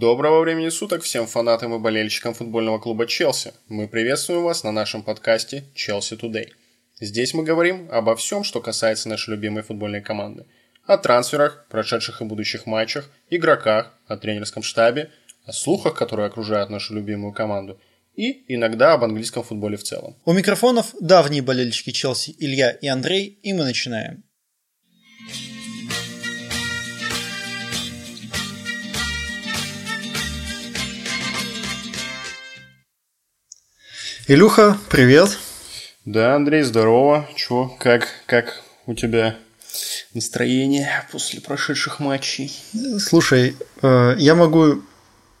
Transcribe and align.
Доброго 0.00 0.42
времени 0.42 0.68
суток 0.68 1.02
всем 1.02 1.26
фанатам 1.26 1.74
и 1.74 1.78
болельщикам 1.80 2.32
футбольного 2.32 2.78
клуба 2.78 3.04
Челси. 3.04 3.52
Мы 3.68 3.88
приветствуем 3.88 4.44
вас 4.44 4.62
на 4.62 4.70
нашем 4.70 5.02
подкасте 5.02 5.64
Челси 5.74 6.14
Today. 6.14 6.50
Здесь 7.00 7.34
мы 7.34 7.42
говорим 7.42 7.88
обо 7.90 8.14
всем, 8.14 8.44
что 8.44 8.60
касается 8.60 9.08
нашей 9.08 9.30
любимой 9.30 9.64
футбольной 9.64 10.00
команды. 10.00 10.46
О 10.86 10.98
трансферах, 10.98 11.66
прошедших 11.68 12.20
и 12.20 12.24
будущих 12.24 12.66
матчах, 12.66 13.10
игроках, 13.28 13.92
о 14.06 14.16
тренерском 14.16 14.62
штабе, 14.62 15.10
о 15.44 15.52
слухах, 15.52 15.94
которые 15.94 16.28
окружают 16.28 16.70
нашу 16.70 16.94
любимую 16.94 17.32
команду, 17.32 17.80
и 18.14 18.44
иногда 18.54 18.92
об 18.92 19.02
английском 19.02 19.42
футболе 19.42 19.76
в 19.76 19.82
целом. 19.82 20.14
У 20.24 20.32
микрофонов 20.32 20.94
давние 21.00 21.42
болельщики 21.42 21.90
Челси 21.90 22.36
Илья 22.38 22.70
и 22.70 22.86
Андрей, 22.86 23.40
и 23.42 23.52
мы 23.52 23.64
начинаем. 23.64 24.22
Илюха, 34.30 34.76
привет. 34.90 35.38
Да, 36.04 36.34
Андрей, 36.34 36.60
здорово. 36.60 37.26
Чё, 37.34 37.74
как, 37.80 38.06
как 38.26 38.62
у 38.84 38.92
тебя 38.92 39.38
настроение 40.12 41.06
после 41.10 41.40
прошедших 41.40 41.98
матчей? 41.98 42.52
Слушай, 42.98 43.56
э, 43.80 44.16
я 44.18 44.34
могу 44.34 44.82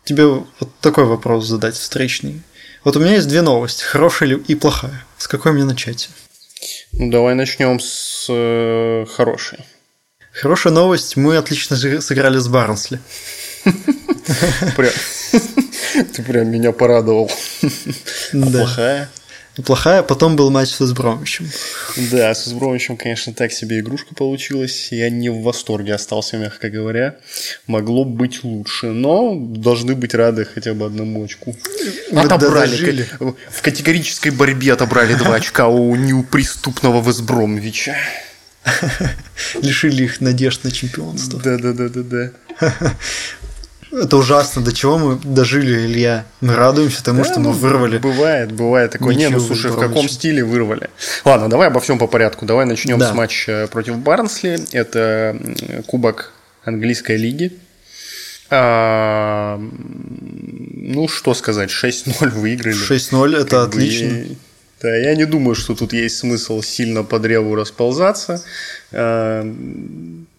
тебе 0.04 0.24
вот 0.24 0.70
такой 0.80 1.04
вопрос 1.04 1.46
задать 1.46 1.74
встречный. 1.74 2.40
Вот 2.82 2.96
у 2.96 3.00
меня 3.00 3.16
есть 3.16 3.28
две 3.28 3.42
новости, 3.42 3.84
хорошая 3.84 4.38
и 4.38 4.54
плохая. 4.54 5.04
С 5.18 5.28
какой 5.28 5.52
мне 5.52 5.64
начать? 5.64 6.08
Ну, 6.92 7.10
давай 7.10 7.34
начнем 7.34 7.80
с 7.80 8.24
э, 8.30 9.04
хорошей. 9.14 9.58
Хорошая 10.32 10.72
новость, 10.72 11.14
мы 11.14 11.36
отлично 11.36 11.76
сыграли 11.76 12.38
с 12.38 12.48
Барнсли. 12.48 13.00
Ты 16.14 16.22
прям 16.22 16.48
меня 16.48 16.72
порадовал. 16.72 17.30
А 18.32 18.46
плохая? 18.50 19.08
Плохая, 19.64 20.04
потом 20.04 20.36
был 20.36 20.50
матч 20.50 20.68
с 20.68 20.82
Избромичем. 20.82 21.50
Да, 22.12 22.32
с 22.32 22.46
Избромичем, 22.46 22.96
конечно, 22.96 23.32
так 23.32 23.50
себе 23.50 23.80
игрушка 23.80 24.14
получилась. 24.14 24.92
Я 24.92 25.10
не 25.10 25.30
в 25.30 25.42
восторге 25.42 25.94
остался, 25.94 26.36
мягко 26.36 26.70
говоря. 26.70 27.16
Могло 27.66 28.04
быть 28.04 28.44
лучше, 28.44 28.86
но 28.86 29.34
должны 29.36 29.96
быть 29.96 30.14
рады 30.14 30.44
хотя 30.44 30.74
бы 30.74 30.86
одному 30.86 31.24
очку. 31.24 31.56
Мы 32.12 32.20
отобрали. 32.20 33.04
В 33.50 33.62
категорической 33.62 34.30
борьбе 34.30 34.74
отобрали 34.74 35.14
два 35.14 35.34
очка 35.36 35.66
у 35.66 35.96
неуприступного 35.96 37.02
Весбромвича. 37.02 37.96
Лишили 39.60 40.04
их 40.04 40.20
надежд 40.20 40.62
на 40.62 40.70
чемпионство. 40.70 41.40
Да-да-да-да-да. 41.40 42.30
Это 43.90 44.16
ужасно, 44.16 44.62
до 44.62 44.72
чего 44.72 44.98
мы 44.98 45.18
дожили, 45.22 45.86
Илья. 45.86 46.26
Мы 46.40 46.54
радуемся 46.54 47.02
тому, 47.02 47.22
да, 47.22 47.30
что 47.30 47.40
мы 47.40 47.46
ну, 47.46 47.52
вырвали. 47.52 47.98
Бывает, 47.98 48.52
бывает 48.52 48.92
такое. 48.92 49.14
Ничего, 49.14 49.30
не, 49.30 49.36
ну 49.36 49.40
слушай, 49.40 49.70
в 49.70 49.78
каком 49.78 50.08
стиле 50.08 50.44
вырвали? 50.44 50.90
Ладно, 51.24 51.48
давай 51.48 51.68
обо 51.68 51.80
всем 51.80 51.98
по 51.98 52.06
порядку. 52.06 52.44
Давай 52.44 52.66
начнем 52.66 52.98
да. 52.98 53.10
с 53.10 53.14
матча 53.14 53.68
против 53.70 53.96
Барнсли. 53.98 54.60
Это 54.72 55.36
кубок 55.86 56.32
английской 56.64 57.16
лиги. 57.16 57.52
А, 58.50 59.58
ну, 59.58 61.08
что 61.08 61.34
сказать, 61.34 61.70
6-0 61.70 62.30
выиграли. 62.30 62.76
6-0 62.76 63.36
это 63.40 63.62
отлично. 63.62 64.08
Бы, 64.08 64.36
да, 64.80 64.96
я 64.96 65.14
не 65.14 65.24
думаю, 65.24 65.54
что 65.54 65.74
тут 65.74 65.92
есть 65.92 66.18
смысл 66.18 66.62
сильно 66.62 67.02
по 67.02 67.18
древу 67.18 67.54
расползаться. 67.54 68.42
А, 68.92 69.44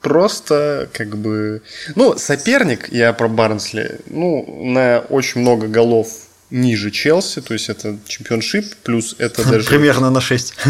просто 0.01 0.89
как 0.93 1.17
бы... 1.17 1.61
Ну, 1.95 2.17
соперник, 2.17 2.89
я 2.91 3.13
про 3.13 3.27
Барнсли, 3.27 3.99
ну, 4.07 4.63
на 4.63 4.99
очень 5.09 5.41
много 5.41 5.67
голов 5.67 6.07
ниже 6.51 6.89
Челси, 6.89 7.41
то 7.41 7.53
есть 7.53 7.69
это 7.69 7.97
чемпионшип, 8.07 8.75
плюс 8.83 9.15
это 9.19 9.47
даже... 9.47 9.67
Примерно 9.69 10.09
на 10.09 10.21
6. 10.21 10.53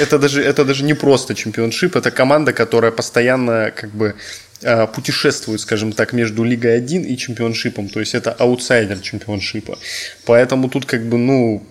Это 0.00 0.18
даже, 0.18 0.42
это 0.42 0.64
даже 0.64 0.84
не 0.84 0.94
просто 0.94 1.34
чемпионшип, 1.34 1.96
это 1.96 2.10
команда, 2.10 2.54
которая 2.54 2.92
постоянно 2.92 3.70
как 3.76 3.90
бы 3.90 4.14
Э, 4.53 4.53
путешествует, 4.94 5.60
скажем 5.60 5.92
так, 5.92 6.12
между 6.12 6.44
Лигой 6.44 6.76
1 6.76 7.04
и 7.04 7.16
чемпионшипом, 7.16 7.88
то 7.88 8.00
есть 8.00 8.14
это 8.14 8.32
аутсайдер 8.32 8.98
чемпионшипа. 9.00 9.78
Поэтому 10.24 10.68
тут 10.68 10.86
как 10.86 11.04
бы, 11.04 11.18
ну, 11.18 11.62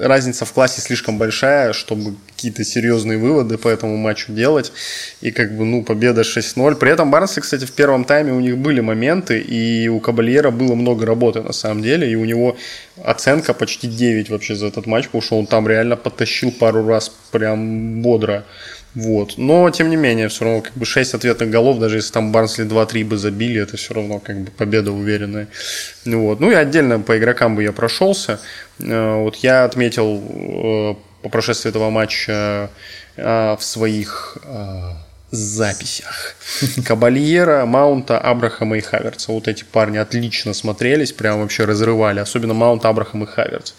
разница 0.00 0.44
в 0.44 0.52
классе 0.52 0.80
слишком 0.80 1.18
большая, 1.18 1.72
чтобы 1.72 2.14
какие-то 2.28 2.64
серьезные 2.64 3.18
выводы 3.18 3.58
по 3.58 3.68
этому 3.68 3.96
матчу 3.96 4.32
делать. 4.32 4.72
И 5.22 5.30
как 5.30 5.56
бы, 5.56 5.64
ну, 5.64 5.82
победа 5.82 6.22
6-0. 6.22 6.76
При 6.76 6.90
этом 6.90 7.10
Барнсли, 7.10 7.40
кстати, 7.40 7.64
в 7.64 7.72
первом 7.72 8.04
тайме 8.04 8.32
у 8.32 8.40
них 8.40 8.58
были 8.58 8.80
моменты, 8.80 9.38
и 9.38 9.88
у 9.88 10.00
Кабальера 10.00 10.50
было 10.50 10.74
много 10.74 11.06
работы 11.06 11.42
на 11.42 11.52
самом 11.52 11.82
деле, 11.82 12.10
и 12.10 12.14
у 12.14 12.24
него 12.24 12.56
оценка 13.02 13.54
почти 13.54 13.88
9 13.88 14.30
вообще 14.30 14.54
за 14.54 14.66
этот 14.66 14.86
матч, 14.86 15.06
потому 15.06 15.22
что 15.22 15.38
он 15.38 15.46
там 15.46 15.66
реально 15.68 15.96
подтащил 15.96 16.52
пару 16.52 16.86
раз 16.86 17.10
прям 17.30 18.02
бодро. 18.02 18.44
Вот. 18.96 19.34
Но, 19.36 19.68
тем 19.68 19.90
не 19.90 19.96
менее, 19.96 20.28
все 20.28 20.46
равно 20.46 20.62
как 20.62 20.72
бы 20.72 20.86
6 20.86 21.14
ответных 21.14 21.50
голов, 21.50 21.78
даже 21.78 21.98
если 21.98 22.12
там 22.12 22.32
Барнсли 22.32 22.64
2-3 22.64 23.04
бы 23.04 23.18
забили, 23.18 23.60
это 23.60 23.76
все 23.76 23.92
равно 23.92 24.20
как 24.20 24.40
бы 24.40 24.50
победа 24.50 24.90
уверенная. 24.90 25.48
Вот. 26.06 26.40
Ну 26.40 26.50
и 26.50 26.54
отдельно 26.54 26.98
по 26.98 27.18
игрокам 27.18 27.56
бы 27.56 27.62
я 27.62 27.72
прошелся. 27.72 28.40
Э, 28.80 29.16
вот 29.16 29.36
я 29.36 29.64
отметил 29.64 30.22
э, 30.26 30.94
по 31.20 31.28
прошествии 31.28 31.68
этого 31.68 31.90
матча 31.90 32.70
э, 33.16 33.56
в 33.58 33.62
своих 33.62 34.38
записях. 35.30 36.36
Кабальера, 36.84 37.66
Маунта, 37.66 38.18
Абрахама 38.18 38.78
и 38.78 38.80
Хаверца. 38.80 39.32
Вот 39.32 39.48
эти 39.48 39.64
парни 39.64 39.98
отлично 39.98 40.54
смотрелись, 40.54 41.12
прям 41.12 41.40
вообще 41.40 41.64
разрывали. 41.64 42.20
Особенно 42.20 42.54
Маунт, 42.54 42.84
Абрахам 42.84 43.24
и 43.24 43.26
Хаверц. 43.26 43.74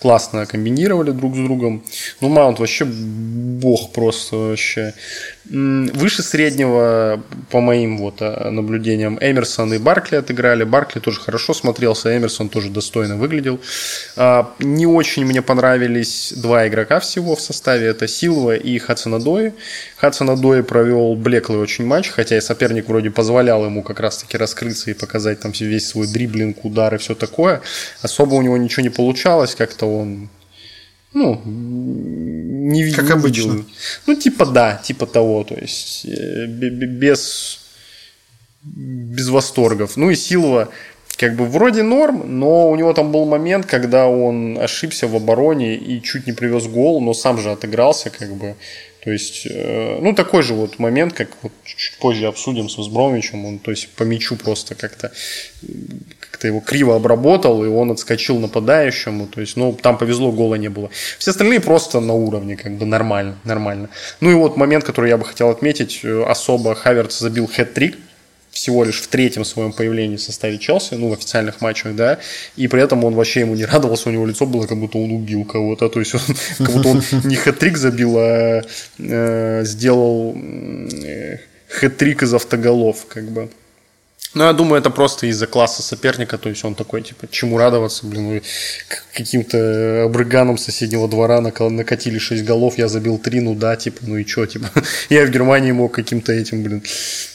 Классно 0.00 0.46
комбинировали 0.46 1.12
друг 1.12 1.34
с 1.34 1.38
другом. 1.38 1.84
Ну, 2.20 2.28
Маунт 2.28 2.58
вообще 2.58 2.84
бог 2.84 3.92
просто 3.92 4.36
вообще. 4.36 4.94
Выше 5.50 6.22
среднего, 6.22 7.22
по 7.50 7.60
моим 7.60 7.96
вот 7.96 8.16
а, 8.20 8.50
наблюдениям, 8.50 9.18
Эмерсон 9.18 9.72
и 9.72 9.78
Баркли 9.78 10.16
отыграли. 10.16 10.64
Баркли 10.64 11.00
тоже 11.00 11.20
хорошо 11.20 11.54
смотрелся, 11.54 12.14
Эмерсон 12.14 12.50
тоже 12.50 12.68
достойно 12.68 13.16
выглядел. 13.16 13.58
А, 14.16 14.54
не 14.58 14.86
очень 14.86 15.24
мне 15.24 15.40
понравились 15.40 16.34
два 16.36 16.68
игрока 16.68 17.00
всего 17.00 17.34
в 17.34 17.40
составе. 17.40 17.86
Это 17.86 18.06
Силва 18.06 18.56
и 18.56 18.78
Хацанадои. 18.78 19.54
Хацанадои 19.96 20.60
провел 20.60 21.14
блеклый 21.14 21.60
очень 21.60 21.86
матч, 21.86 22.10
хотя 22.10 22.36
и 22.36 22.42
соперник 22.42 22.86
вроде 22.88 23.10
позволял 23.10 23.64
ему 23.64 23.82
как 23.82 24.00
раз-таки 24.00 24.36
раскрыться 24.36 24.90
и 24.90 24.94
показать 24.94 25.40
там 25.40 25.52
весь 25.58 25.88
свой 25.88 26.06
дриблинг, 26.06 26.64
удар 26.64 26.94
и 26.94 26.98
все 26.98 27.14
такое. 27.14 27.62
Особо 28.02 28.34
у 28.34 28.42
него 28.42 28.58
ничего 28.58 28.82
не 28.82 28.90
получалось, 28.90 29.54
как-то 29.54 29.86
он 29.86 30.28
ну, 31.12 31.40
не 31.44 32.82
видел. 32.82 33.02
Как 33.02 33.10
обычно. 33.10 33.64
Ну, 34.06 34.14
типа 34.14 34.46
да, 34.46 34.76
типа 34.76 35.06
того, 35.06 35.44
то 35.44 35.54
есть 35.54 36.04
э, 36.06 36.46
без, 36.46 37.60
без 38.62 39.28
восторгов. 39.28 39.96
Ну 39.96 40.10
и 40.10 40.14
Силова 40.14 40.70
как 41.18 41.34
бы 41.34 41.46
вроде 41.46 41.82
норм, 41.82 42.38
но 42.38 42.70
у 42.70 42.76
него 42.76 42.92
там 42.92 43.10
был 43.10 43.24
момент, 43.24 43.66
когда 43.66 44.06
он 44.06 44.56
ошибся 44.58 45.08
в 45.08 45.16
обороне 45.16 45.76
и 45.76 46.00
чуть 46.00 46.26
не 46.26 46.32
привез 46.32 46.66
гол, 46.66 47.00
но 47.00 47.12
сам 47.12 47.38
же 47.38 47.50
отыгрался, 47.50 48.10
как 48.10 48.34
бы. 48.34 48.54
То 49.02 49.10
есть, 49.10 49.46
э, 49.46 49.98
ну, 50.00 50.14
такой 50.14 50.42
же 50.42 50.54
вот 50.54 50.78
момент, 50.78 51.14
как 51.14 51.30
вот 51.42 51.52
чуть 51.64 51.98
позже 51.98 52.26
обсудим 52.26 52.68
с 52.68 52.76
Возбромичем, 52.76 53.44
он, 53.46 53.58
то 53.58 53.70
есть, 53.70 53.88
по 53.90 54.02
мячу 54.02 54.36
просто 54.36 54.74
как-то 54.74 55.12
как-то 56.38 56.46
его 56.46 56.60
криво 56.60 56.94
обработал, 56.94 57.64
и 57.64 57.68
он 57.68 57.90
отскочил 57.90 58.38
нападающему, 58.38 59.26
то 59.26 59.40
есть, 59.40 59.56
ну, 59.56 59.72
там 59.72 59.98
повезло, 59.98 60.30
гола 60.30 60.54
не 60.54 60.68
было. 60.68 60.88
Все 61.18 61.32
остальные 61.32 61.60
просто 61.60 61.98
на 61.98 62.14
уровне, 62.14 62.56
как 62.56 62.76
бы, 62.76 62.86
нормально, 62.86 63.34
нормально. 63.42 63.88
Ну, 64.20 64.30
и 64.30 64.34
вот 64.34 64.56
момент, 64.56 64.84
который 64.84 65.10
я 65.10 65.16
бы 65.16 65.24
хотел 65.24 65.50
отметить, 65.50 66.04
особо 66.04 66.76
Хаверц 66.76 67.18
забил 67.18 67.46
хэт-трик, 67.46 67.96
всего 68.52 68.84
лишь 68.84 69.00
в 69.00 69.08
третьем 69.08 69.44
своем 69.44 69.72
появлении 69.72 70.16
в 70.16 70.22
составе 70.22 70.58
Челси, 70.58 70.94
ну, 70.94 71.08
в 71.08 71.12
официальных 71.12 71.60
матчах, 71.60 71.96
да, 71.96 72.18
и 72.56 72.68
при 72.68 72.82
этом 72.82 73.04
он 73.04 73.14
вообще 73.14 73.40
ему 73.40 73.56
не 73.56 73.64
радовался, 73.72 74.08
у 74.08 74.12
него 74.12 74.24
лицо 74.24 74.46
было, 74.46 74.66
как 74.68 74.78
будто 74.78 74.98
он 74.98 75.10
убил 75.10 75.44
кого-то, 75.44 75.88
то 75.88 75.98
есть 75.98 76.14
он, 76.14 76.20
как 76.58 76.70
будто 76.70 76.88
он 76.88 77.02
не 77.24 77.34
хэт-трик 77.34 77.76
забил, 77.76 78.14
а 78.16 78.62
э, 78.98 79.64
сделал 79.64 80.36
э, 80.36 81.38
хэт-трик 81.68 82.22
из 82.22 82.32
автоголов, 82.32 83.06
как 83.08 83.24
бы. 83.24 83.48
Ну, 84.34 84.44
я 84.44 84.52
думаю, 84.52 84.80
это 84.80 84.90
просто 84.90 85.26
из-за 85.26 85.46
класса 85.46 85.82
соперника, 85.82 86.38
то 86.38 86.48
есть 86.48 86.64
он 86.64 86.74
такой, 86.74 87.02
типа, 87.02 87.26
чему 87.30 87.58
радоваться, 87.58 88.06
блин, 88.06 88.42
каким-то 89.14 90.04
обрыганом 90.04 90.58
соседнего 90.58 91.08
двора 91.08 91.40
накатили 91.40 92.18
6 92.18 92.44
голов, 92.44 92.78
я 92.78 92.88
забил 92.88 93.18
3, 93.18 93.40
ну 93.40 93.54
да, 93.54 93.76
типа, 93.76 94.00
ну 94.02 94.16
и 94.16 94.24
чё, 94.24 94.46
типа, 94.46 94.70
я 95.08 95.24
в 95.24 95.30
Германии 95.30 95.72
мог 95.72 95.94
каким-то 95.94 96.32
этим, 96.32 96.62
блин, 96.62 96.82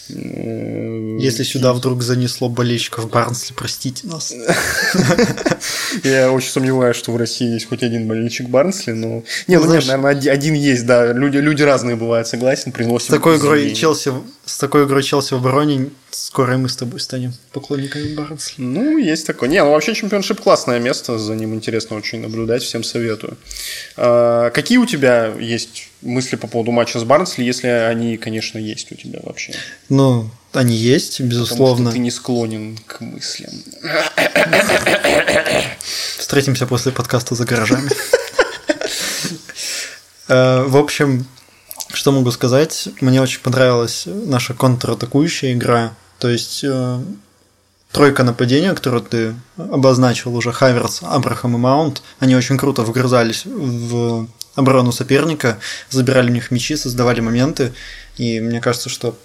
Э, 0.09 1.17
Если 1.19 1.43
сюда 1.43 1.73
вдруг 1.73 2.03
занесло 2.03 2.49
болельщиков 2.49 3.09
Барнсли, 3.09 3.53
простите 3.55 4.07
нас. 4.07 4.33
Я 6.03 6.31
очень 6.31 6.49
сомневаюсь, 6.49 6.97
что 6.97 7.11
в 7.11 7.17
России 7.17 7.53
есть 7.53 7.67
хоть 7.69 7.83
один 7.83 8.07
болельщик 8.07 8.49
Барнсли, 8.49 8.91
но... 8.91 9.23
Не, 9.47 9.59
ну, 9.59 9.71
нет, 9.71 9.85
наверное, 9.87 10.11
один 10.33 10.53
есть, 10.55 10.85
да. 10.85 11.13
Люди, 11.13 11.37
люди 11.37 11.63
разные 11.63 11.95
бывают, 11.95 12.27
согласен, 12.27 12.71
приносим... 12.71 13.07
С 13.07 13.09
такой 13.09 13.37
игрой 13.37 13.73
Челси, 13.73 14.11
с 14.45 14.57
такой 14.57 14.85
игрой 14.85 15.03
Челси 15.03 15.35
в 15.35 15.37
обороне 15.37 15.89
скоро 16.15 16.57
мы 16.57 16.69
с 16.69 16.75
тобой 16.75 16.99
станем 16.99 17.33
поклонниками 17.51 18.13
Барнсли. 18.13 18.63
Ну, 18.63 18.97
есть 18.97 19.25
такое. 19.25 19.49
Не, 19.49 19.63
ну 19.63 19.71
вообще 19.71 19.93
чемпионшип 19.93 20.41
классное 20.41 20.79
место, 20.79 21.17
за 21.17 21.35
ним 21.35 21.53
интересно 21.53 21.97
очень 21.97 22.21
наблюдать, 22.21 22.63
всем 22.63 22.83
советую. 22.83 23.37
А, 23.97 24.49
какие 24.51 24.77
у 24.77 24.85
тебя 24.85 25.33
есть 25.39 25.89
мысли 26.01 26.35
по 26.35 26.47
поводу 26.47 26.71
матча 26.71 26.99
с 26.99 27.03
Барнсли, 27.03 27.43
если 27.43 27.67
они, 27.67 28.17
конечно, 28.17 28.57
есть 28.57 28.91
у 28.91 28.95
тебя 28.95 29.19
вообще? 29.23 29.53
Ну, 29.89 30.29
они 30.51 30.75
есть, 30.75 31.19
безусловно. 31.19 31.75
Потому 31.75 31.89
что 31.89 31.93
ты 31.93 31.99
не 31.99 32.11
склонен 32.11 32.77
к 32.85 33.01
мыслям. 33.01 33.51
Встретимся 36.17 36.67
после 36.67 36.91
подкаста 36.91 37.35
за 37.35 37.45
гаражами. 37.45 37.89
Э, 40.29 40.63
в 40.65 40.77
общем, 40.77 41.25
что 41.93 42.11
могу 42.11 42.31
сказать? 42.31 42.89
Мне 43.01 43.21
очень 43.21 43.41
понравилась 43.41 44.03
наша 44.05 44.53
контратакующая 44.53 45.53
игра. 45.53 45.93
То 46.23 46.29
есть 46.29 46.63
э, 46.63 47.01
тройка 47.91 48.23
нападения, 48.23 48.73
которую 48.73 49.01
ты 49.03 49.35
обозначил 49.57 50.33
уже, 50.33 50.53
Хаверс, 50.53 51.01
Абрахам 51.03 51.55
и 51.55 51.57
Маунт, 51.57 52.01
они 52.19 52.33
очень 52.33 52.57
круто 52.57 52.83
вгрызались 52.83 53.43
в 53.45 54.29
оборону 54.55 54.93
соперника, 54.93 55.59
забирали 55.89 56.29
у 56.29 56.33
них 56.33 56.49
мячи, 56.49 56.77
создавали 56.77 57.19
моменты. 57.19 57.73
И 58.15 58.39
мне 58.39 58.61
кажется, 58.61 58.87
что 58.87 59.17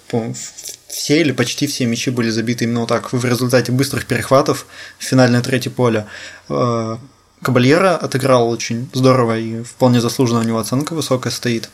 все 0.89 1.21
или 1.21 1.31
почти 1.31 1.67
все 1.67 1.85
мячи 1.85 2.11
были 2.11 2.29
забиты 2.29 2.65
именно 2.65 2.81
вот 2.81 2.89
так 2.89 3.13
в 3.13 3.23
результате 3.23 3.71
быстрых 3.71 4.05
перехватов 4.05 4.65
в 4.97 5.03
финальное 5.05 5.41
третье 5.41 5.69
поле. 5.69 6.05
Э, 6.49 6.97
Кабальера 7.41 7.95
отыграл 7.95 8.49
очень 8.49 8.89
здорово 8.91 9.39
и 9.39 9.63
вполне 9.63 10.01
заслуженно 10.01 10.41
у 10.41 10.43
него 10.43 10.59
оценка 10.59 10.95
высокая 10.95 11.31
стоит 11.31 11.69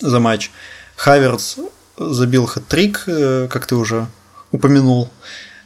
за 0.00 0.18
матч. 0.18 0.50
Хаверс 0.96 1.58
забил 1.98 2.46
хэт-трик, 2.46 3.04
э, 3.06 3.48
как 3.50 3.66
ты 3.66 3.74
уже 3.74 4.06
упомянул. 4.52 5.08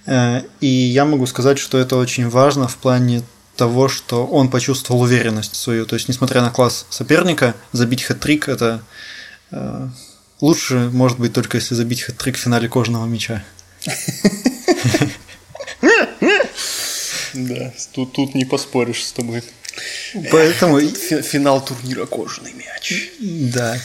Э, 0.07 0.43
и 0.61 0.67
я 0.67 1.05
могу 1.05 1.27
сказать, 1.27 1.59
что 1.59 1.79
это 1.79 1.97
очень 1.97 2.29
важно 2.29 2.69
в 2.69 2.77
плане 2.77 3.23
того, 3.57 3.89
что 3.89 4.27
он 4.27 4.51
почувствовал 4.51 5.03
уверенность 5.03 5.55
свою. 5.57 5.87
То 5.87 5.95
есть, 5.95 6.09
несмотря 6.09 6.41
на 6.41 6.51
класс 6.51 6.87
соперника, 6.91 7.55
забить 7.73 8.03
хэт-трик– 8.03 8.45
это 8.49 8.83
э, 9.51 9.89
лучше, 10.41 10.91
может 10.93 11.19
быть, 11.19 11.33
только 11.33 11.59
если 11.59 11.75
забить 11.75 12.03
хэт-трик 12.03 12.37
в 12.37 12.41
финале 12.41 12.69
кожаного 12.69 13.07
мяча. 13.07 13.45
Да, 17.33 17.73
тут, 17.93 18.13
тут 18.13 18.35
не 18.35 18.45
поспоришь 18.45 19.05
с 19.05 19.13
тобой. 19.13 19.43
Поэтому... 20.33 20.81
Финал 20.81 21.65
турнира 21.65 22.07
кожаный 22.07 22.53
мяч. 22.55 23.11
Да. 23.21 23.79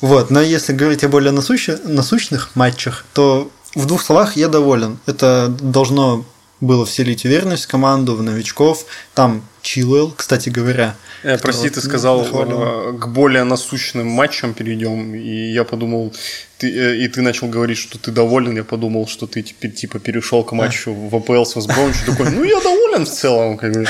Вот, 0.00 0.30
но 0.30 0.40
если 0.40 0.72
говорить 0.72 1.04
о 1.04 1.08
более 1.08 1.32
насущных 1.32 2.56
матчах, 2.56 3.04
то 3.12 3.50
в 3.74 3.86
двух 3.86 4.02
словах 4.02 4.36
я 4.36 4.48
доволен. 4.48 4.98
Это 5.06 5.48
должно 5.48 6.24
было 6.60 6.86
вселить 6.86 7.24
уверенность 7.24 7.64
в 7.64 7.68
команду, 7.68 8.14
в 8.14 8.22
новичков. 8.22 8.86
Там 9.14 9.42
Чилуэлл, 9.62 10.12
кстати 10.16 10.48
говоря. 10.48 10.96
Э, 11.22 11.38
прости, 11.38 11.68
ты 11.70 11.80
сказал, 11.80 12.22
э, 12.22 12.92
к 12.98 13.08
более 13.08 13.44
насущным 13.44 14.06
матчам 14.06 14.54
перейдем, 14.54 15.14
и 15.14 15.52
я 15.52 15.64
подумал, 15.64 16.12
ты, 16.58 16.70
э, 16.70 16.96
и 16.98 17.08
ты 17.08 17.22
начал 17.22 17.48
говорить, 17.48 17.78
что 17.78 17.98
ты 17.98 18.10
доволен, 18.10 18.56
я 18.56 18.64
подумал, 18.64 19.08
что 19.08 19.26
ты 19.26 19.42
теперь 19.42 19.72
типа 19.72 19.98
перешел 19.98 20.44
к 20.44 20.52
матчу 20.52 20.90
а. 20.90 21.08
в 21.10 21.16
АПЛ 21.16 21.44
с 21.44 21.56
Вестбромвич, 21.56 21.96
такой, 22.06 22.30
ну 22.30 22.44
я 22.44 22.60
доволен 22.60 23.06
в 23.06 23.10
целом. 23.10 23.56
Как 23.56 23.72
бы. 23.72 23.86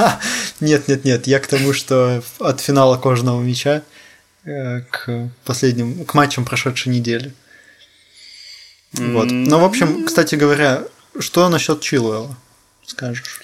Нет, 0.60 0.88
нет, 0.88 1.04
нет, 1.04 1.26
я 1.26 1.38
к 1.38 1.46
тому, 1.46 1.72
что 1.72 2.22
от 2.38 2.60
финала 2.60 2.98
кожаного 2.98 3.40
мяча 3.40 3.82
к 4.44 5.30
последним, 5.44 6.04
к 6.04 6.14
матчам 6.14 6.44
прошедшей 6.44 6.92
недели. 6.92 7.32
Вот. 8.92 9.30
Ну, 9.30 9.58
в 9.58 9.64
общем, 9.64 10.04
кстати 10.04 10.34
говоря, 10.34 10.82
что 11.18 11.48
насчет 11.48 11.80
Чилуэлла, 11.80 12.36
скажешь? 12.84 13.42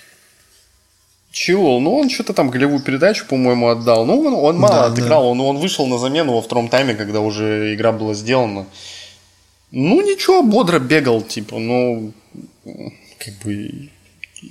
Чилуэлл, 1.31 1.81
ну 1.81 1.94
он 1.94 2.08
что-то 2.08 2.32
там 2.32 2.50
голевую 2.50 2.81
передачу, 2.81 3.26
по-моему, 3.26 3.69
отдал. 3.69 4.06
Ну, 4.06 4.20
он, 4.20 4.34
он 4.34 4.58
мало 4.58 4.75
да, 4.75 4.87
отыграл, 4.87 5.22
да. 5.22 5.28
Он, 5.28 5.40
он 5.40 5.58
вышел 5.58 5.87
на 5.87 5.98
замену 5.98 6.32
во 6.32 6.43
втором 6.43 6.69
тайме, 6.69 6.94
когда 6.94 7.20
уже 7.20 7.75
игра 7.75 7.92
была 7.92 8.14
сделана. 8.14 8.66
Ну, 9.70 10.00
ничего, 10.00 10.42
бодро 10.42 10.78
бегал, 10.78 11.20
типа, 11.20 11.58
ну, 11.58 12.12
как 13.19 13.34
бы 13.44 13.90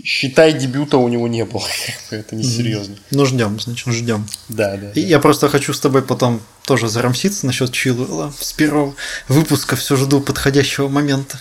считай, 0.04 0.54
дебюта 0.54 0.98
у 0.98 1.08
него 1.08 1.28
не 1.28 1.46
было. 1.46 1.68
Это 2.10 2.36
несерьезно. 2.36 2.98
Ну, 3.12 3.26
ждем, 3.26 3.60
значит, 3.60 3.94
ждем. 3.94 4.28
Да, 4.50 4.78
да. 4.78 4.92
И 4.92 5.02
да. 5.02 5.08
я 5.08 5.20
просто 5.20 5.50
хочу 5.50 5.74
с 5.74 5.80
тобой 5.80 6.02
потом 6.02 6.42
тоже 6.66 6.88
зарамситься 6.88 7.46
насчет 7.46 7.72
Чилуэлла. 7.72 8.34
С 8.40 8.54
первого 8.54 8.96
выпуска 9.28 9.76
все 9.76 9.96
жду 9.96 10.22
подходящего 10.22 10.88
момента. 10.88 11.40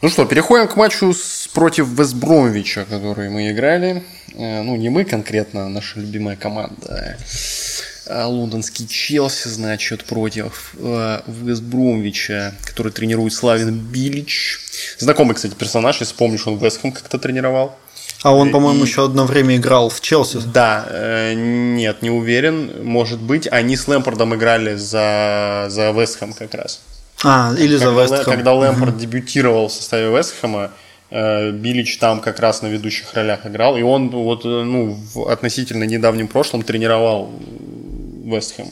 Ну 0.00 0.08
что, 0.08 0.24
переходим 0.26 0.68
к 0.68 0.76
матчу 0.76 1.12
с, 1.12 1.48
против 1.48 1.88
Вестбромвича, 1.88 2.84
который 2.84 3.30
мы 3.30 3.50
играли. 3.50 4.04
Э, 4.34 4.62
ну, 4.62 4.76
не 4.76 4.90
мы 4.90 5.04
конкретно, 5.04 5.66
а 5.66 5.68
наша 5.68 5.98
любимая 5.98 6.36
команда. 6.36 7.18
А, 8.08 8.26
лондонский 8.26 8.86
Челси, 8.88 9.48
значит, 9.48 10.04
против 10.04 10.74
э, 10.78 11.20
Вестбромвича, 11.26 12.54
который 12.64 12.90
тренирует 12.92 13.32
Славин 13.32 13.78
Билич. 13.78 14.60
Знакомый, 14.98 15.34
кстати, 15.34 15.54
персонаж, 15.54 16.00
если 16.00 16.14
помнишь, 16.14 16.46
он 16.46 16.58
Вестхэм 16.58 16.92
как-то 16.92 17.18
тренировал. 17.18 17.76
А 18.22 18.34
он, 18.34 18.50
по-моему, 18.50 18.84
и... 18.84 18.86
еще 18.86 19.04
одно 19.04 19.26
время 19.26 19.56
играл 19.56 19.90
в 19.90 20.00
Челси. 20.00 20.40
Да, 20.52 20.86
э, 20.90 21.34
нет, 21.34 22.02
не 22.02 22.10
уверен. 22.10 22.84
Может 22.84 23.20
быть, 23.20 23.46
они 23.50 23.76
с 23.76 23.86
Лэмпордом 23.86 24.34
играли 24.34 24.74
за, 24.74 25.66
за 25.68 25.90
Вестхэм 25.90 26.32
как 26.32 26.54
раз. 26.54 26.80
А, 27.22 27.52
или 27.58 27.78
когда, 27.78 27.94
за 27.94 28.02
Вестхэм. 28.02 28.24
Когда 28.24 28.54
Лэмпорд 28.54 28.94
угу. 28.94 29.00
дебютировал 29.00 29.68
в 29.68 29.72
составе 29.72 30.08
Вестхэма, 30.08 30.72
э, 31.10 31.50
Билич 31.50 31.98
там 31.98 32.20
как 32.20 32.40
раз 32.40 32.62
на 32.62 32.66
ведущих 32.68 33.12
ролях 33.14 33.46
играл, 33.46 33.76
и 33.76 33.82
он 33.82 34.10
вот 34.10 34.44
э, 34.44 34.48
ну, 34.48 34.98
в 35.14 35.28
относительно 35.30 35.84
недавнем 35.84 36.28
прошлом 36.28 36.62
тренировал 36.62 37.30
Вестхэм. 38.28 38.70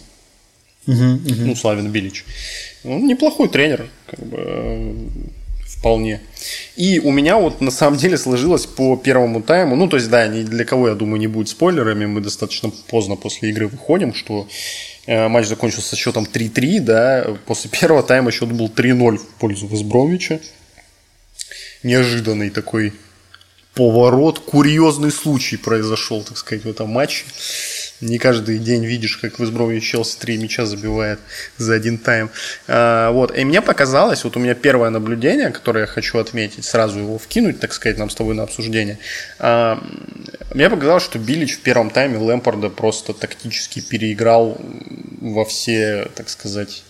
Угу. 0.86 1.20
Ну, 1.24 1.56
Славин 1.56 1.90
Билич. 1.90 2.24
Он 2.84 3.06
неплохой 3.06 3.48
тренер, 3.48 3.88
как 4.06 4.20
бы 4.20 5.10
вполне. 5.66 6.20
И 6.76 7.00
у 7.00 7.10
меня 7.10 7.36
вот 7.36 7.60
на 7.60 7.70
самом 7.70 7.98
деле 7.98 8.16
сложилось 8.16 8.66
по 8.66 8.96
первому 8.96 9.42
тайму, 9.42 9.76
ну, 9.76 9.88
то 9.88 9.96
есть, 9.96 10.08
да, 10.08 10.26
ни 10.28 10.42
для 10.42 10.64
кого, 10.64 10.88
я 10.88 10.94
думаю, 10.94 11.20
не 11.20 11.26
будет 11.26 11.48
спойлерами, 11.48 12.06
мы 12.06 12.20
достаточно 12.20 12.70
поздно 12.88 13.16
после 13.16 13.50
игры 13.50 13.68
выходим, 13.68 14.14
что 14.14 14.48
э, 15.06 15.28
матч 15.28 15.46
закончился 15.46 15.88
со 15.88 15.96
счетом 15.96 16.26
3-3, 16.32 16.80
да, 16.80 17.36
после 17.46 17.70
первого 17.70 18.02
тайма 18.02 18.30
счет 18.30 18.50
был 18.52 18.68
3-0 18.68 19.18
в 19.18 19.26
пользу 19.38 19.66
Весбромича. 19.66 20.40
Неожиданный 21.82 22.50
такой 22.50 22.92
поворот, 23.74 24.38
курьезный 24.38 25.12
случай 25.12 25.56
произошел, 25.56 26.22
так 26.22 26.36
сказать, 26.38 26.64
в 26.64 26.68
этом 26.68 26.88
матче. 26.88 27.24
Не 28.00 28.18
каждый 28.18 28.58
день 28.58 28.84
видишь, 28.84 29.16
как 29.16 29.38
в 29.38 29.44
Изброве 29.44 29.80
Челси 29.80 30.18
три 30.18 30.36
мяча 30.36 30.66
забивает 30.66 31.18
за 31.56 31.74
один 31.74 31.96
тайм. 31.96 32.30
А, 32.68 33.10
вот. 33.10 33.36
И 33.36 33.44
мне 33.44 33.62
показалось, 33.62 34.24
вот 34.24 34.36
у 34.36 34.40
меня 34.40 34.54
первое 34.54 34.90
наблюдение, 34.90 35.50
которое 35.50 35.80
я 35.82 35.86
хочу 35.86 36.18
отметить, 36.18 36.66
сразу 36.66 36.98
его 36.98 37.18
вкинуть, 37.18 37.58
так 37.58 37.72
сказать, 37.72 37.96
нам 37.96 38.10
с 38.10 38.14
тобой 38.14 38.34
на 38.34 38.42
обсуждение. 38.42 38.98
А, 39.38 39.82
мне 40.52 40.68
показалось, 40.68 41.04
что 41.04 41.18
Билич 41.18 41.54
в 41.54 41.60
первом 41.60 41.90
тайме 41.90 42.18
Лэмпорда 42.18 42.68
просто 42.68 43.14
тактически 43.14 43.80
переиграл 43.80 44.58
во 45.20 45.44
все, 45.44 46.08
так 46.14 46.28
сказать... 46.28 46.82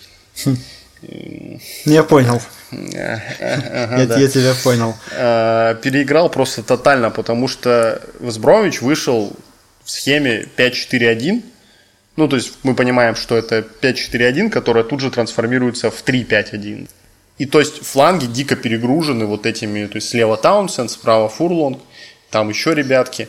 Я 1.85 2.03
понял. 2.03 2.41
я, 2.73 3.23
я 3.39 4.29
тебя 4.29 4.55
понял. 4.65 4.97
А, 5.13 5.75
переиграл 5.75 6.31
просто 6.31 6.65
тотально, 6.65 7.11
потому 7.11 7.47
что 7.47 8.03
Возбрович 8.19 8.81
вышел 8.81 9.37
в 9.87 9.91
схеме 9.91 10.47
5-4-1. 10.57 11.43
Ну, 12.17 12.29
то 12.29 12.37
есть 12.37 12.53
мы 12.65 12.75
понимаем, 12.75 13.15
что 13.15 13.37
это 13.37 13.65
5-4-1, 13.81 14.51
которая 14.51 14.85
тут 14.85 15.01
же 15.01 15.11
трансформируется 15.11 15.91
в 15.91 16.05
3-5-1. 16.05 16.89
И 17.39 17.47
то 17.47 17.61
есть 17.61 17.85
фланги 17.85 18.27
дико 18.27 18.57
перегружены 18.57 19.27
вот 19.27 19.47
этими, 19.47 19.87
то 19.87 19.97
есть 19.97 20.09
слева 20.09 20.37
Таунсенд, 20.37 20.91
справа 20.91 21.29
Фурлонг, 21.29 21.79
там 22.31 22.49
еще 22.49 22.75
ребятки. 22.75 23.29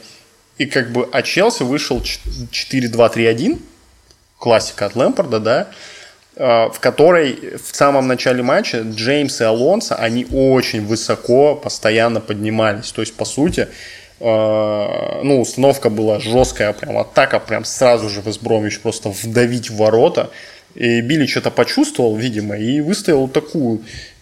И 0.57 0.65
как 0.65 0.91
бы, 0.91 1.07
а 1.11 1.21
Челси 1.21 1.63
вышел 1.63 2.01
4-2-3-1, 2.01 3.61
классика 4.39 4.87
от 4.87 4.95
Лэмпорда, 4.95 5.39
да, 5.39 5.67
а, 6.37 6.69
в 6.69 6.79
которой 6.79 7.57
в 7.57 7.75
самом 7.75 8.07
начале 8.07 8.41
матча 8.41 8.79
Джеймс 8.81 9.41
и 9.41 9.43
Алонсо, 9.43 9.95
они 9.95 10.25
очень 10.31 10.85
высоко 10.85 11.55
постоянно 11.55 12.21
поднимались. 12.21 12.91
То 12.91 13.01
есть, 13.01 13.15
по 13.15 13.25
сути, 13.25 13.67
ну, 14.19 15.41
установка 15.41 15.89
была 15.89 16.19
жесткая, 16.19 16.73
прям 16.73 16.97
атака, 16.97 17.39
прям 17.39 17.65
сразу 17.65 18.09
же 18.09 18.21
Весбромич 18.21 18.79
просто 18.79 19.09
вдавить 19.09 19.69
в 19.69 19.77
ворота. 19.77 20.31
И 20.75 21.01
Билич 21.01 21.37
это 21.37 21.49
почувствовал, 21.51 22.15
видимо, 22.15 22.55
и 22.55 22.81
выставил 22.81 23.27
такую 23.27 23.81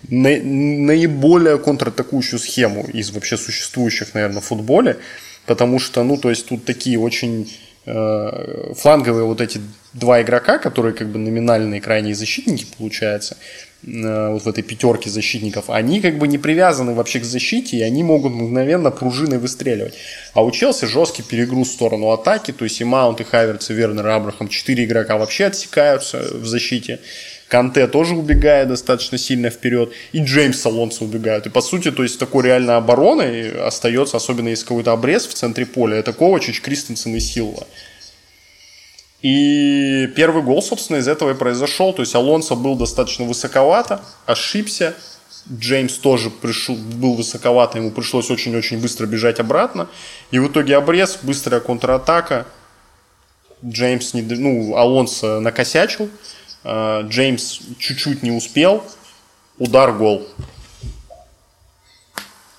наиболее 0.09 1.57
контратакующую 1.57 2.39
схему 2.39 2.85
из 2.93 3.11
вообще 3.11 3.37
существующих, 3.37 4.13
наверное, 4.13 4.41
в 4.41 4.45
футболе. 4.45 4.97
Потому 5.45 5.79
что, 5.79 6.03
ну, 6.03 6.17
то 6.17 6.29
есть 6.29 6.47
тут 6.47 6.65
такие 6.65 6.97
очень 6.99 7.51
э, 7.85 8.73
фланговые 8.75 9.25
вот 9.25 9.41
эти 9.41 9.59
два 9.93 10.21
игрока, 10.21 10.57
которые 10.57 10.93
как 10.93 11.09
бы 11.09 11.19
номинальные 11.19 11.81
крайние 11.81 12.15
защитники, 12.15 12.65
получается, 12.77 13.35
э, 13.35 13.64
вот 13.85 14.43
в 14.43 14.47
этой 14.47 14.63
пятерке 14.63 15.09
защитников, 15.09 15.69
они 15.69 16.01
как 16.01 16.17
бы 16.17 16.27
не 16.27 16.37
привязаны 16.37 16.93
вообще 16.93 17.19
к 17.19 17.23
защите, 17.23 17.77
и 17.77 17.81
они 17.81 18.03
могут 18.03 18.33
мгновенно 18.33 18.89
пружиной 18.89 19.37
выстреливать. 19.37 19.93
А 20.33 20.43
у 20.43 20.51
Челси 20.51 20.85
жесткий 20.85 21.21
перегруз 21.21 21.69
в 21.69 21.73
сторону 21.73 22.09
атаки, 22.09 22.51
то 22.51 22.63
есть 22.63 22.81
и 22.81 22.83
Маунт, 22.83 23.21
и 23.21 23.23
Хаверц, 23.23 23.69
и 23.69 23.73
Вернер, 23.73 24.07
и 24.07 24.09
Абрахам, 24.09 24.47
четыре 24.47 24.85
игрока 24.85 25.17
вообще 25.17 25.45
отсекаются 25.45 26.19
в 26.33 26.45
защите. 26.45 26.99
Канте 27.47 27.85
тоже 27.85 28.15
убегает 28.15 28.69
достаточно 28.69 29.19
сильно 29.19 29.51
вперед, 29.51 29.91
и 30.13 30.19
Джеймс 30.23 30.65
Алонсо 30.65 31.03
убегает. 31.03 31.45
И 31.45 31.51
по 31.51 31.61
сути, 31.61 31.91
то 31.91 32.01
есть 32.01 32.17
такой 32.17 32.45
реально 32.45 32.77
обороной 32.77 33.51
остается, 33.51 34.17
особенно 34.17 34.49
если 34.49 34.65
какой-то 34.65 34.93
обрез 34.93 35.27
в 35.27 35.33
центре 35.35 35.67
поля, 35.67 35.97
это 35.97 36.11
Ковачич, 36.11 36.61
Кристенсен 36.61 37.15
и 37.15 37.19
Силва. 37.19 37.67
И 39.21 40.07
первый 40.15 40.43
гол, 40.43 40.61
собственно, 40.61 40.97
из 40.97 41.07
этого 41.07 41.31
и 41.31 41.33
произошел. 41.33 41.93
То 41.93 42.01
есть 42.01 42.13
Алонсо 42.15 42.55
был 42.55 42.75
достаточно 42.75 43.25
высоковато, 43.25 44.01
ошибся. 44.25 44.95
Джеймс 45.51 45.93
тоже 45.97 46.31
пришел, 46.31 46.75
был 46.75 47.13
высоковато, 47.13 47.77
ему 47.77 47.91
пришлось 47.91 48.31
очень-очень 48.31 48.79
быстро 48.79 49.05
бежать 49.05 49.39
обратно. 49.39 49.87
И 50.31 50.39
в 50.39 50.47
итоге 50.47 50.75
обрез, 50.75 51.19
быстрая 51.21 51.59
контратака. 51.59 52.47
Джеймс, 53.63 54.13
не, 54.13 54.21
ну, 54.21 54.75
Алонсо 54.75 55.39
накосячил. 55.39 56.09
Э, 56.63 57.01
Джеймс 57.07 57.59
чуть-чуть 57.77 58.23
не 58.23 58.31
успел. 58.31 58.83
Удар, 59.57 59.93
гол. 59.93 60.27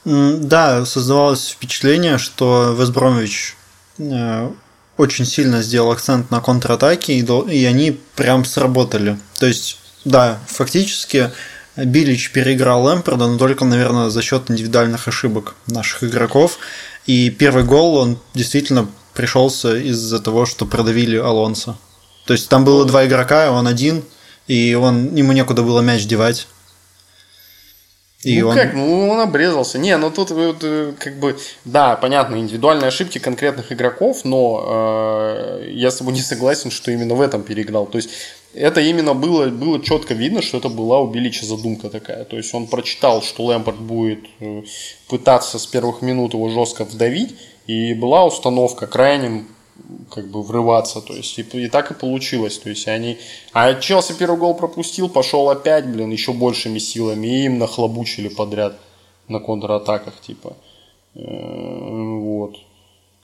Да, 0.05 0.87
создавалось 0.87 1.49
впечатление, 1.51 2.19
что 2.19 2.73
Весбромович 2.79 3.57
э, 3.99 4.51
очень 4.97 5.27
сильно 5.27 5.63
сделал 5.63 5.91
акцент 5.93 6.31
на 6.31 6.41
контратаке, 6.41 7.19
и 7.19 7.65
они 7.65 8.01
прям 8.15 8.45
сработали. 8.45 9.19
То 9.39 9.47
есть, 9.47 9.79
да, 10.05 10.39
фактически 10.47 11.31
Билич 11.77 12.31
переиграл 12.31 12.85
Лэмпорда, 12.85 13.27
но 13.27 13.39
только, 13.39 13.65
наверное, 13.65 14.09
за 14.09 14.23
счет 14.23 14.51
индивидуальных 14.51 15.09
ошибок 15.09 15.55
наших 15.67 16.05
игроков. 16.05 16.59
И 17.07 17.31
первый 17.31 17.65
гол, 17.65 17.97
он 17.97 18.19
действительно 18.35 18.89
пришелся 19.15 19.77
из-за 19.77 20.19
того, 20.19 20.47
что 20.47 20.67
продавили 20.67 21.17
Алонса. 21.17 21.77
То 22.27 22.33
есть 22.33 22.49
там 22.49 22.65
было 22.65 22.85
два 22.85 23.07
игрока, 23.07 23.53
он 23.53 23.67
один, 23.67 24.03
и 24.49 24.75
он, 24.75 25.15
ему 25.15 25.33
некуда 25.33 25.63
было 25.63 25.81
мяч 25.81 26.07
девать. 26.07 26.49
И 28.27 28.41
ну 28.41 28.49
он... 28.49 28.55
как, 28.57 28.75
ну 28.75 29.09
он 29.09 29.21
обрезался. 29.21 29.79
Не, 29.79 29.97
ну 29.99 30.11
тут 30.11 30.33
вот, 30.33 30.59
э, 30.63 30.95
как 30.99 31.21
бы, 31.21 31.39
да, 31.65 31.95
понятно, 31.95 32.35
индивидуальные 32.35 32.89
ошибки 32.89 33.19
конкретных 33.19 33.71
игроков, 33.71 34.25
но 34.25 34.65
э, 34.69 35.71
я 35.73 35.93
с 35.93 35.97
тобой 35.97 36.13
не 36.13 36.23
согласен, 36.23 36.73
что 36.73 36.91
именно 36.91 37.15
в 37.15 37.21
этом 37.21 37.45
переиграл. 37.45 37.87
То 37.87 37.99
есть 37.99 38.11
это 38.53 38.81
именно 38.81 39.15
было, 39.15 39.47
было 39.47 39.81
четко 39.81 40.15
видно, 40.15 40.43
что 40.43 40.59
это 40.59 40.69
была 40.69 40.99
у 40.99 41.07
Белича 41.07 41.47
задумка 41.47 41.89
такая. 41.89 42.25
То 42.25 42.37
есть 42.37 42.53
он 42.53 42.67
прочитал, 42.67 43.23
что 43.23 43.45
Лэмпорт 43.45 43.79
будет 43.79 44.25
э, 44.41 44.63
пытаться 45.09 45.61
с 45.61 45.67
первых 45.67 46.03
минут 46.03 46.35
его 46.35 46.49
жестко 46.49 46.85
вдавить, 46.85 47.37
и 47.69 47.95
была 47.95 48.25
установка 48.25 48.89
крайним 48.89 49.47
как 50.11 50.29
бы 50.29 50.43
врываться, 50.43 51.01
то 51.01 51.15
есть 51.15 51.39
и, 51.39 51.43
и 51.43 51.69
так 51.69 51.91
и 51.91 51.95
получилось, 51.95 52.59
то 52.59 52.69
есть 52.69 52.89
они, 52.89 53.19
а 53.53 53.75
Челси 53.75 54.15
первый 54.19 54.39
гол 54.39 54.55
пропустил, 54.55 55.09
пошел 55.09 55.51
опять, 55.51 55.87
блин, 55.87 56.11
еще 56.11 56.33
большими 56.33 56.79
силами, 56.79 57.27
и 57.27 57.45
им 57.45 57.59
нахлобучили 57.59 58.29
подряд 58.29 58.79
на 59.29 59.41
контратаках, 59.41 60.21
типа, 60.21 60.57
э, 61.15 61.21
вот, 61.21 62.57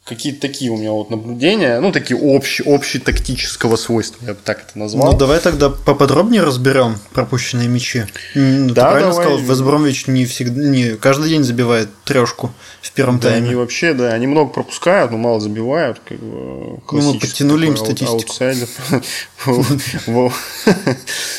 какие-то 0.04 0.40
такие 0.40 0.70
у 0.72 0.76
меня 0.76 0.90
вот 0.90 1.10
наблюдения, 1.10 1.78
ну, 1.78 1.92
такие 1.92 2.18
общие, 2.18 2.66
общие 2.66 3.00
тактического 3.00 3.76
свойства, 3.76 4.26
я 4.26 4.34
бы 4.34 4.40
так 4.42 4.64
это 4.68 4.78
назвал. 4.78 5.12
Ну, 5.12 5.18
давай 5.18 5.38
тогда 5.38 5.70
поподробнее 5.70 6.42
разберем 6.42 6.98
пропущенные 7.12 7.68
мячи. 7.68 8.04
Ну, 8.34 8.68
да, 8.68 8.74
Ты 8.74 8.80
правильно 8.90 9.10
давай. 9.10 9.26
сказал, 9.26 9.38
Весбромвич 9.38 10.08
не 10.08 10.26
всегда, 10.26 10.60
не 10.60 10.96
каждый 10.96 11.28
день 11.28 11.44
забивает 11.44 11.88
трешку 12.04 12.50
в 12.80 12.90
первом 12.90 13.20
да, 13.20 13.28
тайме. 13.30 13.46
они 13.46 13.54
вообще, 13.54 13.94
да, 13.94 14.12
они 14.12 14.26
много 14.26 14.50
пропускают, 14.50 15.12
но 15.12 15.18
мало 15.18 15.40
забивают, 15.40 16.00
как 16.04 16.18
бы 16.18 16.80
Ну, 16.90 17.12
мы 17.12 17.20
подтянули 17.20 17.68
им 17.68 17.76
статистику. 17.76 18.34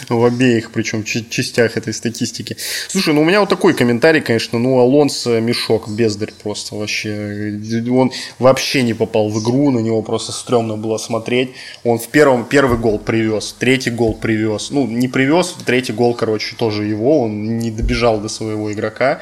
в 0.09 0.25
обеих, 0.25 0.71
причем 0.71 1.03
частях 1.03 1.77
этой 1.77 1.93
статистики. 1.93 2.57
Слушай, 2.87 3.13
ну 3.13 3.21
у 3.21 3.25
меня 3.25 3.39
вот 3.39 3.49
такой 3.49 3.73
комментарий, 3.73 4.21
конечно, 4.21 4.59
ну 4.59 4.79
Алонсо 4.79 5.39
мешок, 5.39 5.89
бездарь 5.89 6.33
просто 6.43 6.75
вообще. 6.75 7.59
Он 7.89 8.11
вообще 8.53 8.83
не 8.83 8.93
попал 8.93 9.29
в 9.29 9.41
игру, 9.41 9.71
на 9.71 9.79
него 9.79 10.03
просто 10.03 10.31
стрёмно 10.31 10.77
было 10.77 10.99
смотреть. 10.99 11.53
Он 11.83 11.97
в 11.97 12.07
первом, 12.07 12.45
первый 12.45 12.77
гол 12.77 12.99
привез, 12.99 13.55
третий 13.57 13.89
гол 13.89 14.13
привез. 14.13 14.69
Ну, 14.69 14.85
не 14.85 15.07
привез, 15.07 15.55
третий 15.65 15.93
гол, 15.93 16.13
короче, 16.13 16.55
тоже 16.55 16.83
его, 16.83 17.21
он 17.23 17.57
не 17.57 17.71
добежал 17.71 18.19
до 18.19 18.29
своего 18.29 18.71
игрока. 18.71 19.21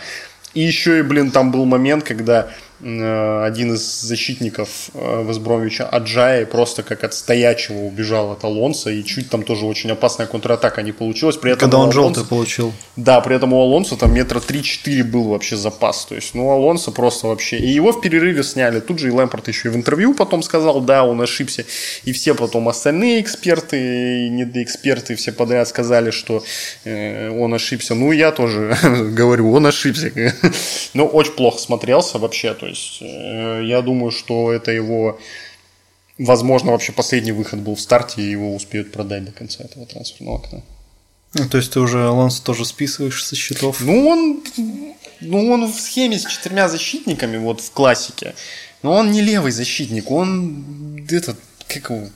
И 0.53 0.59
еще 0.59 0.99
и, 0.99 1.01
блин, 1.01 1.31
там 1.31 1.51
был 1.51 1.63
момент, 1.63 2.03
когда 2.03 2.49
один 2.81 3.73
из 3.73 4.01
защитников 4.01 4.89
э, 4.93 5.23
Весбромвича 5.27 5.85
Аджая 5.85 6.45
просто 6.45 6.83
как 6.83 7.03
от 7.03 7.13
стоячего 7.13 7.79
убежал 7.79 8.31
от 8.31 8.43
Алонса, 8.43 8.89
и 8.89 9.03
чуть 9.03 9.29
там 9.29 9.43
тоже 9.43 9.65
очень 9.65 9.91
опасная 9.91 10.25
контратака 10.25 10.81
не 10.81 10.91
получилась. 10.91 11.37
При 11.37 11.51
этом 11.51 11.69
Когда 11.69 11.77
он 11.77 11.83
Алонсо, 11.83 12.01
желтый 12.01 12.25
получил. 12.25 12.73
Да, 12.95 13.21
при 13.21 13.35
этом 13.35 13.53
у 13.53 13.61
Алонса 13.61 13.97
там 13.97 14.13
метра 14.13 14.39
3-4 14.39 15.03
был 15.03 15.25
вообще 15.25 15.57
запас. 15.57 16.05
То 16.05 16.15
есть, 16.15 16.33
ну, 16.33 16.49
Алонсо 16.49 16.91
просто 16.91 17.27
вообще... 17.27 17.57
И 17.57 17.67
его 17.67 17.91
в 17.91 18.01
перерыве 18.01 18.43
сняли. 18.43 18.79
Тут 18.79 18.99
же 18.99 19.09
и 19.09 19.11
Лэмпорт 19.11 19.47
еще 19.47 19.69
и 19.69 19.71
в 19.71 19.75
интервью 19.75 20.15
потом 20.15 20.41
сказал, 20.41 20.81
да, 20.81 21.03
он 21.03 21.21
ошибся. 21.21 21.65
И 22.03 22.13
все 22.13 22.33
потом 22.33 22.67
остальные 22.67 23.21
эксперты, 23.21 24.25
и 24.25 24.29
недоэксперты 24.29 25.15
все 25.15 25.31
подряд 25.31 25.67
сказали, 25.67 26.11
что 26.11 26.43
э, 26.83 27.29
он 27.29 27.53
ошибся. 27.53 27.93
Ну, 27.93 28.11
я 28.11 28.31
тоже 28.31 28.75
говорю, 28.83 29.51
он 29.53 29.67
ошибся. 29.67 30.11
Но 30.93 31.05
очень 31.05 31.33
плохо 31.33 31.59
смотрелся 31.59 32.17
вообще. 32.17 32.53
То 32.53 32.70
есть 32.71 33.01
э, 33.01 33.63
я 33.65 33.81
думаю, 33.81 34.11
что 34.11 34.51
это 34.51 34.71
его, 34.71 35.19
возможно, 36.17 36.71
вообще 36.71 36.91
последний 36.91 37.31
выход 37.31 37.59
был 37.59 37.75
в 37.75 37.79
старте, 37.79 38.21
и 38.21 38.31
его 38.31 38.55
успеют 38.55 38.91
продать 38.91 39.25
до 39.25 39.31
конца 39.31 39.63
этого 39.63 39.85
трансферного 39.85 40.35
окна. 40.37 40.61
Ну, 41.33 41.47
то 41.47 41.57
есть 41.57 41.71
ты 41.71 41.79
уже 41.79 42.07
Алонсо 42.07 42.43
тоже 42.43 42.65
списываешь 42.65 43.23
со 43.23 43.35
счетов? 43.35 43.79
Ну, 43.79 44.07
он, 44.07 44.43
ну, 45.21 45.51
он 45.51 45.71
в 45.71 45.79
схеме 45.79 46.19
с 46.19 46.25
четырьмя 46.25 46.67
защитниками, 46.67 47.37
вот 47.37 47.61
в 47.61 47.71
классике. 47.71 48.35
Но 48.83 48.93
он 48.93 49.11
не 49.11 49.21
левый 49.21 49.51
защитник, 49.51 50.11
он 50.11 51.05
этот, 51.09 51.37
как 51.67 51.89
его, 51.89 52.09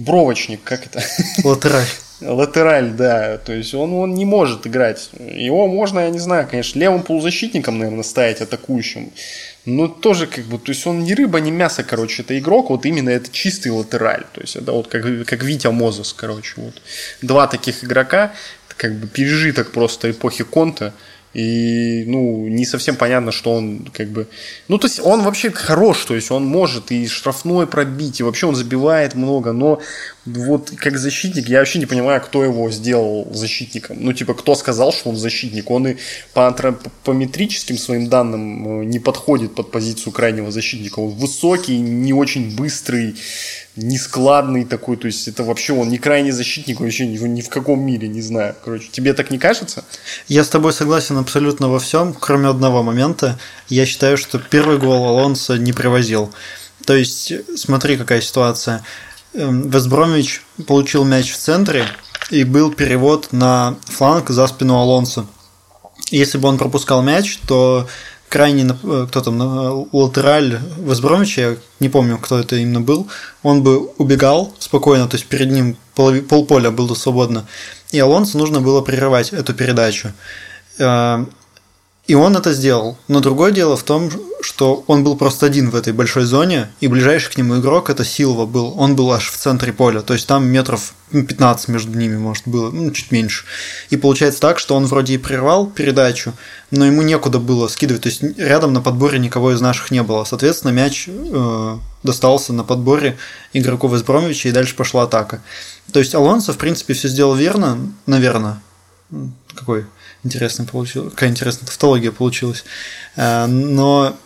бровочник, 0.00 0.62
как 0.64 0.86
это? 0.86 1.02
Латераль. 1.44 1.86
Латераль, 2.20 2.90
да. 2.90 3.38
То 3.38 3.52
есть 3.52 3.74
он, 3.74 3.92
он 3.94 4.14
не 4.14 4.24
может 4.24 4.66
играть. 4.66 5.10
Его 5.18 5.68
можно, 5.68 6.00
я 6.00 6.10
не 6.10 6.18
знаю, 6.18 6.46
конечно, 6.48 6.78
левым 6.78 7.02
полузащитником, 7.02 7.78
наверное, 7.78 8.02
ставить 8.02 8.40
атакующим. 8.40 9.12
Но 9.64 9.88
тоже 9.88 10.26
как 10.26 10.44
бы, 10.46 10.58
то 10.58 10.70
есть 10.70 10.86
он 10.86 11.04
не 11.04 11.14
рыба, 11.14 11.40
не 11.40 11.50
мясо, 11.50 11.82
короче, 11.82 12.22
это 12.22 12.38
игрок, 12.38 12.70
вот 12.70 12.86
именно 12.86 13.10
это 13.10 13.30
чистый 13.30 13.68
латераль. 13.68 14.24
То 14.32 14.40
есть 14.40 14.56
это 14.56 14.72
вот 14.72 14.88
как, 14.88 15.02
как 15.26 15.42
Витя 15.42 15.68
Мозес, 15.68 16.12
короче. 16.12 16.54
Вот. 16.56 16.80
Два 17.22 17.46
таких 17.46 17.84
игрока, 17.84 18.32
это 18.66 18.76
как 18.76 18.94
бы 18.94 19.06
пережиток 19.06 19.72
просто 19.72 20.10
эпохи 20.10 20.44
Конта. 20.44 20.92
И, 21.32 22.04
ну, 22.08 22.48
не 22.48 22.66
совсем 22.66 22.96
понятно, 22.96 23.30
что 23.30 23.54
он 23.54 23.88
как 23.92 24.08
бы... 24.08 24.26
Ну, 24.66 24.78
то 24.78 24.88
есть 24.88 24.98
он 24.98 25.22
вообще 25.22 25.50
хорош, 25.50 26.04
то 26.04 26.16
есть 26.16 26.30
он 26.32 26.44
может 26.44 26.90
и 26.90 27.06
штрафной 27.06 27.68
пробить, 27.68 28.18
и 28.18 28.24
вообще 28.24 28.46
он 28.46 28.56
забивает 28.56 29.14
много, 29.14 29.52
но 29.52 29.80
вот 30.26 30.72
как 30.76 30.98
защитник, 30.98 31.48
я 31.48 31.60
вообще 31.60 31.78
не 31.78 31.86
понимаю, 31.86 32.20
кто 32.20 32.42
его 32.42 32.70
сделал 32.70 33.28
защитником. 33.32 33.98
Ну, 34.00 34.12
типа, 34.12 34.34
кто 34.34 34.54
сказал, 34.56 34.92
что 34.92 35.10
он 35.10 35.16
защитник? 35.16 35.70
Он 35.70 35.88
и 35.88 35.96
по, 36.34 36.48
антропометрическим 36.48 37.78
своим 37.78 38.08
данным 38.08 38.82
э, 38.82 38.84
не 38.84 38.98
подходит 38.98 39.54
под 39.54 39.70
позицию 39.70 40.12
крайнего 40.12 40.50
защитника. 40.50 40.98
Он 40.98 41.10
высокий, 41.10 41.78
не 41.78 42.12
очень 42.12 42.56
быстрый, 42.56 43.14
нескладный 43.76 44.64
такой, 44.64 44.96
то 44.96 45.06
есть 45.06 45.28
это 45.28 45.44
вообще 45.44 45.72
он 45.72 45.88
не 45.88 45.98
крайний 45.98 46.32
защитник, 46.32 46.80
вообще 46.80 47.06
ни, 47.06 47.18
ни 47.18 47.40
в 47.40 47.48
каком 47.48 47.80
мире, 47.80 48.08
не 48.08 48.20
знаю. 48.20 48.54
Короче, 48.64 48.88
тебе 48.90 49.14
так 49.14 49.30
не 49.30 49.38
кажется? 49.38 49.84
Я 50.28 50.44
с 50.44 50.48
тобой 50.48 50.72
согласен 50.72 51.16
абсолютно 51.20 51.68
во 51.68 51.78
всем, 51.78 52.14
кроме 52.14 52.48
одного 52.48 52.82
момента. 52.82 53.38
Я 53.68 53.86
считаю, 53.86 54.16
что 54.18 54.38
первый 54.38 54.78
гол 54.78 55.06
Алонсо 55.06 55.56
не 55.56 55.72
привозил. 55.72 56.32
То 56.84 56.94
есть, 56.94 57.32
смотри, 57.56 57.96
какая 57.96 58.20
ситуация. 58.20 58.82
Эм, 59.34 59.70
Вестбромович 59.70 60.42
получил 60.66 61.04
мяч 61.04 61.32
в 61.32 61.36
центре, 61.36 61.86
и 62.30 62.44
был 62.44 62.72
перевод 62.72 63.32
на 63.32 63.76
фланг 63.86 64.30
за 64.30 64.46
спину 64.46 64.78
Алонсо. 64.78 65.26
Если 66.10 66.38
бы 66.38 66.48
он 66.48 66.58
пропускал 66.58 67.02
мяч, 67.02 67.38
то 67.46 67.86
крайне, 68.28 68.76
э, 68.82 69.06
кто 69.08 69.20
там, 69.20 69.88
латераль 69.92 70.60
Весбромича, 70.78 71.40
я 71.40 71.56
не 71.80 71.88
помню, 71.88 72.18
кто 72.18 72.38
это 72.38 72.56
именно 72.56 72.80
был, 72.80 73.08
он 73.42 73.62
бы 73.62 73.78
убегал 73.98 74.54
спокойно, 74.58 75.08
то 75.08 75.16
есть 75.16 75.26
перед 75.26 75.50
ним 75.50 75.76
пол, 75.94 76.14
полполя 76.22 76.70
было 76.70 76.94
свободно, 76.94 77.46
и 77.90 77.98
Алонсо 77.98 78.38
нужно 78.38 78.60
было 78.60 78.80
прерывать 78.80 79.32
эту 79.32 79.52
передачу. 79.52 80.12
Э, 80.80 81.24
И 82.06 82.14
он 82.14 82.36
это 82.36 82.52
сделал. 82.52 82.98
Но 83.06 83.20
другое 83.20 83.52
дело 83.52 83.76
в 83.76 83.84
том, 83.84 84.10
что 84.40 84.82
он 84.88 85.04
был 85.04 85.16
просто 85.16 85.46
один 85.46 85.70
в 85.70 85.76
этой 85.76 85.92
большой 85.92 86.24
зоне, 86.24 86.70
и 86.80 86.88
ближайший 86.88 87.32
к 87.32 87.36
нему 87.36 87.60
игрок 87.60 87.88
это 87.88 88.04
Силва 88.04 88.46
был. 88.46 88.74
Он 88.76 88.96
был 88.96 89.12
аж 89.12 89.30
в 89.30 89.36
центре 89.36 89.72
поля, 89.72 90.00
то 90.00 90.14
есть 90.14 90.26
там 90.26 90.44
метров 90.44 90.94
15 91.12 91.68
между 91.68 91.96
ними, 91.96 92.16
может, 92.16 92.48
было, 92.48 92.72
ну, 92.72 92.90
чуть 92.90 93.12
меньше. 93.12 93.44
И 93.90 93.96
получается 93.96 94.40
так, 94.40 94.58
что 94.58 94.74
он 94.74 94.86
вроде 94.86 95.14
и 95.14 95.18
прервал 95.18 95.66
передачу, 95.66 96.32
но 96.72 96.84
ему 96.84 97.02
некуда 97.02 97.38
было 97.38 97.68
скидывать, 97.68 98.02
то 98.02 98.08
есть 98.08 98.22
рядом 98.38 98.72
на 98.72 98.80
подборе 98.80 99.20
никого 99.20 99.52
из 99.52 99.60
наших 99.60 99.92
не 99.92 100.02
было. 100.02 100.24
Соответственно, 100.24 100.72
мяч 100.72 101.08
э, 101.08 101.78
достался 102.02 102.52
на 102.52 102.64
подборе 102.64 103.18
игроков 103.52 103.94
из 103.94 104.02
Бромвича, 104.02 104.48
и 104.48 104.52
дальше 104.52 104.74
пошла 104.74 105.04
атака. 105.04 105.42
То 105.92 106.00
есть 106.00 106.14
Алонсо, 106.16 106.52
в 106.54 106.58
принципе, 106.58 106.94
все 106.94 107.06
сделал 107.06 107.36
верно, 107.36 107.78
наверное. 108.06 108.60
Какой 109.54 109.84
интересно 110.24 110.64
получилось, 110.64 111.12
какая 111.12 111.30
интересная 111.30 111.66
тавтология 111.66 112.12
получилась. 112.12 112.64
Э, 113.16 113.46
но 113.46 114.16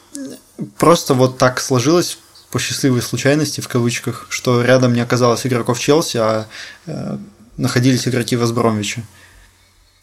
просто 0.78 1.14
вот 1.14 1.38
так 1.38 1.60
сложилось 1.60 2.18
по 2.50 2.58
счастливой 2.58 3.02
случайности, 3.02 3.60
в 3.60 3.68
кавычках, 3.68 4.26
что 4.28 4.62
рядом 4.62 4.92
не 4.94 5.00
оказалось 5.00 5.46
игроков 5.46 5.78
Челси, 5.80 6.16
а 6.18 6.46
э, 6.86 7.16
находились 7.56 8.06
игроки 8.06 8.36
Весбромвича. 8.36 9.02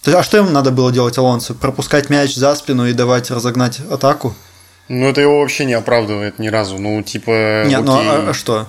То 0.03 0.11
есть, 0.11 0.19
а 0.19 0.23
что 0.23 0.37
им 0.39 0.51
надо 0.51 0.71
было 0.71 0.91
делать 0.91 1.17
Алонсо? 1.17 1.53
Пропускать 1.53 2.09
мяч 2.09 2.35
за 2.35 2.55
спину 2.55 2.87
и 2.87 2.93
давать 2.93 3.29
разогнать 3.29 3.79
атаку? 3.79 4.35
Ну, 4.89 5.07
это 5.07 5.21
его 5.21 5.39
вообще 5.39 5.63
не 5.65 5.73
оправдывает 5.73 6.39
ни 6.39 6.47
разу. 6.47 6.77
Ну, 6.77 7.01
типа... 7.03 7.65
Нет, 7.67 7.83
ну 7.83 7.93
а, 7.93 8.29
а 8.29 8.33
что? 8.33 8.67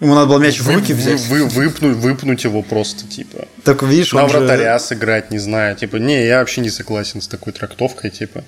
Ему 0.00 0.14
надо 0.14 0.28
было 0.28 0.38
мяч 0.38 0.60
в 0.60 0.70
руки 0.70 0.92
взять. 0.92 1.20
Вы, 1.22 1.44
выпнуть, 1.44 1.96
выпнуть 1.96 2.44
его 2.44 2.62
просто, 2.62 3.04
типа. 3.08 3.48
Так 3.64 3.82
видишь, 3.82 4.12
На 4.12 4.24
он 4.24 4.30
же- 4.30 4.38
вратаря 4.38 4.78
сыграть, 4.78 5.32
не 5.32 5.38
знаю. 5.38 5.74
Типа, 5.74 5.96
не, 5.96 6.24
я 6.24 6.38
вообще 6.38 6.60
не 6.60 6.70
согласен 6.70 7.20
с 7.20 7.26
такой 7.26 7.52
трактовкой, 7.52 8.10
типа. 8.10 8.44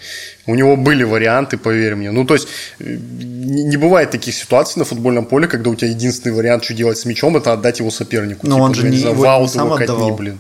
У 0.47 0.55
него 0.55 0.77
были 0.77 1.03
варианты, 1.03 1.59
поверь 1.59 1.97
мне. 1.97 2.13
Ну, 2.13 2.25
то 2.25 2.35
есть, 2.35 2.47
э, 2.79 2.85
не 2.85 3.77
бывает 3.77 4.13
таких 4.13 4.35
ситуаций 4.37 4.79
на 4.79 4.85
футбольном 4.85 5.25
поле, 5.25 5.49
когда 5.49 5.71
у 5.71 5.75
тебя 5.75 5.89
единственный 5.91 6.33
вариант, 6.33 6.63
что 6.65 6.75
делать 6.75 6.99
с 6.99 7.05
мячом, 7.05 7.37
это 7.37 7.53
отдать 7.53 7.81
его 7.81 7.91
сопернику. 7.91 8.47
Но 8.47 8.55
Типа, 8.55 8.65
он 8.65 8.75
же 8.75 8.89
не- 8.89 8.99
за 8.99 9.09
его 9.09 9.41
не 9.43 9.49
сам 9.49 9.67
его 9.67 9.75
отдавал. 9.75 10.15
блин. 10.15 10.39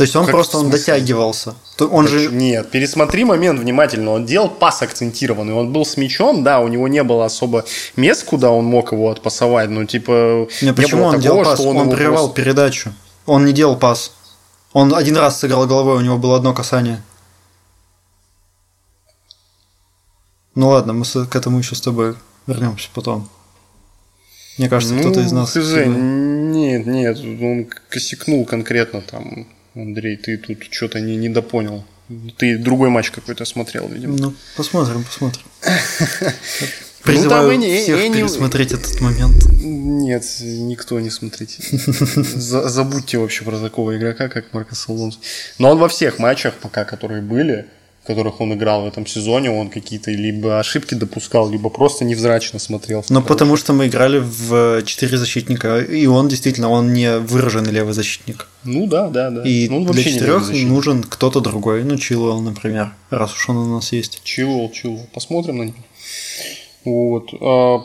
То 0.00 0.04
есть 0.04 0.16
он 0.16 0.24
Как 0.24 0.32
просто 0.34 0.56
он 0.56 0.70
дотягивался. 0.70 1.54
Он 1.78 2.06
Так, 2.06 2.08
же 2.08 2.28
Нет, 2.32 2.70
пересмотри 2.70 3.22
момент 3.22 3.60
внимательно. 3.60 4.12
Он 4.12 4.24
делал 4.24 4.48
пас 4.48 4.80
акцентированный. 4.80 5.52
Он 5.52 5.74
был 5.74 5.84
с 5.84 5.98
мячом, 5.98 6.42
да, 6.42 6.60
у 6.60 6.68
него 6.68 6.88
не 6.88 7.02
было 7.02 7.26
особо 7.26 7.66
мест, 7.96 8.24
куда 8.24 8.50
он 8.50 8.64
мог 8.64 8.92
его 8.92 9.10
отпасовать. 9.10 9.68
Но 9.68 9.84
типа 9.84 10.48
Не, 10.62 10.72
почему 10.72 11.02
было 11.02 11.08
он 11.08 11.14
такого, 11.16 11.22
делал 11.22 11.44
пас? 11.44 11.58
что 11.60 11.68
Он, 11.68 11.76
его 11.76 11.90
прервал 11.92 12.28
просто- 12.28 12.34
передачу. 12.34 12.94
Он 13.26 13.44
не 13.44 13.52
делал 13.52 13.76
пас. 13.76 14.12
Он 14.72 14.94
один 14.94 15.18
раз 15.18 15.38
сыграл 15.38 15.66
головой, 15.66 15.98
у 15.98 16.00
него 16.00 16.16
было 16.16 16.36
одно 16.36 16.54
касание. 16.54 17.02
Ну 20.54 20.68
ладно, 20.68 20.94
мы 20.94 21.04
к 21.04 21.36
этому 21.36 21.58
еще 21.58 21.74
с 21.74 21.80
тобой 21.82 22.16
вернемся 22.46 22.88
потом. 22.94 23.28
Мне 24.56 24.70
кажется, 24.70 24.98
кто-то 24.98 25.20
из 25.20 25.32
нас. 25.32 25.52
Ты, 25.52 25.60
Жень, 25.60 26.52
нет, 26.52 26.86
нет, 26.86 27.18
он 27.18 27.68
косякнул 27.90 28.46
конкретно 28.46 29.02
там. 29.02 29.46
Андрей, 29.74 30.16
ты 30.16 30.36
тут 30.36 30.64
что-то 30.70 31.00
не, 31.00 31.16
недопонял. 31.16 31.84
Ты 32.38 32.58
другой 32.58 32.90
матч 32.90 33.10
какой-то 33.10 33.44
смотрел, 33.44 33.88
видимо. 33.88 34.16
Ну, 34.18 34.34
посмотрим, 34.56 35.04
посмотрим. 35.04 35.42
Ну, 37.02 37.12
Призываю 37.14 37.50
там 37.50 37.52
и 37.52 37.56
не- 37.66 37.80
всех 37.82 37.98
и 37.98 38.12
пересмотреть 38.12 38.72
этот 38.72 39.00
момент. 39.00 39.42
Нет, 39.52 40.22
никто 40.42 41.00
не 41.00 41.08
смотрите. 41.08 41.62
За- 41.72 42.68
Забудьте 42.68 43.16
вообще 43.16 43.42
про 43.42 43.58
такого 43.58 43.96
игрока, 43.96 44.28
как 44.28 44.52
Маркос 44.52 44.86
Алонсо. 44.86 45.18
Но 45.58 45.70
он 45.70 45.78
во 45.78 45.88
всех 45.88 46.18
матчах 46.18 46.52
пока, 46.56 46.84
которые 46.84 47.22
были, 47.22 47.64
которых 48.10 48.40
он 48.40 48.52
играл 48.54 48.82
в 48.82 48.86
этом 48.86 49.06
сезоне, 49.06 49.50
он 49.50 49.68
какие-то 49.68 50.10
либо 50.10 50.58
ошибки 50.58 50.94
допускал, 50.94 51.50
либо 51.50 51.70
просто 51.70 52.04
невзрачно 52.04 52.58
смотрел. 52.58 53.04
Ну, 53.08 53.22
потому 53.22 53.56
что 53.56 53.72
мы 53.72 53.86
играли 53.86 54.18
в 54.18 54.82
четыре 54.84 55.16
защитника, 55.18 55.78
и 55.78 56.06
он 56.06 56.28
действительно, 56.28 56.68
он 56.70 56.92
не 56.92 57.18
выраженный 57.18 57.72
левый 57.72 57.94
защитник. 57.94 58.48
Ну 58.64 58.86
да, 58.86 59.08
да, 59.08 59.30
да. 59.30 59.42
И 59.42 59.68
Ну, 59.68 59.84
для 59.92 60.02
четырех 60.02 60.50
нужен 60.52 61.02
кто-то 61.02 61.40
другой. 61.40 61.84
Ну, 61.84 61.96
Чилуэлл, 61.96 62.40
например, 62.40 62.92
раз 63.10 63.32
уж 63.34 63.48
он 63.48 63.56
у 63.56 63.74
нас 63.74 63.92
есть. 63.92 64.20
Чилл, 64.24 64.70
чилл. 64.72 65.00
Посмотрим 65.14 65.58
на 65.58 65.62
него. 65.62 65.74
Вот. 66.84 67.30
А, 67.40 67.80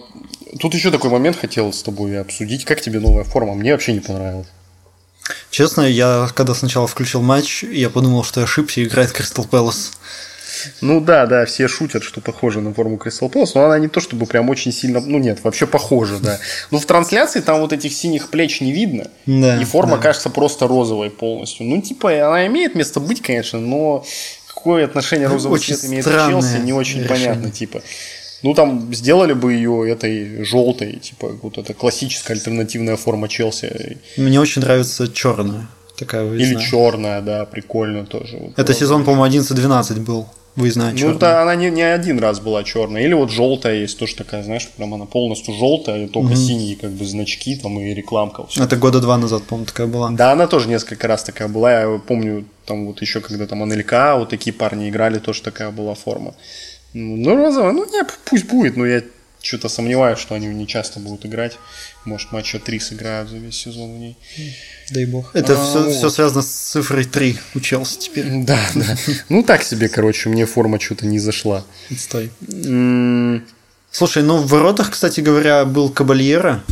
Тут 0.60 0.74
еще 0.74 0.90
такой 0.90 1.10
момент 1.10 1.36
хотел 1.36 1.74
с 1.74 1.84
тобой 1.84 2.20
обсудить. 2.20 2.64
Как 2.66 2.80
тебе 2.80 3.00
новая 3.00 3.24
форма? 3.24 3.56
Мне 3.56 3.74
вообще 3.74 3.94
не 3.94 4.00
понравилось. 4.00 4.48
Честно, 5.50 5.82
я 5.82 6.30
когда 6.36 6.54
сначала 6.54 6.88
включил 6.88 7.22
матч, 7.22 7.64
я 7.64 7.90
подумал, 7.90 8.24
что 8.24 8.42
я 8.42 8.46
ошибся, 8.46 8.84
играет 8.84 9.12
Кристал 9.12 9.46
Пэлас. 9.46 9.92
Ну 10.82 11.02
да, 11.02 11.26
да, 11.26 11.46
все 11.46 11.68
шутят, 11.68 12.04
что 12.04 12.22
похоже 12.22 12.62
на 12.62 12.74
форму 12.74 12.98
Кристал 12.98 13.30
Пэлас, 13.30 13.56
но 13.56 13.66
она 13.66 13.78
не 13.78 13.88
то 13.88 14.00
чтобы 14.00 14.26
прям 14.26 14.50
очень 14.50 14.72
сильно, 14.72 15.00
ну 15.02 15.20
нет, 15.20 15.44
вообще 15.44 15.68
похожа, 15.68 16.18
да. 16.20 16.40
Но 16.72 16.80
в 16.80 16.86
трансляции 16.86 17.42
там 17.42 17.60
вот 17.60 17.74
этих 17.74 17.94
синих 17.94 18.30
плеч 18.30 18.62
не 18.62 18.72
видно, 18.72 19.08
Да, 19.26 19.62
и 19.62 19.66
форма 19.66 19.98
да. 19.98 20.04
кажется 20.04 20.30
просто 20.30 20.68
розовой 20.68 21.10
полностью. 21.10 21.66
Ну 21.66 21.82
типа 21.82 22.10
она 22.28 22.48
имеет 22.48 22.74
место 22.76 23.00
быть, 23.00 23.22
конечно, 23.22 23.60
но 23.60 24.06
какое 24.48 24.86
отношение 24.86 25.28
розовый 25.28 25.60
Очень 25.60 25.76
цвет 25.76 25.92
имеет 25.92 26.06
к 26.06 26.10
Челси, 26.10 26.58
не 26.64 26.74
очень 26.74 27.04
решение. 27.04 27.10
понятно, 27.10 27.52
типа. 27.52 27.82
Ну 28.46 28.54
там 28.54 28.94
сделали 28.94 29.34
бы 29.34 29.54
ее 29.54 29.92
этой 29.92 30.44
желтой, 30.46 30.94
типа 30.98 31.32
вот 31.42 31.58
эта 31.58 31.74
классическая 31.74 32.34
альтернативная 32.34 32.96
форма 32.96 33.28
Челси. 33.28 33.98
Мне 34.18 34.40
очень 34.40 34.62
нравится 34.62 35.08
черная 35.12 35.68
такая 35.98 36.22
Или 36.26 36.30
выездная. 36.30 36.64
черная, 36.66 37.22
да, 37.22 37.46
прикольно 37.46 38.06
тоже. 38.06 38.38
Вот 38.38 38.52
Это 38.52 38.66
просто. 38.66 38.74
сезон, 38.86 39.04
по-моему, 39.04 39.26
11-12 39.42 40.00
был. 40.02 40.28
Выездная 40.56 40.92
Ну 40.92 40.98
черная. 40.98 41.18
да, 41.18 41.42
она 41.42 41.56
не, 41.56 41.70
не 41.72 41.82
один 41.82 42.20
раз 42.20 42.40
была 42.40 42.64
черная. 42.64 43.02
Или 43.04 43.14
вот 43.14 43.32
желтая 43.32 43.76
есть 43.76 43.98
тоже 44.00 44.16
такая, 44.16 44.44
знаешь, 44.44 44.68
прям 44.78 44.94
она 44.94 45.06
полностью 45.06 45.54
желтая, 45.54 46.08
только 46.08 46.36
синие 46.36 46.76
как 46.76 46.92
бы 46.92 47.04
значки 47.06 47.56
там 47.56 47.80
и 47.80 47.94
рекламка. 47.94 48.46
всё. 48.48 48.64
Это 48.64 48.78
года 48.78 49.00
два 49.02 49.18
назад, 49.18 49.44
по-моему, 49.44 49.66
такая 49.66 49.88
была. 49.88 50.12
Да, 50.12 50.32
она 50.32 50.48
тоже 50.48 50.70
несколько 50.70 51.08
раз 51.08 51.24
такая 51.24 51.48
была. 51.48 51.72
Я 51.82 52.00
помню, 52.08 52.46
там 52.66 52.86
вот 52.88 53.02
еще 53.02 53.20
когда 53.22 53.48
там 53.48 53.60
НЛК, 53.68 53.94
вот 54.18 54.30
такие 54.30 54.54
парни 54.54 54.88
играли, 54.90 55.20
тоже 55.20 55.42
такая 55.42 55.72
была 55.72 55.94
форма. 55.96 56.34
Ну, 56.98 57.36
розовая, 57.36 57.74
ну 57.74 57.86
не, 57.92 58.04
пусть 58.24 58.46
будет, 58.46 58.78
но 58.78 58.86
я 58.86 59.04
что-то 59.42 59.68
сомневаюсь, 59.70 60.18
что 60.18 60.34
они 60.34 60.48
не 60.48 60.66
часто 60.66 61.00
будут 61.02 61.26
играть. 61.26 61.58
Может, 62.06 62.32
матча 62.32 62.58
три 62.58 62.80
сыграют 62.80 63.30
за 63.30 63.38
весь 63.38 63.58
сезон 63.58 63.94
в 63.96 64.00
ней. 64.00 64.18
Дай 64.92 65.06
бог. 65.06 65.36
Это 65.36 65.54
А, 65.54 65.64
все, 65.64 65.84
вот. 65.84 65.94
все 65.94 66.10
связано 66.10 66.42
с 66.42 66.48
цифрой 66.48 67.04
3 67.04 67.38
у 67.54 67.60
Челси 67.60 68.00
теперь. 68.00 68.26
Да, 68.46 68.58
да. 68.76 68.98
Ну 69.30 69.44
так 69.44 69.64
себе, 69.64 69.90
короче, 69.90 70.30
мне 70.30 70.46
форма 70.46 70.80
что-то 70.80 71.06
не 71.06 71.20
зашла. 71.20 71.66
Отстой. 71.92 72.32
М, 72.64 73.46
Слушай, 73.92 74.24
ну 74.24 74.38
в 74.38 74.48
воротах, 74.48 74.92
кстати 74.92 75.20
говоря, 75.22 75.66
был 75.66 75.90
Кабальера. 75.90 76.64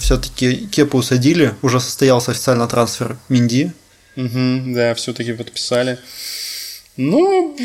все-таки 0.00 0.66
Кепу 0.66 0.98
усадили. 0.98 1.54
Уже 1.62 1.80
состоялся 1.80 2.30
официально 2.32 2.66
трансфер 2.66 3.18
Минди. 3.28 3.72
Мгм, 4.16 4.72
да, 4.74 4.94
все-таки 4.94 5.32
подписали. 5.32 5.98
Ну, 6.96 7.56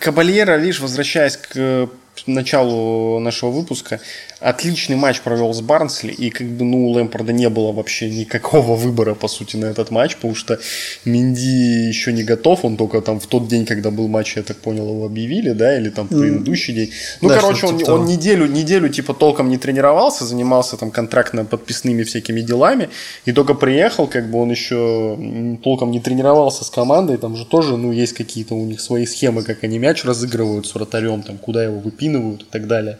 Кабальера, 0.00 0.56
видишь, 0.58 0.80
возвращаясь 0.80 1.38
к 1.38 1.50
э, 1.54 1.86
началу 2.26 3.18
нашего 3.18 3.50
выпуска, 3.50 4.00
отличный 4.40 4.96
матч 4.96 5.20
провел 5.20 5.52
с 5.52 5.60
Барнсли, 5.60 6.12
и 6.12 6.30
как 6.30 6.46
бы, 6.46 6.64
ну, 6.64 6.86
у 6.86 6.90
Лэмпорда 6.90 7.32
не 7.32 7.48
было 7.48 7.72
вообще 7.72 8.08
никакого 8.08 8.76
выбора, 8.76 9.14
по 9.14 9.28
сути, 9.28 9.56
на 9.56 9.66
этот 9.66 9.90
матч, 9.90 10.16
потому 10.16 10.34
что 10.34 10.58
Минди 11.04 11.88
еще 11.88 12.12
не 12.12 12.22
готов, 12.22 12.64
он 12.64 12.76
только 12.76 13.00
там 13.00 13.18
в 13.18 13.26
тот 13.26 13.48
день, 13.48 13.66
когда 13.66 13.90
был 13.90 14.08
матч, 14.08 14.36
я 14.36 14.42
так 14.42 14.58
понял, 14.58 14.88
его 14.88 15.06
объявили, 15.06 15.52
да, 15.52 15.76
или 15.76 15.90
там 15.90 16.06
в 16.06 16.10
предыдущий 16.10 16.74
день. 16.74 16.90
Ну, 17.20 17.28
Да, 17.28 17.40
короче, 17.40 17.66
он, 17.66 17.78
типа 17.78 17.90
он 17.90 18.06
неделю, 18.06 18.46
неделю, 18.46 18.88
типа, 18.88 19.14
толком 19.14 19.48
не 19.48 19.58
тренировался, 19.58 20.24
занимался 20.24 20.76
там 20.76 20.90
контрактно-подписными 20.90 22.04
всякими 22.04 22.40
делами, 22.40 22.90
и 23.24 23.32
только 23.32 23.54
приехал, 23.54 24.06
как 24.06 24.30
бы 24.30 24.40
он 24.40 24.50
еще 24.50 25.18
толком 25.64 25.90
не 25.90 26.00
тренировался 26.00 26.64
с 26.64 26.70
командой, 26.70 27.16
там 27.16 27.36
же 27.36 27.44
тоже, 27.44 27.76
ну, 27.76 27.92
есть 27.92 28.12
какие-то 28.12 28.54
у 28.54 28.64
них 28.64 28.80
свои 28.80 29.06
схемы, 29.06 29.42
как 29.42 29.64
они 29.64 29.78
мяч 29.78 30.04
разыгрывают 30.04 30.66
с 30.66 30.74
вратарем, 30.74 31.22
там, 31.22 31.38
куда 31.38 31.64
его 31.64 31.80
выпинывают 31.80 32.42
и 32.42 32.46
так 32.50 32.66
далее, 32.66 32.98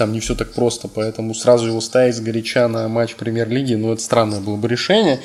там 0.00 0.12
не 0.12 0.20
все 0.20 0.34
так 0.34 0.52
просто, 0.54 0.79
поэтому 0.88 1.34
сразу 1.34 1.66
его 1.66 1.80
ставить 1.80 2.14
сгоряча 2.14 2.68
на 2.68 2.88
матч 2.88 3.14
премьер-лиги, 3.16 3.74
ну, 3.74 3.92
это 3.92 4.02
странное 4.02 4.40
было 4.40 4.56
бы 4.56 4.68
решение, 4.68 5.20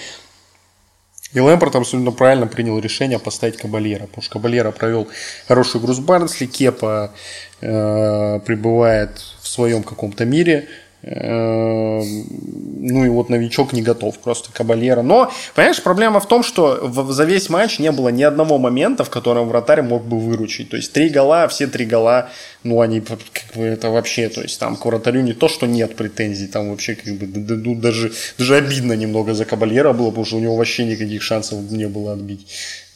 и 1.34 1.40
Лэмпорт 1.40 1.76
абсолютно 1.76 2.12
правильно 2.12 2.48
принял 2.48 2.80
решение 2.80 3.20
поставить 3.20 3.58
Кабальера, 3.58 4.06
потому 4.08 4.24
что 4.24 4.34
Кабальера 4.34 4.72
провел 4.72 5.08
хорошую 5.48 5.82
игру 5.82 5.94
с 5.94 6.00
Барнсли, 6.00 6.46
Кепа 6.46 7.12
э, 7.60 8.40
пребывает 8.46 9.22
в 9.42 9.48
своем 9.48 9.84
каком-то 9.84 10.24
мире, 10.24 10.70
ну 11.08 13.06
и 13.06 13.10
вот 13.10 13.30
новичок 13.30 13.74
не 13.74 13.84
готов, 13.84 14.18
просто 14.18 14.52
Кабальера. 14.52 15.04
Но, 15.04 15.32
понимаешь, 15.54 15.82
проблема 15.84 16.20
в 16.20 16.28
том, 16.28 16.42
что 16.42 16.90
за 17.12 17.26
весь 17.26 17.50
матч 17.50 17.78
не 17.78 17.92
было 17.92 18.10
ни 18.10 18.24
одного 18.24 18.58
момента, 18.58 19.04
в 19.04 19.12
котором 19.12 19.48
вратарь 19.48 19.84
мог 19.84 20.04
бы 20.04 20.20
выручить. 20.20 20.70
То 20.70 20.78
есть 20.78 20.94
три 20.94 21.10
гола, 21.10 21.48
все 21.48 21.68
три 21.68 21.86
гола, 21.86 22.30
ну 22.64 22.82
они 22.82 23.02
как 23.02 23.20
бы 23.56 23.64
это 23.64 23.92
вообще, 23.92 24.30
то 24.30 24.42
есть 24.42 24.60
там 24.60 24.76
к 24.78 24.86
вратарю 24.86 25.22
не 25.22 25.34
то, 25.34 25.48
что 25.48 25.68
нет 25.68 25.96
претензий, 25.96 26.48
там 26.48 26.72
вообще 26.72 26.96
как 26.96 27.14
бы 27.14 27.28
ну, 27.28 27.76
даже, 27.76 28.12
даже 28.40 28.56
обидно 28.56 28.94
немного 28.94 29.36
за 29.36 29.46
Кабальера 29.46 29.94
было, 29.94 30.10
потому 30.10 30.26
что 30.26 30.38
у 30.38 30.40
него 30.40 30.56
вообще 30.56 30.86
никаких 30.86 31.22
шансов 31.22 31.60
не 31.70 31.88
было 31.88 32.14
отбить. 32.14 32.48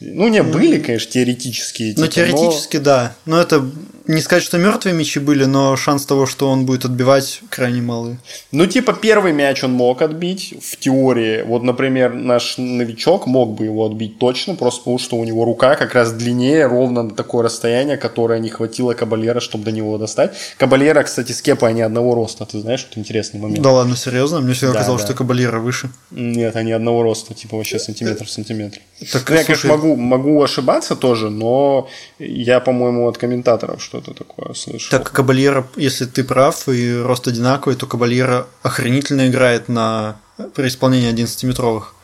Ну, 0.01 0.27
не, 0.27 0.43
были, 0.43 0.79
конечно, 0.79 1.11
теоретические. 1.11 1.93
Ну, 1.97 2.07
типа, 2.07 2.15
теоретически, 2.15 2.77
но... 2.77 2.83
да. 2.83 3.15
Но 3.25 3.41
это 3.41 3.69
не 4.09 4.21
сказать, 4.21 4.43
что 4.43 4.57
мертвые 4.57 4.95
мячи 4.95 5.19
были, 5.19 5.45
но 5.45 5.75
шанс 5.75 6.03
того, 6.03 6.25
что 6.25 6.49
он 6.49 6.65
будет 6.65 6.83
отбивать, 6.83 7.41
крайне 7.49 7.79
малый. 7.83 8.17
Ну, 8.51 8.65
типа, 8.65 8.93
первый 8.93 9.33
мяч 9.33 9.63
он 9.63 9.73
мог 9.73 10.01
отбить 10.01 10.55
в 10.59 10.77
теории. 10.77 11.43
Вот, 11.43 11.61
например, 11.61 12.15
наш 12.15 12.57
новичок 12.57 13.27
мог 13.27 13.53
бы 13.53 13.65
его 13.65 13.85
отбить 13.85 14.17
точно, 14.17 14.55
просто 14.55 14.79
потому 14.79 14.97
что 14.97 15.17
у 15.17 15.23
него 15.25 15.45
рука 15.45 15.75
как 15.75 15.93
раз 15.93 16.11
длиннее, 16.11 16.65
ровно 16.65 17.03
на 17.03 17.11
такое 17.11 17.43
расстояние, 17.43 17.97
которое 17.97 18.39
не 18.39 18.49
хватило 18.49 18.95
Кабалера, 18.95 19.39
чтобы 19.39 19.65
до 19.65 19.71
него 19.71 19.99
достать. 19.99 20.35
Кабалера, 20.57 21.03
кстати, 21.03 21.31
с 21.31 21.43
Кепой 21.43 21.69
они 21.69 21.83
одного 21.83 22.15
роста. 22.15 22.47
Ты 22.47 22.61
знаешь, 22.61 22.87
вот 22.89 22.97
интересный 22.97 23.39
момент. 23.39 23.61
Да 23.61 23.73
ладно, 23.73 23.95
серьезно? 23.95 24.39
Мне 24.39 24.55
всегда 24.55 24.73
да, 24.73 24.79
казалось, 24.79 25.03
да. 25.03 25.07
что 25.09 25.17
Кабалера 25.17 25.59
выше. 25.59 25.91
Нет, 26.09 26.55
они 26.55 26.71
одного 26.71 27.03
роста, 27.03 27.35
типа 27.35 27.57
вообще 27.57 27.77
сантиметр 27.77 28.25
в 28.25 28.31
сантиметр. 28.31 28.79
Так, 29.11 29.29
ну, 29.29 29.35
я, 29.35 29.43
слушай... 29.43 29.45
конечно, 29.45 29.69
могу, 29.69 29.88
могу 29.95 30.41
ошибаться 30.43 30.95
тоже, 30.95 31.29
но 31.29 31.89
я, 32.19 32.59
по-моему, 32.59 33.07
от 33.07 33.17
комментаторов 33.17 33.83
что-то 33.83 34.13
такое 34.13 34.53
слышал. 34.53 34.89
Так 34.91 35.11
Кабальера, 35.11 35.67
если 35.75 36.05
ты 36.05 36.23
прав 36.23 36.67
и 36.67 36.95
рост 36.95 37.27
одинаковый, 37.27 37.75
то 37.75 37.85
Кабальера 37.85 38.47
охренительно 38.63 39.27
играет 39.27 39.69
на 39.69 40.19
при 40.55 40.67
исполнении 40.67 41.11
11-метровых. 41.11 41.95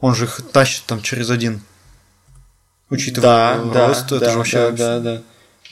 Он 0.00 0.14
же 0.14 0.24
их 0.24 0.40
тащит 0.52 0.84
там 0.86 1.02
через 1.02 1.30
один. 1.30 1.60
Учитывая 2.88 3.60
да, 3.72 3.88
рост, 3.88 4.08
да, 4.08 4.16
это 4.16 4.24
да, 4.24 4.30
же 4.32 4.38
вообще... 4.38 4.70
Да, 4.70 4.98
да, 4.98 5.00
да. 5.00 5.22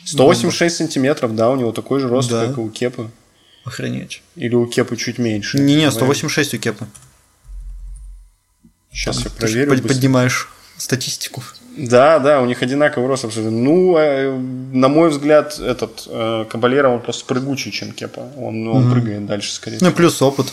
186 0.05 0.77
сантиметров, 0.77 1.35
да, 1.35 1.51
у 1.51 1.57
него 1.57 1.73
такой 1.73 2.01
же 2.01 2.09
рост, 2.09 2.31
да. 2.31 2.47
как 2.47 2.57
и 2.57 2.61
у 2.61 2.71
Кепы. 2.71 3.11
Охренеть. 3.65 4.23
Или 4.37 4.55
у 4.55 4.67
Кепы 4.67 4.97
чуть 4.97 5.19
меньше. 5.19 5.59
Не-не, 5.59 5.91
186 5.91 6.55
у 6.55 6.59
Кепы. 6.59 6.87
Сейчас 8.93 9.17
Там, 9.17 9.25
я 9.25 9.31
проверю. 9.31 9.77
Ты 9.77 9.83
поднимаешь 9.83 10.49
статистику. 10.79 11.43
Да, 11.77 12.19
да, 12.19 12.41
у 12.41 12.47
них 12.47 12.63
одинаковый 12.63 13.09
рост 13.09 13.25
абсолютно. 13.25 13.57
Ну, 13.57 13.97
э, 13.97 14.37
на 14.73 14.89
мой 14.89 15.11
взгляд, 15.11 15.59
этот 15.61 16.09
э, 16.09 16.47
Кабалера, 16.49 16.89
он 16.89 17.01
просто 17.01 17.25
прыгучий, 17.25 17.71
чем 17.71 17.93
Кепа. 17.93 18.29
Он, 18.37 18.67
он 18.67 18.85
mm-hmm. 18.85 18.93
прыгает 18.93 19.27
дальше, 19.27 19.53
скорее 19.53 19.79
Ну, 19.81 19.93
плюс 19.93 20.21
опыт. 20.21 20.47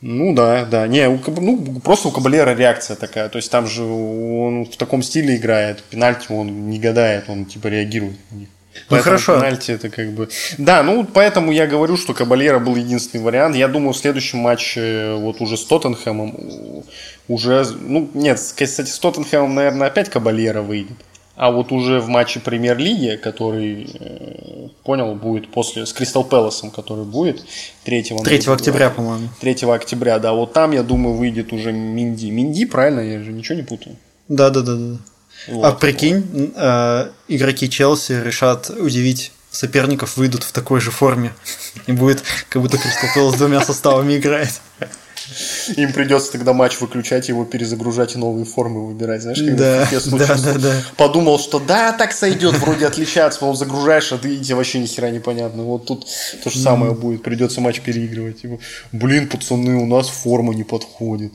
Ну 0.00 0.34
да, 0.34 0.64
да. 0.64 0.86
Не, 0.86 1.08
у, 1.08 1.18
ну, 1.26 1.80
просто 1.80 2.08
у 2.08 2.10
Кабалера 2.10 2.54
реакция 2.54 2.96
такая. 2.96 3.28
То 3.28 3.36
есть 3.36 3.50
там 3.50 3.66
же 3.66 3.82
он 3.82 4.64
в 4.64 4.76
таком 4.76 5.02
стиле 5.02 5.36
играет. 5.36 5.82
Пенальти 5.82 6.26
он 6.30 6.70
не 6.70 6.78
гадает, 6.78 7.24
он 7.28 7.44
типа 7.44 7.68
реагирует 7.68 8.16
на 8.30 8.36
них. 8.36 8.48
Ну 8.90 8.98
хорошо. 8.98 9.36
Пенальти 9.36 9.72
это 9.72 9.88
как 9.88 10.12
бы. 10.12 10.28
Да, 10.58 10.82
ну 10.82 11.04
поэтому 11.04 11.52
я 11.52 11.66
говорю, 11.66 11.96
что 11.96 12.14
Кабалера 12.14 12.58
был 12.58 12.76
единственный 12.76 13.22
вариант. 13.22 13.56
Я 13.56 13.68
думаю, 13.68 13.92
в 13.92 13.96
следующем 13.96 14.38
матче 14.38 15.14
вот 15.18 15.40
уже 15.40 15.56
с 15.56 15.64
Тоттенхэмом 15.64 16.84
уже. 17.28 17.66
Ну, 17.80 18.10
нет, 18.14 18.38
кстати, 18.38 18.88
с 18.88 18.98
Тоттенхэмом, 18.98 19.54
наверное, 19.54 19.88
опять 19.88 20.10
Кабалера 20.10 20.62
выйдет. 20.62 20.96
А 21.36 21.50
вот 21.50 21.72
уже 21.72 21.98
в 21.98 22.08
матче 22.08 22.38
премьер-лиги, 22.38 23.16
который, 23.16 23.88
э, 23.92 24.68
понял, 24.84 25.16
будет 25.16 25.50
после, 25.50 25.84
с 25.84 25.92
Кристал 25.92 26.22
Пэласом, 26.22 26.70
который 26.70 27.04
будет 27.04 27.44
3, 27.84 28.02
3 28.22 28.52
октября, 28.52 28.90
по-моему. 28.90 29.28
3 29.40 29.68
октября, 29.68 30.20
да. 30.20 30.32
Вот 30.32 30.52
там, 30.52 30.70
я 30.70 30.84
думаю, 30.84 31.16
выйдет 31.16 31.52
уже 31.52 31.72
Минди. 31.72 32.30
Минди, 32.30 32.66
правильно? 32.66 33.00
Я 33.00 33.20
же 33.20 33.32
ничего 33.32 33.56
не 33.56 33.64
путаю. 33.64 33.96
Да, 34.28 34.50
да, 34.50 34.62
да, 34.62 34.76
да. 34.76 34.96
Вот. 35.48 35.64
А 35.64 35.72
прикинь, 35.72 36.52
э, 36.54 37.10
игроки 37.28 37.68
Челси 37.68 38.22
решат 38.24 38.70
удивить 38.70 39.32
соперников, 39.50 40.16
выйдут 40.16 40.42
в 40.42 40.52
такой 40.52 40.80
же 40.80 40.90
форме. 40.90 41.32
И 41.86 41.92
будет, 41.92 42.22
как 42.48 42.62
будто 42.62 42.78
Кристал 42.78 43.10
Пэлас 43.14 43.34
с 43.34 43.38
двумя 43.38 43.64
составами 43.64 44.16
играет. 44.16 44.60
Им 45.76 45.92
придется 45.92 46.32
тогда 46.32 46.52
матч 46.52 46.78
выключать, 46.80 47.28
его 47.28 47.44
перезагружать 47.44 48.14
и 48.14 48.18
новые 48.18 48.44
формы 48.44 48.86
выбирать. 48.86 49.22
Знаешь, 49.22 49.38
как 49.38 49.56
да, 49.56 49.88
да, 50.10 50.36
да, 50.36 50.58
да. 50.58 50.82
подумал, 50.96 51.38
что 51.38 51.58
да, 51.58 51.92
так 51.92 52.12
сойдет, 52.12 52.54
вроде 52.58 52.86
отличаться, 52.86 53.44
но 53.44 53.54
загружаешь, 53.54 54.12
а 54.12 54.18
ты 54.18 54.36
тебе 54.36 54.54
вообще 54.54 54.80
ни 54.80 54.86
хера 54.86 55.10
непонятно. 55.10 55.62
Вот 55.62 55.86
тут 55.86 56.06
то 56.42 56.50
же 56.50 56.58
самое 56.58 56.92
mm. 56.92 56.98
будет, 56.98 57.22
придется 57.22 57.60
матч 57.60 57.80
переигрывать. 57.80 58.42
Типа, 58.42 58.58
блин, 58.92 59.28
пацаны, 59.28 59.76
у 59.76 59.86
нас 59.86 60.08
форма 60.08 60.52
не 60.54 60.64
подходит. 60.64 61.32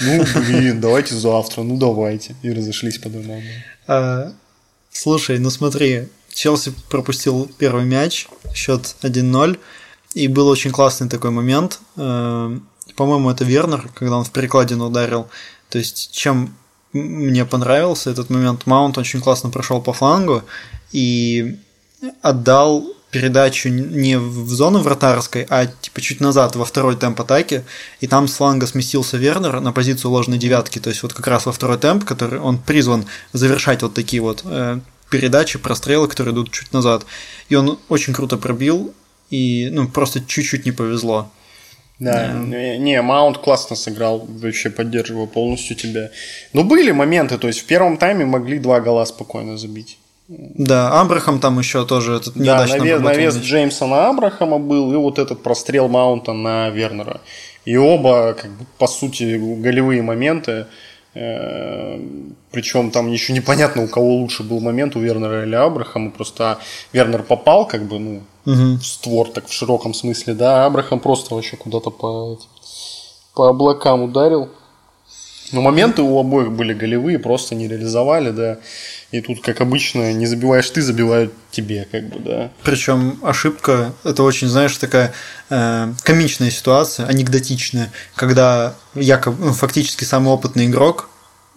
Ну, 0.00 0.24
блин, 0.46 0.80
давайте 0.80 1.14
завтра, 1.14 1.62
ну 1.62 1.76
давайте. 1.76 2.34
И 2.42 2.52
разошлись 2.52 2.98
по 2.98 3.08
домам. 3.08 3.42
А, 3.86 4.32
слушай, 4.90 5.38
ну 5.38 5.50
смотри, 5.50 6.08
Челси 6.32 6.72
пропустил 6.88 7.50
первый 7.58 7.84
мяч, 7.84 8.28
счет 8.54 8.96
1-0. 9.02 9.58
И 10.14 10.28
был 10.28 10.48
очень 10.48 10.70
классный 10.70 11.08
такой 11.08 11.30
момент. 11.30 11.80
Э, 11.96 12.58
по-моему, 12.96 13.30
это 13.30 13.44
Вернер, 13.44 13.88
когда 13.94 14.18
он 14.18 14.24
в 14.24 14.30
перекладину 14.30 14.86
ударил. 14.86 15.28
То 15.70 15.78
есть, 15.78 16.10
чем 16.12 16.54
мне 16.92 17.46
понравился 17.46 18.10
этот 18.10 18.28
момент, 18.28 18.66
Маунт 18.66 18.98
очень 18.98 19.20
классно 19.20 19.48
прошел 19.48 19.80
по 19.80 19.94
флангу 19.94 20.42
и 20.90 21.58
отдал 22.20 22.86
передачу 23.12 23.68
не 23.68 24.18
в 24.18 24.48
зону 24.48 24.80
вратарской, 24.80 25.46
а 25.50 25.66
типа 25.66 26.00
чуть 26.00 26.20
назад 26.20 26.56
во 26.56 26.64
второй 26.64 26.96
темп 26.96 27.20
атаки, 27.20 27.62
и 28.00 28.06
там 28.06 28.26
с 28.26 28.34
фланга 28.34 28.66
сместился 28.66 29.18
Вернер 29.18 29.60
на 29.60 29.70
позицию 29.70 30.10
ложной 30.10 30.38
девятки, 30.38 30.78
то 30.78 30.88
есть 30.88 31.02
вот 31.02 31.12
как 31.12 31.26
раз 31.26 31.46
во 31.46 31.52
второй 31.52 31.78
темп, 31.78 32.04
который 32.04 32.40
он 32.40 32.58
призван 32.58 33.04
завершать 33.34 33.82
вот 33.82 33.92
такие 33.92 34.22
вот 34.22 34.42
э, 34.44 34.80
передачи, 35.10 35.58
прострелы, 35.58 36.08
которые 36.08 36.32
идут 36.32 36.50
чуть 36.50 36.72
назад. 36.72 37.04
И 37.50 37.54
он 37.54 37.78
очень 37.90 38.14
круто 38.14 38.38
пробил, 38.38 38.94
и 39.28 39.68
ну 39.70 39.88
просто 39.88 40.20
чуть-чуть 40.20 40.64
не 40.64 40.72
повезло. 40.72 41.30
Да, 41.98 42.32
не, 42.32 42.78
не, 42.78 43.00
Маунт 43.02 43.38
классно 43.38 43.76
сыграл, 43.76 44.26
вообще 44.26 44.70
поддерживаю 44.70 45.26
полностью 45.26 45.76
тебя. 45.76 46.10
Но 46.54 46.64
были 46.64 46.90
моменты, 46.92 47.36
то 47.36 47.46
есть 47.46 47.60
в 47.60 47.66
первом 47.66 47.98
тайме 47.98 48.24
могли 48.24 48.58
два 48.58 48.80
гола 48.80 49.04
спокойно 49.04 49.58
забить. 49.58 49.98
Да, 50.38 51.00
Абрахам 51.00 51.40
там 51.40 51.58
еще 51.58 51.84
тоже 51.84 52.16
этот 52.16 52.34
Да, 52.34 52.64
навес, 52.66 53.00
навес 53.00 53.36
Джеймса 53.36 53.86
на 53.86 54.08
Абрахама 54.08 54.58
был, 54.58 54.92
и 54.92 54.96
вот 54.96 55.18
этот 55.18 55.42
прострел 55.42 55.88
Маунта 55.88 56.32
на 56.32 56.70
Вернера. 56.70 57.20
И 57.64 57.76
оба, 57.76 58.34
как 58.34 58.50
бы, 58.50 58.64
по 58.78 58.86
сути, 58.86 59.36
голевые 59.60 60.02
моменты. 60.02 60.66
Э, 61.14 62.00
Причем 62.50 62.90
там 62.90 63.12
еще 63.12 63.32
непонятно, 63.34 63.84
у 63.84 63.88
кого 63.88 64.14
лучше 64.14 64.42
был 64.42 64.60
момент, 64.60 64.96
у 64.96 65.00
Вернера 65.00 65.44
или 65.44 65.54
Абрахама. 65.54 66.10
Просто 66.10 66.58
Вернер 66.92 67.22
попал, 67.22 67.66
как 67.66 67.82
бы, 67.84 67.98
ну, 67.98 68.22
угу. 68.46 68.78
в 68.78 68.82
створ, 68.84 69.28
так 69.28 69.46
в 69.46 69.52
широком 69.52 69.92
смысле, 69.92 70.34
да, 70.34 70.64
Абрахам 70.64 71.00
просто 71.00 71.34
вообще 71.34 71.56
куда-то 71.56 71.90
по, 71.90 72.38
по 73.34 73.48
облакам 73.48 74.02
ударил. 74.02 74.48
Но 75.52 75.60
моменты 75.60 76.02
у 76.02 76.18
обоих 76.18 76.52
были 76.52 76.72
голевые, 76.72 77.18
просто 77.18 77.54
не 77.54 77.68
реализовали, 77.68 78.30
да. 78.30 78.58
И 79.12 79.20
тут, 79.20 79.42
как 79.42 79.60
обычно, 79.60 80.12
не 80.14 80.26
забиваешь 80.26 80.68
ты, 80.70 80.80
забивают 80.80 81.32
тебе, 81.50 81.86
как 81.92 82.08
бы, 82.08 82.18
да. 82.18 82.50
Причем 82.64 83.18
ошибка, 83.22 83.92
это 84.04 84.22
очень, 84.22 84.48
знаешь, 84.48 84.74
такая 84.78 85.12
э, 85.50 85.92
комичная 86.02 86.50
ситуация, 86.50 87.06
анекдотичная, 87.06 87.92
когда 88.14 88.74
якобы, 88.94 89.44
ну, 89.44 89.52
фактически 89.52 90.04
самый 90.04 90.28
опытный 90.28 90.66
игрок 90.66 91.10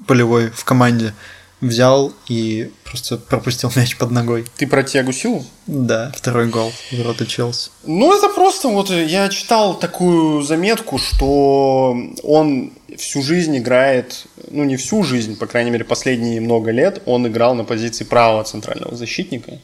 полевой 0.05 0.49
в 0.49 0.65
команде 0.65 1.13
взял 1.61 2.13
и 2.27 2.71
просто 2.83 3.17
пропустил 3.17 3.71
мяч 3.75 3.97
под 3.97 4.11
ногой. 4.11 4.45
Ты 4.57 4.67
про 4.67 4.83
Тиагу 4.83 5.13
Силу? 5.13 5.45
Да, 5.65 6.11
второй 6.15 6.47
гол 6.47 6.71
в 6.91 6.97
ворота 6.97 7.25
Челси. 7.25 7.71
Ну, 7.85 8.15
это 8.15 8.29
просто 8.29 8.67
вот 8.67 8.89
я 8.89 9.29
читал 9.29 9.79
такую 9.79 10.41
заметку, 10.41 10.97
что 10.97 11.95
он 12.23 12.73
всю 12.97 13.21
жизнь 13.21 13.57
играет, 13.57 14.25
ну 14.49 14.63
не 14.63 14.75
всю 14.77 15.03
жизнь, 15.03 15.37
по 15.37 15.47
крайней 15.47 15.71
мере 15.71 15.83
последние 15.83 16.41
много 16.41 16.71
лет, 16.71 17.01
он 17.05 17.27
играл 17.27 17.55
на 17.55 17.63
позиции 17.63 18.03
правого 18.03 18.43
центрального 18.43 18.95
защитника. 18.95 19.59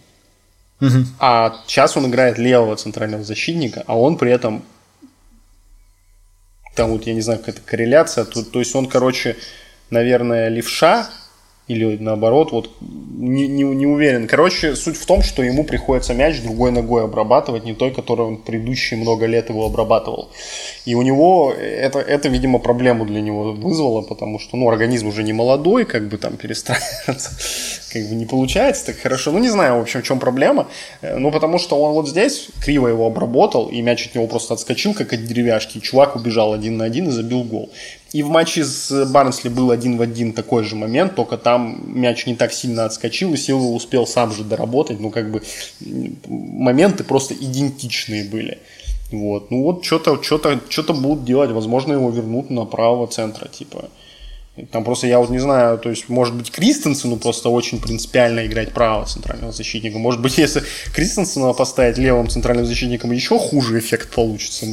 Угу. 0.80 1.06
А 1.20 1.62
сейчас 1.68 1.96
он 1.98 2.08
играет 2.08 2.38
левого 2.38 2.76
центрального 2.76 3.24
защитника, 3.24 3.84
а 3.86 3.98
он 3.98 4.18
при 4.18 4.32
этом 4.32 4.64
там 6.76 6.92
вот 6.92 7.06
я 7.06 7.14
не 7.14 7.22
знаю, 7.22 7.40
какая-то 7.40 7.62
корреляция, 7.62 8.26
то, 8.26 8.44
то 8.44 8.60
есть 8.60 8.76
он, 8.76 8.88
короче, 8.88 9.36
наверное, 9.90 10.48
левша, 10.48 11.10
или 11.68 11.98
наоборот, 11.98 12.52
вот 12.52 12.70
не, 12.82 13.48
не, 13.48 13.64
не 13.64 13.86
уверен. 13.86 14.28
Короче, 14.28 14.76
суть 14.76 14.98
в 14.98 15.06
том, 15.06 15.22
что 15.22 15.44
ему 15.44 15.64
приходится 15.64 16.14
мяч 16.14 16.42
другой 16.42 16.72
ногой 16.72 17.04
обрабатывать, 17.06 17.64
не 17.66 17.74
той, 17.74 17.92
которой 17.92 18.28
он 18.28 18.38
предыдущие 18.38 19.00
много 19.00 19.26
лет 19.26 19.50
его 19.50 19.66
обрабатывал. 19.66 20.32
И 20.86 20.96
у 20.96 21.02
него 21.02 21.54
это, 21.54 22.00
это, 22.00 22.30
видимо, 22.30 22.60
проблему 22.60 23.06
для 23.06 23.22
него 23.22 23.54
вызвало, 23.54 24.02
потому 24.02 24.40
что, 24.40 24.58
ну, 24.58 24.68
организм 24.70 25.08
уже 25.08 25.24
не 25.24 25.34
молодой, 25.34 25.86
как 25.86 26.10
бы 26.10 26.18
там 26.18 26.36
перестраиваться, 26.36 27.32
как 27.94 28.10
бы 28.10 28.16
не 28.16 28.26
получается 28.26 28.88
так 28.88 28.98
хорошо. 28.98 29.32
Ну, 29.32 29.40
не 29.40 29.50
знаю, 29.50 29.78
в 29.78 29.82
общем, 29.82 30.02
в 30.02 30.04
чем 30.04 30.20
проблема. 30.20 30.68
Э, 31.02 31.18
ну, 31.18 31.32
потому 31.32 31.60
что 31.60 31.80
он 31.80 31.94
вот 31.94 32.10
здесь 32.10 32.50
криво 32.66 32.88
его 32.88 33.06
обработал, 33.06 33.68
и 33.68 33.82
мяч 33.82 34.08
от 34.08 34.16
него 34.16 34.28
просто 34.28 34.56
отскочил, 34.56 34.94
как 34.94 35.14
от 35.14 35.24
деревяшки, 35.26 35.78
и 35.78 35.82
чувак 35.82 36.16
убежал 36.16 36.54
один 36.54 36.78
на 36.78 36.86
один 36.86 37.08
и 37.08 37.12
забил 37.12 37.44
гол. 37.44 37.70
И 38.14 38.24
в 38.24 38.30
матче 38.30 38.66
с 38.66 39.06
Барнсли 39.06 39.50
был 39.50 39.72
один 39.72 39.98
в 39.98 40.02
один 40.02 40.34
такой 40.34 40.64
же 40.64 40.76
момент, 40.76 41.16
только 41.16 41.38
там 41.38 41.82
мяч 41.86 42.26
не 42.26 42.36
так 42.36 42.52
сильно 42.52 42.86
отскочил, 42.86 43.34
и 43.34 43.38
Силва 43.38 43.68
успел 43.68 44.06
сам 44.06 44.34
же 44.34 44.44
доработать. 44.44 45.00
Ну, 45.00 45.12
как 45.12 45.32
бы 45.32 45.42
моменты 46.28 47.04
просто 47.04 47.34
идентичные 47.34 48.26
были. 48.26 48.60
Вот. 49.12 49.52
Ну 49.52 49.64
вот 49.64 49.86
что-то 49.86 50.22
что-то 50.22 50.60
что-то 50.70 50.94
будут 50.94 51.26
делать. 51.26 51.52
Возможно, 51.52 51.94
его 51.94 52.10
вернут 52.10 52.50
на 52.50 52.66
правого 52.66 53.08
центра, 53.08 53.48
типа. 53.48 53.90
Там 54.72 54.84
просто 54.84 55.08
я 55.08 55.18
вот 55.20 55.30
не 55.30 55.40
знаю, 55.40 55.78
то 55.78 55.90
есть, 55.90 56.10
может 56.10 56.36
быть, 56.36 56.52
Кристенсену 56.52 57.16
просто 57.16 57.48
очень 57.48 57.80
принципиально 57.80 58.46
играть 58.46 58.74
правого 58.74 59.06
центрального 59.06 59.54
защитника. 59.54 59.98
Может 59.98 60.22
быть, 60.22 60.38
если 60.38 60.62
Кристенсена 60.94 61.54
поставить 61.54 61.98
левым 61.98 62.28
центральным 62.28 62.66
защитником, 62.66 63.12
еще 63.12 63.40
хуже 63.40 63.80
эффект 63.80 64.14
получится. 64.14 64.66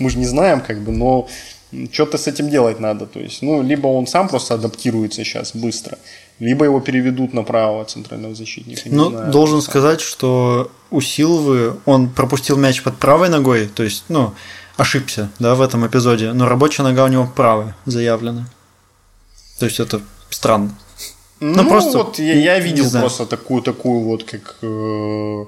Мы 0.00 0.08
же 0.08 0.18
не 0.18 0.24
знаем, 0.24 0.62
как 0.62 0.80
бы, 0.80 0.90
но 0.90 1.28
что-то 1.92 2.18
с 2.18 2.26
этим 2.26 2.50
делать 2.50 2.80
надо. 2.80 3.06
То 3.06 3.20
есть, 3.20 3.42
ну, 3.42 3.62
либо 3.62 3.88
он 3.88 4.06
сам 4.06 4.28
просто 4.28 4.54
адаптируется 4.54 5.24
сейчас 5.24 5.54
быстро, 5.54 5.98
либо 6.38 6.64
его 6.64 6.80
переведут 6.80 7.34
на 7.34 7.42
правого 7.42 7.84
центрального 7.84 8.34
защитника. 8.34 8.82
Ну, 8.86 9.10
знаю, 9.10 9.32
должен 9.32 9.62
сказать, 9.62 10.00
что 10.00 10.70
у 10.90 11.00
Силвы 11.00 11.76
он 11.84 12.08
пропустил 12.08 12.56
мяч 12.56 12.82
под 12.82 12.96
правой 12.96 13.28
ногой, 13.28 13.66
то 13.66 13.82
есть, 13.82 14.04
ну, 14.08 14.34
ошибся, 14.76 15.30
да, 15.38 15.54
в 15.54 15.60
этом 15.60 15.86
эпизоде, 15.86 16.32
но 16.32 16.48
рабочая 16.48 16.82
нога 16.82 17.04
у 17.04 17.08
него 17.08 17.30
правая 17.34 17.74
заявлена. 17.86 18.46
То 19.58 19.66
есть 19.66 19.80
это 19.80 20.00
странно. 20.30 20.76
Ну, 21.40 21.62
ну 21.62 21.68
просто 21.68 21.98
вот 21.98 22.18
я, 22.18 22.34
я 22.34 22.58
видел 22.58 22.90
просто 22.90 23.26
такую 23.26 23.62
такую 23.62 24.00
вот 24.00 24.24
как 24.24 24.56
э, 24.62 25.44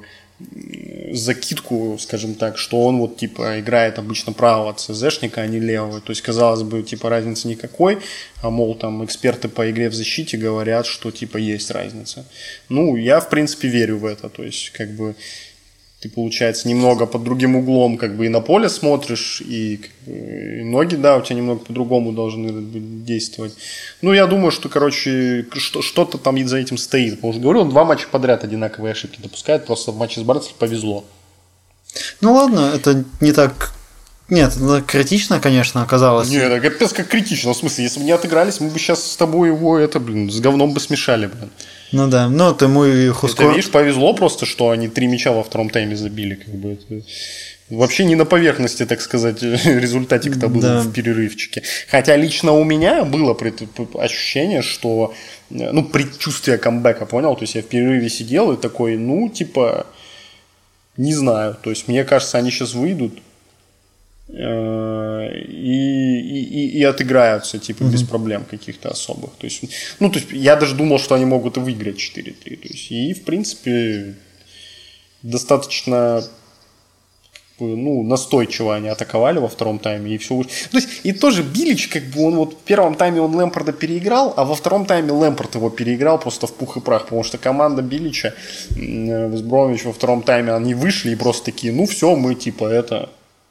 закидку, 1.10 1.96
скажем 1.98 2.34
так, 2.34 2.58
что 2.58 2.84
он 2.84 2.98
вот 2.98 3.16
типа 3.16 3.60
играет 3.60 3.98
обычно 3.98 4.32
правого 4.32 4.72
ЦЗшника, 4.72 5.40
а 5.40 5.46
не 5.46 5.58
левого. 5.58 6.00
То 6.00 6.10
есть, 6.10 6.22
казалось 6.22 6.62
бы, 6.62 6.82
типа 6.82 7.08
разницы 7.08 7.48
никакой, 7.48 7.98
а 8.42 8.50
мол, 8.50 8.74
там 8.74 9.04
эксперты 9.04 9.48
по 9.48 9.70
игре 9.70 9.88
в 9.88 9.94
защите 9.94 10.36
говорят, 10.36 10.86
что 10.86 11.10
типа 11.10 11.38
есть 11.38 11.70
разница. 11.70 12.24
Ну, 12.68 12.96
я 12.96 13.20
в 13.20 13.30
принципе 13.30 13.68
верю 13.68 13.98
в 13.98 14.06
это. 14.06 14.28
То 14.28 14.44
есть, 14.44 14.70
как 14.70 14.90
бы 14.90 15.16
ты, 16.00 16.08
получается, 16.08 16.68
немного 16.68 17.06
под 17.06 17.24
другим 17.24 17.56
углом 17.56 17.98
как 17.98 18.16
бы 18.16 18.26
и 18.26 18.28
на 18.28 18.40
поле 18.40 18.68
смотришь, 18.68 19.40
и, 19.40 19.80
и 20.06 20.62
ноги, 20.62 20.94
да, 20.94 21.16
у 21.16 21.22
тебя 21.22 21.36
немного 21.36 21.64
по-другому 21.64 22.12
должны 22.12 22.52
действовать. 23.04 23.56
Ну, 24.00 24.12
я 24.12 24.26
думаю, 24.26 24.52
что, 24.52 24.68
короче, 24.68 25.46
что, 25.54 25.82
что-то 25.82 26.18
там 26.18 26.46
за 26.46 26.58
этим 26.58 26.78
стоит. 26.78 27.16
Потому 27.16 27.32
что, 27.32 27.42
говорю, 27.42 27.60
он 27.62 27.70
два 27.70 27.84
матча 27.84 28.06
подряд 28.08 28.44
одинаковые 28.44 28.92
ошибки 28.92 29.18
допускает, 29.20 29.66
просто 29.66 29.90
в 29.90 29.98
матче 29.98 30.20
с 30.20 30.22
Барнсли 30.22 30.54
повезло. 30.56 31.04
Ну, 32.20 32.32
ладно, 32.32 32.72
это 32.74 33.04
не 33.20 33.32
так 33.32 33.74
нет, 34.30 34.56
это 34.56 34.82
критично, 34.82 35.40
конечно, 35.40 35.82
оказалось. 35.82 36.28
Нет, 36.28 36.42
это 36.42 36.60
капец 36.60 36.92
как 36.92 37.08
критично. 37.08 37.54
В 37.54 37.56
смысле, 37.56 37.84
если 37.84 38.00
бы 38.00 38.04
не 38.04 38.12
отыгрались, 38.12 38.60
мы 38.60 38.68
бы 38.68 38.78
сейчас 38.78 39.12
с 39.12 39.16
тобой 39.16 39.48
его, 39.48 39.78
это, 39.78 40.00
блин, 40.00 40.30
с 40.30 40.38
говном 40.40 40.74
бы 40.74 40.80
смешали, 40.80 41.26
блин. 41.26 41.50
Ну 41.92 42.08
да, 42.08 42.28
ну 42.28 42.54
ты 42.54 42.68
мой 42.68 43.08
Хуско... 43.08 43.44
Это, 43.44 43.52
видишь, 43.52 43.70
повезло 43.70 44.12
просто, 44.12 44.44
что 44.44 44.68
они 44.68 44.88
три 44.88 45.06
мяча 45.06 45.32
во 45.32 45.42
втором 45.42 45.70
тайме 45.70 45.96
забили, 45.96 46.34
как 46.34 46.54
бы 46.54 46.72
это... 46.72 47.02
Вообще 47.70 48.04
не 48.04 48.14
на 48.14 48.24
поверхности, 48.24 48.84
так 48.86 49.00
сказать, 49.00 49.42
результатик-то 49.42 50.48
был 50.48 50.60
да. 50.60 50.80
в 50.80 50.92
перерывчике. 50.92 51.62
Хотя 51.90 52.16
лично 52.16 52.52
у 52.52 52.64
меня 52.64 53.04
было 53.04 53.36
ощущение, 53.94 54.62
что, 54.62 55.14
ну, 55.50 55.84
предчувствие 55.84 56.58
камбэка, 56.58 57.06
понял? 57.06 57.34
То 57.34 57.42
есть 57.42 57.54
я 57.54 57.62
в 57.62 57.66
перерыве 57.66 58.08
сидел 58.10 58.52
и 58.52 58.60
такой, 58.60 58.96
ну, 58.96 59.28
типа, 59.28 59.86
не 60.96 61.14
знаю. 61.14 61.56
То 61.62 61.70
есть 61.70 61.88
мне 61.88 62.04
кажется, 62.04 62.38
они 62.38 62.50
сейчас 62.50 62.72
выйдут, 62.74 63.18
и, 64.28 66.18
и, 66.20 66.78
и 66.78 66.84
отыграются, 66.84 67.58
типа, 67.58 67.84
mm-hmm. 67.84 67.92
без 67.92 68.02
проблем 68.02 68.44
каких-то 68.44 68.90
особых. 68.90 69.30
То 69.38 69.46
есть, 69.46 69.62
ну, 70.00 70.10
то 70.10 70.18
есть, 70.18 70.32
я 70.32 70.56
даже 70.56 70.74
думал, 70.74 70.98
что 70.98 71.14
они 71.14 71.24
могут 71.24 71.56
и 71.56 71.60
выиграть 71.60 71.96
4-3. 71.96 72.34
То 72.56 72.68
есть, 72.68 72.90
и, 72.92 73.14
в 73.14 73.22
принципе, 73.24 74.14
достаточно 75.22 76.22
ну, 77.60 78.02
настойчиво 78.02 78.74
они 78.74 78.88
атаковали 78.88 79.38
во 79.38 79.48
втором 79.48 79.78
тайме, 79.78 80.14
и 80.14 80.18
все 80.18 80.42
То 80.42 80.78
есть, 80.78 80.88
и 81.02 81.12
тоже 81.12 81.42
Билич, 81.42 81.88
как 81.88 82.04
бы, 82.04 82.24
он 82.24 82.36
вот 82.36 82.52
в 82.54 82.56
первом 82.58 82.94
тайме 82.94 83.20
он 83.20 83.34
Лэмпорда 83.34 83.72
переиграл, 83.72 84.32
а 84.36 84.44
во 84.44 84.54
втором 84.54 84.86
тайме 84.86 85.12
Лэмпорд 85.12 85.56
его 85.56 85.70
переиграл 85.70 86.18
просто 86.18 86.46
в 86.46 86.54
пух 86.54 86.76
и 86.76 86.80
прах, 86.80 87.04
потому 87.04 87.24
что 87.24 87.38
команда 87.38 87.82
Билича, 87.82 88.34
Вест 88.70 89.08
Бромвич 89.08 89.84
во 89.84 89.92
втором 89.92 90.22
тайме, 90.22 90.52
они 90.52 90.74
вышли 90.74 91.12
и 91.12 91.16
просто 91.16 91.46
такие, 91.46 91.72
ну, 91.72 91.86
все, 91.86 92.14
мы, 92.14 92.34
типа, 92.34 92.64
это, 92.64 93.10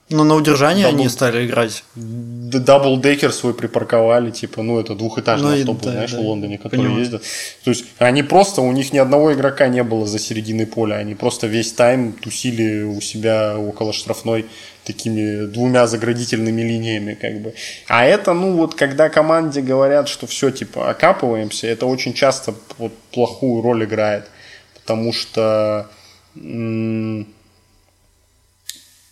но 0.10 0.24
на 0.24 0.36
удержание 0.36 0.86
Дабл... 0.86 1.00
они 1.00 1.10
стали 1.10 1.46
играть. 1.46 1.84
Даблдекер 1.96 3.34
свой 3.34 3.54
припарковали, 3.54 4.32
типа, 4.32 4.64
ну, 4.64 4.80
это 4.80 4.96
двухэтажный 4.96 5.50
ну, 5.50 5.60
автобус, 5.60 5.84
да, 5.84 5.92
знаешь, 5.92 6.12
да, 6.12 6.20
в 6.20 6.22
Лондоне, 6.22 6.58
который 6.58 6.84
понимаю. 6.84 7.00
ездит. 7.02 7.24
То 7.66 7.72
есть, 7.72 7.86
они 7.98 8.24
просто, 8.24 8.62
у 8.62 8.72
них 8.72 8.94
ни 8.94 8.98
одного 9.00 9.34
игрока 9.34 9.68
не 9.68 9.84
было 9.84 10.08
за 10.08 10.18
серединой 10.18 10.66
поля, 10.66 10.96
они 10.96 11.14
просто 11.14 11.48
весь 11.48 11.74
тайм 11.74 12.14
тусили 12.14 12.84
у 12.84 13.02
себя 13.02 13.58
около 13.60 13.92
штрафной 13.92 14.46
такими 14.86 15.46
двумя 15.46 15.86
заградительными 15.88 16.62
линиями, 16.62 17.14
как 17.14 17.42
бы. 17.42 17.54
А 17.90 18.06
это, 18.06 18.32
ну, 18.32 18.54
вот, 18.54 18.76
когда 18.76 19.10
команде 19.10 19.62
говорят, 19.62 20.08
что 20.08 20.26
все, 20.26 20.52
типа, 20.52 20.90
окапываемся, 20.90 21.68
это 21.68 21.86
очень 21.86 22.14
часто 22.14 22.54
вот, 22.78 22.94
плохую 23.12 23.62
роль 23.62 23.84
играет, 23.84 24.30
потому 24.74 25.12
что 25.12 25.90
м- 26.38 27.28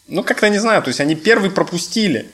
ну, 0.07 0.23
как-то 0.23 0.49
не 0.49 0.59
знаю, 0.59 0.81
то 0.81 0.89
есть 0.89 0.99
они 0.99 1.15
первый 1.15 1.49
пропустили. 1.49 2.25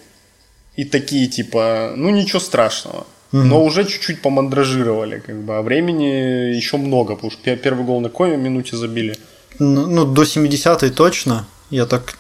И 0.78 0.86
такие, 0.86 1.28
типа, 1.28 1.94
ну 1.98 2.10
ничего 2.10 2.40
страшного. 2.40 3.06
Угу. 3.34 3.42
Но 3.44 3.64
уже 3.64 3.86
чуть-чуть 3.86 4.22
помандражировали, 4.22 5.20
как 5.20 5.42
бы, 5.42 5.58
а 5.58 5.62
времени 5.62 6.56
еще 6.56 6.78
много, 6.78 7.16
потому 7.16 7.32
что 7.32 7.56
первый 7.56 7.86
гол 7.86 8.02
на 8.02 8.10
какой 8.10 8.38
минуте 8.38 8.76
забили? 8.78 9.18
Ну, 9.60 9.88
ну 9.88 10.06
до 10.06 10.24
70-й 10.24 10.90
точно. 10.90 11.46
Я 11.70 11.86
так 11.86 12.18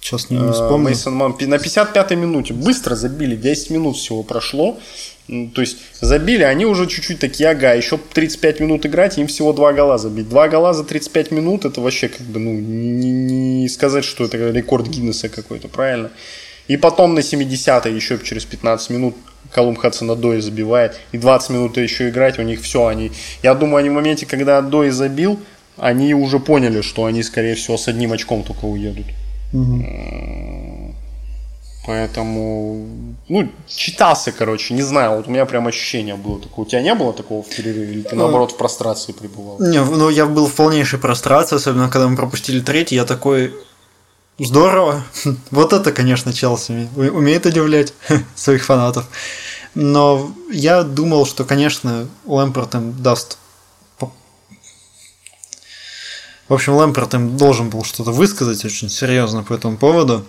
сейчас 0.00 0.30
не, 0.30 0.38
не 0.38 0.48
а, 0.48 0.52
вспомню. 0.52 0.88
Мейсон 0.88 1.14
Маунт 1.14 1.40
на 1.40 1.56
55-й 1.56 2.16
минуте 2.16 2.54
быстро 2.54 2.94
забили, 2.94 3.36
10 3.36 3.70
минут 3.70 3.96
всего 3.96 4.22
прошло. 4.22 4.78
То 5.26 5.62
есть 5.62 5.78
забили, 6.00 6.42
они 6.42 6.66
уже 6.66 6.86
чуть-чуть 6.86 7.18
такие, 7.18 7.48
ага, 7.48 7.72
еще 7.72 7.98
35 7.98 8.60
минут 8.60 8.84
играть, 8.84 9.16
им 9.16 9.26
всего 9.26 9.54
два 9.54 9.72
гола 9.72 9.96
забить. 9.96 10.28
Два 10.28 10.48
гола 10.48 10.74
за 10.74 10.84
35 10.84 11.30
минут, 11.30 11.64
это 11.64 11.80
вообще 11.80 12.08
как 12.08 12.26
бы, 12.26 12.38
ну, 12.38 12.52
не, 12.52 13.62
не 13.62 13.68
сказать, 13.70 14.04
что 14.04 14.24
это 14.24 14.50
рекорд 14.50 14.86
Гиннесса 14.86 15.30
какой-то, 15.30 15.68
правильно? 15.68 16.10
И 16.68 16.76
потом 16.76 17.14
на 17.14 17.20
70-й 17.20 17.94
еще 17.94 18.18
через 18.22 18.44
15 18.44 18.90
минут 18.90 19.14
Колумб 19.50 19.78
Хадсон 19.78 20.20
Дой 20.20 20.42
забивает, 20.42 21.00
и 21.12 21.18
20 21.18 21.50
минут 21.50 21.76
еще 21.78 22.10
играть, 22.10 22.38
у 22.38 22.42
них 22.42 22.60
все, 22.60 22.86
они... 22.86 23.10
Я 23.42 23.54
думаю, 23.54 23.78
они 23.78 23.88
в 23.88 23.94
моменте, 23.94 24.26
когда 24.26 24.60
Дой 24.60 24.90
забил, 24.90 25.40
они 25.78 26.14
уже 26.14 26.38
поняли, 26.38 26.82
что 26.82 27.06
они, 27.06 27.22
скорее 27.22 27.54
всего, 27.54 27.78
с 27.78 27.88
одним 27.88 28.12
очком 28.12 28.42
только 28.42 28.66
уедут. 28.66 29.06
Угу. 29.54 30.83
Поэтому, 31.86 32.86
ну, 33.28 33.52
читался, 33.66 34.32
короче, 34.32 34.72
не 34.72 34.82
знаю, 34.82 35.16
вот 35.16 35.28
у 35.28 35.30
меня 35.30 35.44
прям 35.44 35.66
ощущение 35.66 36.14
было 36.14 36.40
такое. 36.40 36.64
У 36.64 36.68
тебя 36.68 36.80
не 36.80 36.94
было 36.94 37.12
такого 37.12 37.42
в 37.42 37.48
перерыве, 37.48 37.92
или 37.92 38.02
ты 38.02 38.16
наоборот 38.16 38.52
в 38.52 38.56
прострации 38.56 39.12
пребывал? 39.12 39.58
Не, 39.60 39.84
ну 39.84 40.08
я 40.08 40.24
был 40.24 40.46
в 40.46 40.54
полнейшей 40.54 40.98
прострации, 40.98 41.56
особенно 41.56 41.90
когда 41.90 42.08
мы 42.08 42.16
пропустили 42.16 42.60
третий, 42.60 42.94
я 42.94 43.04
такой, 43.04 43.54
здорово, 44.38 45.04
вот 45.50 45.74
это, 45.74 45.92
конечно, 45.92 46.32
Челси 46.32 46.88
умеет 46.96 47.44
удивлять 47.44 47.92
своих 48.34 48.64
фанатов. 48.64 49.06
Но 49.74 50.32
я 50.50 50.84
думал, 50.84 51.26
что, 51.26 51.44
конечно, 51.44 52.08
Лэмпорт 52.24 52.74
им 52.76 53.02
даст 53.02 53.38
в 56.46 56.52
общем, 56.52 56.74
Лэмпорт 56.74 57.14
им 57.14 57.38
должен 57.38 57.70
был 57.70 57.84
что-то 57.84 58.12
высказать 58.12 58.64
очень 58.66 58.90
серьезно 58.90 59.42
по 59.42 59.54
этому 59.54 59.78
поводу. 59.78 60.26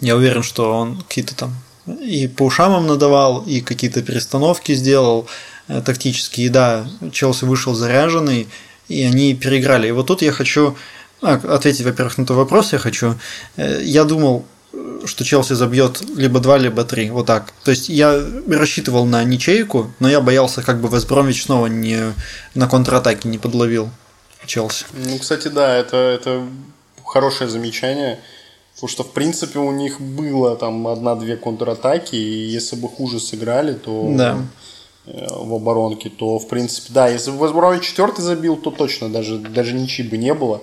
Я 0.00 0.16
уверен, 0.16 0.42
что 0.42 0.72
он 0.72 1.02
какие-то 1.02 1.34
там 1.34 1.54
и 1.86 2.26
по 2.26 2.44
ушам 2.44 2.76
им 2.76 2.86
надавал, 2.86 3.44
и 3.46 3.60
какие-то 3.60 4.02
перестановки 4.02 4.74
сделал 4.74 5.28
э, 5.68 5.80
тактические. 5.80 6.46
И 6.46 6.50
да, 6.50 6.86
Челси 7.12 7.44
вышел 7.44 7.74
заряженный, 7.74 8.48
и 8.88 9.02
они 9.02 9.34
переиграли. 9.34 9.88
И 9.88 9.92
вот 9.92 10.06
тут 10.06 10.22
я 10.22 10.32
хочу 10.32 10.76
а, 11.22 11.34
ответить, 11.34 11.84
во-первых, 11.84 12.18
на 12.18 12.26
тот 12.26 12.36
вопрос 12.36 12.72
я 12.72 12.78
хочу. 12.78 13.14
Э, 13.56 13.80
я 13.82 14.04
думал, 14.04 14.44
что 15.04 15.24
Челси 15.24 15.54
забьет 15.54 16.02
либо 16.16 16.40
два, 16.40 16.58
либо 16.58 16.84
три, 16.84 17.10
вот 17.10 17.26
так. 17.26 17.52
То 17.64 17.70
есть 17.70 17.88
я 17.88 18.20
рассчитывал 18.48 19.06
на 19.06 19.22
ничейку, 19.24 19.92
но 20.00 20.08
я 20.08 20.20
боялся, 20.20 20.62
как 20.62 20.80
бы 20.80 20.88
Весбромвич 20.88 21.44
снова 21.44 21.66
не 21.66 22.14
на 22.54 22.68
контратаке 22.68 23.28
не 23.28 23.38
подловил 23.38 23.90
Челси. 24.44 24.86
Ну, 24.92 25.18
кстати, 25.18 25.48
да, 25.48 25.76
это, 25.76 25.96
это 25.96 26.46
хорошее 27.04 27.48
замечание. 27.48 28.20
Потому 28.76 28.88
что, 28.90 29.04
в 29.04 29.12
принципе, 29.12 29.58
у 29.58 29.72
них 29.72 30.00
было 30.00 30.54
там 30.54 30.86
одна-две 30.86 31.36
контратаки, 31.36 32.14
и 32.14 32.46
если 32.46 32.76
бы 32.76 32.88
хуже 32.88 33.20
сыграли, 33.20 33.72
то 33.72 34.06
Да. 34.14 34.38
э, 35.06 35.26
в 35.30 35.54
оборонке, 35.54 36.10
то, 36.10 36.38
в 36.38 36.46
принципе, 36.46 36.88
да, 36.92 37.08
если 37.08 37.30
бы 37.30 37.42
Вестброуи 37.44 37.80
четвертый 37.80 38.20
забил, 38.22 38.56
то 38.56 38.70
точно 38.70 39.08
даже, 39.08 39.38
даже 39.38 39.72
ничьи 39.72 40.04
бы 40.06 40.18
не 40.18 40.34
было. 40.34 40.60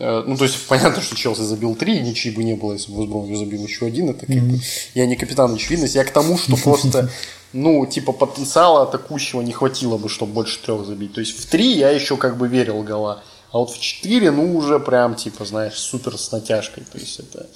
Э, 0.00 0.24
Ну, 0.26 0.36
то 0.36 0.44
есть, 0.44 0.56
понятно, 0.68 1.00
что 1.00 1.14
Челси 1.14 1.42
забил 1.42 1.76
три, 1.76 2.00
ничьи 2.00 2.32
бы 2.32 2.42
не 2.42 2.54
было, 2.54 2.72
если 2.72 2.90
бы 2.90 3.02
Вестброуи 3.02 3.34
забил 3.36 3.62
еще 3.64 3.86
один. 3.86 4.10
Это 4.10 4.26
как 4.26 4.36
бы... 4.36 4.58
Я 4.94 5.06
не 5.06 5.14
капитан 5.14 5.54
очевидность, 5.54 5.94
я 5.94 6.04
к 6.04 6.10
тому, 6.10 6.36
что 6.36 6.56
просто, 6.56 7.08
ну, 7.52 7.86
типа, 7.86 8.12
потенциала 8.12 8.82
атакующего 8.82 9.42
не 9.42 9.52
хватило 9.52 9.96
бы, 9.96 10.08
чтобы 10.08 10.32
больше 10.32 10.58
трех 10.60 10.84
забить. 10.86 11.12
То 11.14 11.20
есть, 11.20 11.38
в 11.38 11.46
три 11.46 11.76
я 11.76 11.90
еще 11.90 12.16
как 12.16 12.36
бы 12.36 12.48
верил 12.48 12.82
гола. 12.82 13.22
А 13.54 13.58
вот 13.58 13.70
в 13.70 13.78
4, 13.78 14.32
ну, 14.32 14.56
уже 14.56 14.80
прям, 14.80 15.14
типа, 15.14 15.44
знаешь, 15.44 15.74
супер 15.74 16.18
с 16.18 16.32
натяжкой. 16.32 16.82
То 16.92 16.98
есть, 16.98 17.20
это 17.20 17.46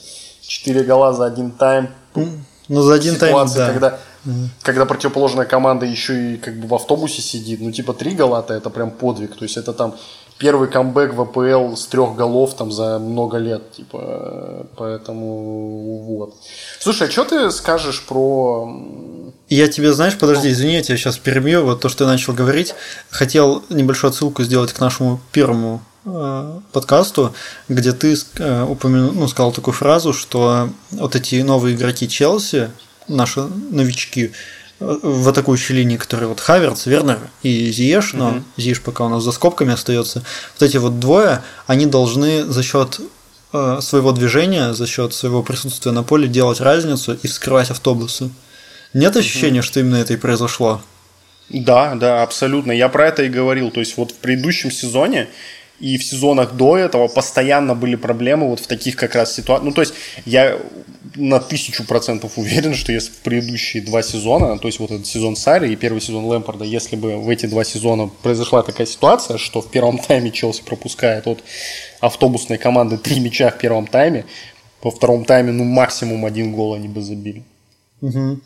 4 0.46 0.84
гола 0.84 1.12
за 1.12 1.24
один 1.24 1.50
тайм. 1.50 1.88
Ну, 2.68 2.82
за 2.82 2.94
один 2.94 3.16
тайм, 3.16 3.32
Ситуация, 3.32 3.66
да. 3.66 3.72
когда, 3.72 3.98
когда 4.62 4.84
противоположная 4.84 5.44
команда 5.44 5.86
еще 5.86 6.34
и 6.34 6.36
как 6.36 6.54
бы 6.60 6.68
в 6.68 6.74
автобусе 6.76 7.20
сидит. 7.20 7.60
Ну, 7.60 7.72
типа, 7.72 7.94
3 7.94 8.12
гола-то 8.12 8.54
это 8.54 8.70
прям 8.70 8.92
подвиг. 8.92 9.36
То 9.36 9.42
есть, 9.42 9.56
это 9.56 9.72
там 9.72 9.96
первый 10.38 10.68
камбэк 10.68 11.14
в 11.14 11.20
АПЛ 11.20 11.74
с 11.74 11.86
трех 11.86 12.14
голов 12.14 12.54
там 12.54 12.70
за 12.70 13.00
много 13.00 13.38
лет. 13.38 13.72
Типа, 13.72 14.68
поэтому 14.76 16.16
вот. 16.16 16.36
Слушай, 16.78 17.08
а 17.08 17.10
что 17.10 17.24
ты 17.24 17.50
скажешь 17.50 18.04
про... 18.06 18.72
Я 19.48 19.66
тебе, 19.66 19.92
знаешь, 19.92 20.16
подожди, 20.16 20.50
извини, 20.50 20.74
я 20.74 20.82
тебя 20.82 20.96
сейчас 20.96 21.18
перебью. 21.18 21.64
Вот 21.64 21.80
то, 21.80 21.88
что 21.88 22.04
я 22.04 22.10
начал 22.10 22.34
говорить. 22.34 22.74
Хотел 23.10 23.64
небольшую 23.68 24.10
отсылку 24.10 24.44
сделать 24.44 24.72
к 24.72 24.78
нашему 24.78 25.18
первому 25.32 25.80
подкасту, 26.72 27.34
где 27.68 27.92
ты 27.92 28.16
э, 28.38 28.62
упомянул, 28.62 29.12
ну, 29.12 29.28
сказал 29.28 29.52
такую 29.52 29.74
фразу, 29.74 30.12
что 30.12 30.70
вот 30.90 31.16
эти 31.16 31.42
новые 31.42 31.76
игроки 31.76 32.08
Челси, 32.08 32.70
наши 33.08 33.40
новички, 33.40 34.32
э, 34.80 34.98
в 35.02 35.28
атакующей 35.28 35.74
линии, 35.74 35.96
которые 35.96 36.28
вот 36.28 36.40
Хаверц, 36.40 36.86
Вернер 36.86 37.18
и 37.42 37.70
Зиеш, 37.70 38.12
но 38.12 38.30
Мгм. 38.30 38.44
Зиеш 38.56 38.80
пока 38.80 39.04
у 39.04 39.08
нас 39.08 39.22
за 39.22 39.32
скобками 39.32 39.72
остается, 39.72 40.22
вот 40.58 40.68
эти 40.68 40.76
вот 40.76 40.98
двое, 41.00 41.42
они 41.66 41.86
должны 41.86 42.44
за 42.44 42.62
счет 42.62 43.00
э, 43.52 43.78
своего 43.80 44.12
движения, 44.12 44.72
за 44.74 44.86
счет 44.86 45.12
своего 45.14 45.42
присутствия 45.42 45.92
на 45.92 46.02
поле 46.02 46.28
делать 46.28 46.60
разницу 46.60 47.18
и 47.22 47.26
вскрывать 47.26 47.70
автобусы. 47.70 48.30
Нет 48.94 49.16
ощущения, 49.16 49.62
что 49.62 49.80
именно 49.80 49.96
это 49.96 50.14
и 50.14 50.16
произошло? 50.16 50.80
Да, 51.50 51.94
да, 51.94 52.22
абсолютно. 52.22 52.72
Я 52.72 52.88
про 52.88 53.08
это 53.08 53.22
и 53.22 53.28
говорил. 53.28 53.70
То 53.70 53.80
есть 53.80 53.96
вот 53.96 54.12
в 54.12 54.16
предыдущем 54.16 54.70
сезоне 54.70 55.28
и 55.80 55.96
в 55.96 56.04
сезонах 56.04 56.54
до 56.54 56.76
этого 56.76 57.08
постоянно 57.08 57.74
были 57.74 57.96
проблемы 57.96 58.48
вот 58.48 58.60
в 58.60 58.66
таких 58.66 58.96
как 58.96 59.14
раз 59.14 59.34
ситуациях. 59.34 59.64
Ну, 59.64 59.72
то 59.72 59.82
есть 59.82 59.94
я 60.24 60.58
на 61.14 61.40
тысячу 61.40 61.84
процентов 61.84 62.32
уверен, 62.36 62.74
что 62.74 62.92
если 62.92 63.10
в 63.10 63.18
предыдущие 63.18 63.82
два 63.82 64.02
сезона, 64.02 64.58
то 64.58 64.68
есть 64.68 64.78
вот 64.78 64.90
этот 64.90 65.06
сезон 65.06 65.36
Сари 65.36 65.72
и 65.72 65.76
первый 65.76 66.00
сезон 66.00 66.24
Лэмпорда, 66.24 66.64
если 66.64 66.96
бы 66.96 67.16
в 67.16 67.28
эти 67.28 67.46
два 67.46 67.64
сезона 67.64 68.08
произошла 68.22 68.62
такая 68.62 68.86
ситуация, 68.86 69.38
что 69.38 69.60
в 69.60 69.70
первом 69.70 69.98
тайме 70.08 70.30
Челси 70.30 70.62
пропускает 70.62 71.26
от 71.26 71.42
автобусной 72.00 72.58
команды 72.58 72.98
три 72.98 73.20
мяча 73.20 73.50
в 73.50 73.58
первом 73.58 73.86
тайме, 73.86 74.24
во 74.82 74.90
втором 74.90 75.24
тайме, 75.24 75.52
ну, 75.52 75.64
максимум 75.64 76.24
один 76.24 76.52
гол 76.52 76.74
они 76.74 76.88
бы 76.88 77.02
забили. 77.02 77.44
Мгм. 78.00 78.42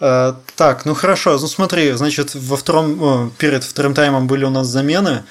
Э, 0.00 0.34
так, 0.56 0.84
ну 0.84 0.94
хорошо, 0.94 1.38
ну 1.38 1.46
смотри, 1.46 1.92
значит, 1.92 2.34
во 2.34 2.56
втором, 2.56 3.32
перед 3.38 3.64
вторым 3.64 3.94
таймом 3.94 4.26
были 4.26 4.44
у 4.44 4.50
нас 4.50 4.66
замены. 4.66 5.24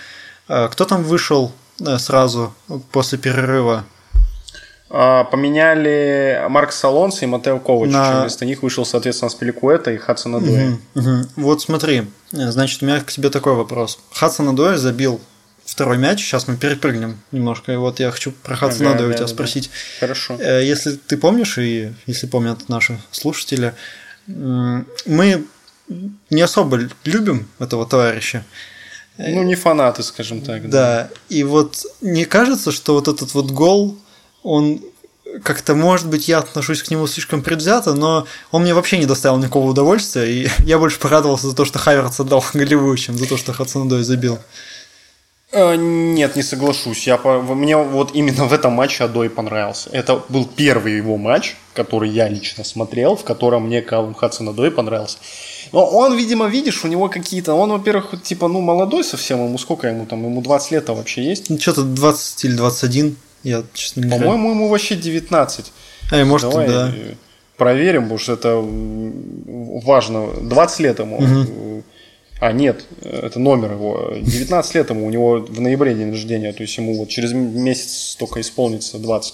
Э, 0.50 0.68
кто 0.70 0.84
там 0.86 1.04
вышел 1.04 1.52
э, 1.80 1.98
сразу 2.00 2.54
после 2.92 3.18
перерыва? 3.18 3.86
А, 4.92 5.24
Поменяли 5.26 6.44
Марк 6.50 6.74
Алонсо 6.84 7.24
и 7.24 7.28
Матео 7.28 7.60
Ковачича. 7.60 7.98
На- 7.98 8.22
Вместо 8.22 8.46
них 8.46 8.64
вышел, 8.64 8.86
соответственно, 8.86 9.30
Спиликуэта 9.30 9.92
и 9.92 9.98
Хадсон 9.98 10.36
Адуэ. 10.38 10.66
Мгм, 10.66 10.82
мгм. 10.96 11.30
Вот 11.36 11.62
смотри, 11.62 12.08
э, 12.34 12.52
значит, 12.52 12.82
у 12.82 12.88
меня 12.88 13.00
к 13.00 13.12
тебе 13.12 13.30
такой 13.30 13.54
вопрос. 13.54 14.00
Хадсон 14.12 14.50
Адуэль 14.50 14.78
забил 14.78 15.22
второй 15.64 16.00
мяч, 16.00 16.20
сейчас 16.20 16.48
мы 16.48 16.58
перепрыгнем 16.58 17.20
немножко, 17.32 17.72
и 17.72 17.76
вот 17.76 18.00
я 18.00 18.10
хочу 18.10 18.32
про 18.32 18.56
Хадсона 18.56 18.90
Ага, 18.90 18.96
Адуэля 18.98 19.12
да, 19.12 19.18
тебя 19.18 19.26
да, 19.28 19.32
да. 19.32 19.36
спросить. 19.36 19.70
Хорошо. 20.00 20.36
Э, 20.40 20.64
Если 20.66 20.94
ты 20.96 21.18
помнишь, 21.18 21.60
и 21.60 21.94
если 22.08 22.26
помнят 22.26 22.68
наши 22.70 23.00
слушатели, 23.12 23.76
мы 24.26 25.44
не 26.30 26.42
особо 26.42 26.80
любим 27.04 27.48
этого 27.60 27.86
товарища. 27.86 28.44
Ну, 29.20 29.44
не 29.44 29.56
фанаты, 29.56 30.02
скажем 30.02 30.42
так. 30.42 30.70
Да, 30.70 31.10
и 31.28 31.44
вот 31.44 31.86
не 32.00 32.24
кажется, 32.24 32.72
что 32.72 32.94
вот 32.94 33.10
этот 33.10 33.34
вот 33.34 33.52
гол, 33.52 33.98
он 34.44 34.82
как-то, 35.44 35.76
может 35.76 36.08
быть, 36.08 36.30
я 36.30 36.40
отношусь 36.40 36.82
к 36.82 36.90
нему 36.90 37.06
слишком 37.06 37.42
предвзято, 37.42 37.94
но 37.94 38.26
он 38.52 38.62
мне 38.64 38.74
вообще 38.74 38.98
не 38.98 39.06
доставил 39.06 39.38
никакого 39.38 39.70
удовольствия, 39.70 40.26
и 40.26 40.50
я 40.60 40.80
больше 40.80 41.00
порадовался 41.00 41.50
за 41.50 41.56
то, 41.56 41.66
что 41.66 41.80
Хаверц 41.80 42.20
отдал 42.20 42.44
голевую, 42.54 42.96
чем 42.98 43.18
за 43.18 43.28
то, 43.28 43.38
что 43.38 43.52
Хадсонадой 43.52 44.04
забил. 44.04 44.40
Э, 45.52 45.76
Нет, 45.76 46.36
не 46.36 46.44
соглашусь. 46.44 47.08
Я. 47.08 47.18
Мне 47.18 47.76
вот 47.76 48.12
именно 48.14 48.46
в 48.46 48.54
этом 48.54 48.74
матче 48.74 49.04
Адой 49.04 49.30
понравился. 49.30 49.90
Это 49.92 50.22
был 50.30 50.46
первый 50.46 50.96
его 50.96 51.18
матч, 51.18 51.58
который 51.80 52.10
я 52.10 52.28
лично 52.28 52.66
смотрел, 52.66 53.16
в 53.16 53.24
котором 53.24 53.68
мне 53.68 53.82
Калум 53.82 54.14
Хадсон 54.14 54.50
Адой 54.50 54.70
понравился. 54.70 55.18
Но 55.72 55.86
он, 55.86 56.18
видимо, 56.18 56.48
видишь, 56.48 56.84
у 56.84 56.90
него 56.90 57.08
какие-то... 57.08 57.54
Он, 57.54 57.72
во-первых, 57.72 58.22
типа, 58.22 58.50
ну, 58.50 58.60
молодой 58.60 59.06
совсем, 59.06 59.46
ему 59.46 59.58
сколько 59.58 59.88
ему 59.88 60.06
там? 60.06 60.26
Ему 60.26 60.42
20 60.42 60.72
лет 60.72 60.90
вообще 60.90 61.24
есть? 61.24 61.50
Ну, 61.50 61.58
что-то 61.58 61.84
20 61.84 62.46
или 62.46 62.56
21, 62.58 63.16
я, 63.44 63.64
честно 63.74 64.02
говоря. 64.02 64.20
По-моему, 64.20 64.52
ему 64.52 64.68
вообще 64.68 64.96
19. 64.96 65.72
А, 66.12 66.20
и 66.20 66.24
может, 66.26 66.50
Давай 66.50 66.68
да. 66.68 66.92
э, 66.94 67.14
проверим, 67.56 68.02
потому 68.04 68.20
что 68.20 68.34
это 68.34 68.62
важно. 69.86 70.28
20 70.42 70.80
лет 70.82 71.00
ему. 71.00 71.20
Э, 71.22 71.82
А, 72.42 72.52
нет, 72.52 72.86
это 73.04 73.40
номер 73.40 73.74
его. 73.74 74.14
19 74.22 74.76
лет 74.76 74.90
ему, 74.90 75.06
у 75.06 75.10
него 75.10 75.40
в 75.40 75.62
ноябре 75.62 75.94
день 75.94 76.12
рождения, 76.12 76.54
то 76.54 76.64
есть 76.64 76.78
ему 76.78 76.98
вот 76.98 77.10
через 77.10 77.32
месяц 77.34 78.16
только 78.18 78.40
исполнится 78.40 78.98
20. 78.98 79.34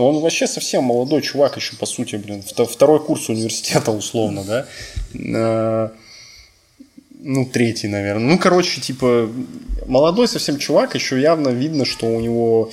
Он 0.00 0.20
вообще 0.20 0.46
совсем 0.46 0.84
молодой 0.84 1.22
чувак 1.22 1.56
еще, 1.56 1.76
по 1.76 1.86
сути, 1.86 2.16
блин. 2.16 2.42
Вто- 2.46 2.66
Второй 2.66 3.00
курс 3.00 3.28
университета, 3.28 3.90
условно, 3.90 4.44
да. 4.44 4.66
Э, 5.14 5.88
Ну, 7.20 7.44
третий, 7.46 7.88
наверное. 7.88 8.30
Ну, 8.32 8.38
короче, 8.38 8.80
типа, 8.80 9.28
молодой 9.86 10.28
совсем 10.28 10.56
чувак, 10.58 10.94
еще 10.94 11.20
явно 11.20 11.48
видно, 11.48 11.84
что 11.84 12.06
у 12.06 12.20
него, 12.20 12.70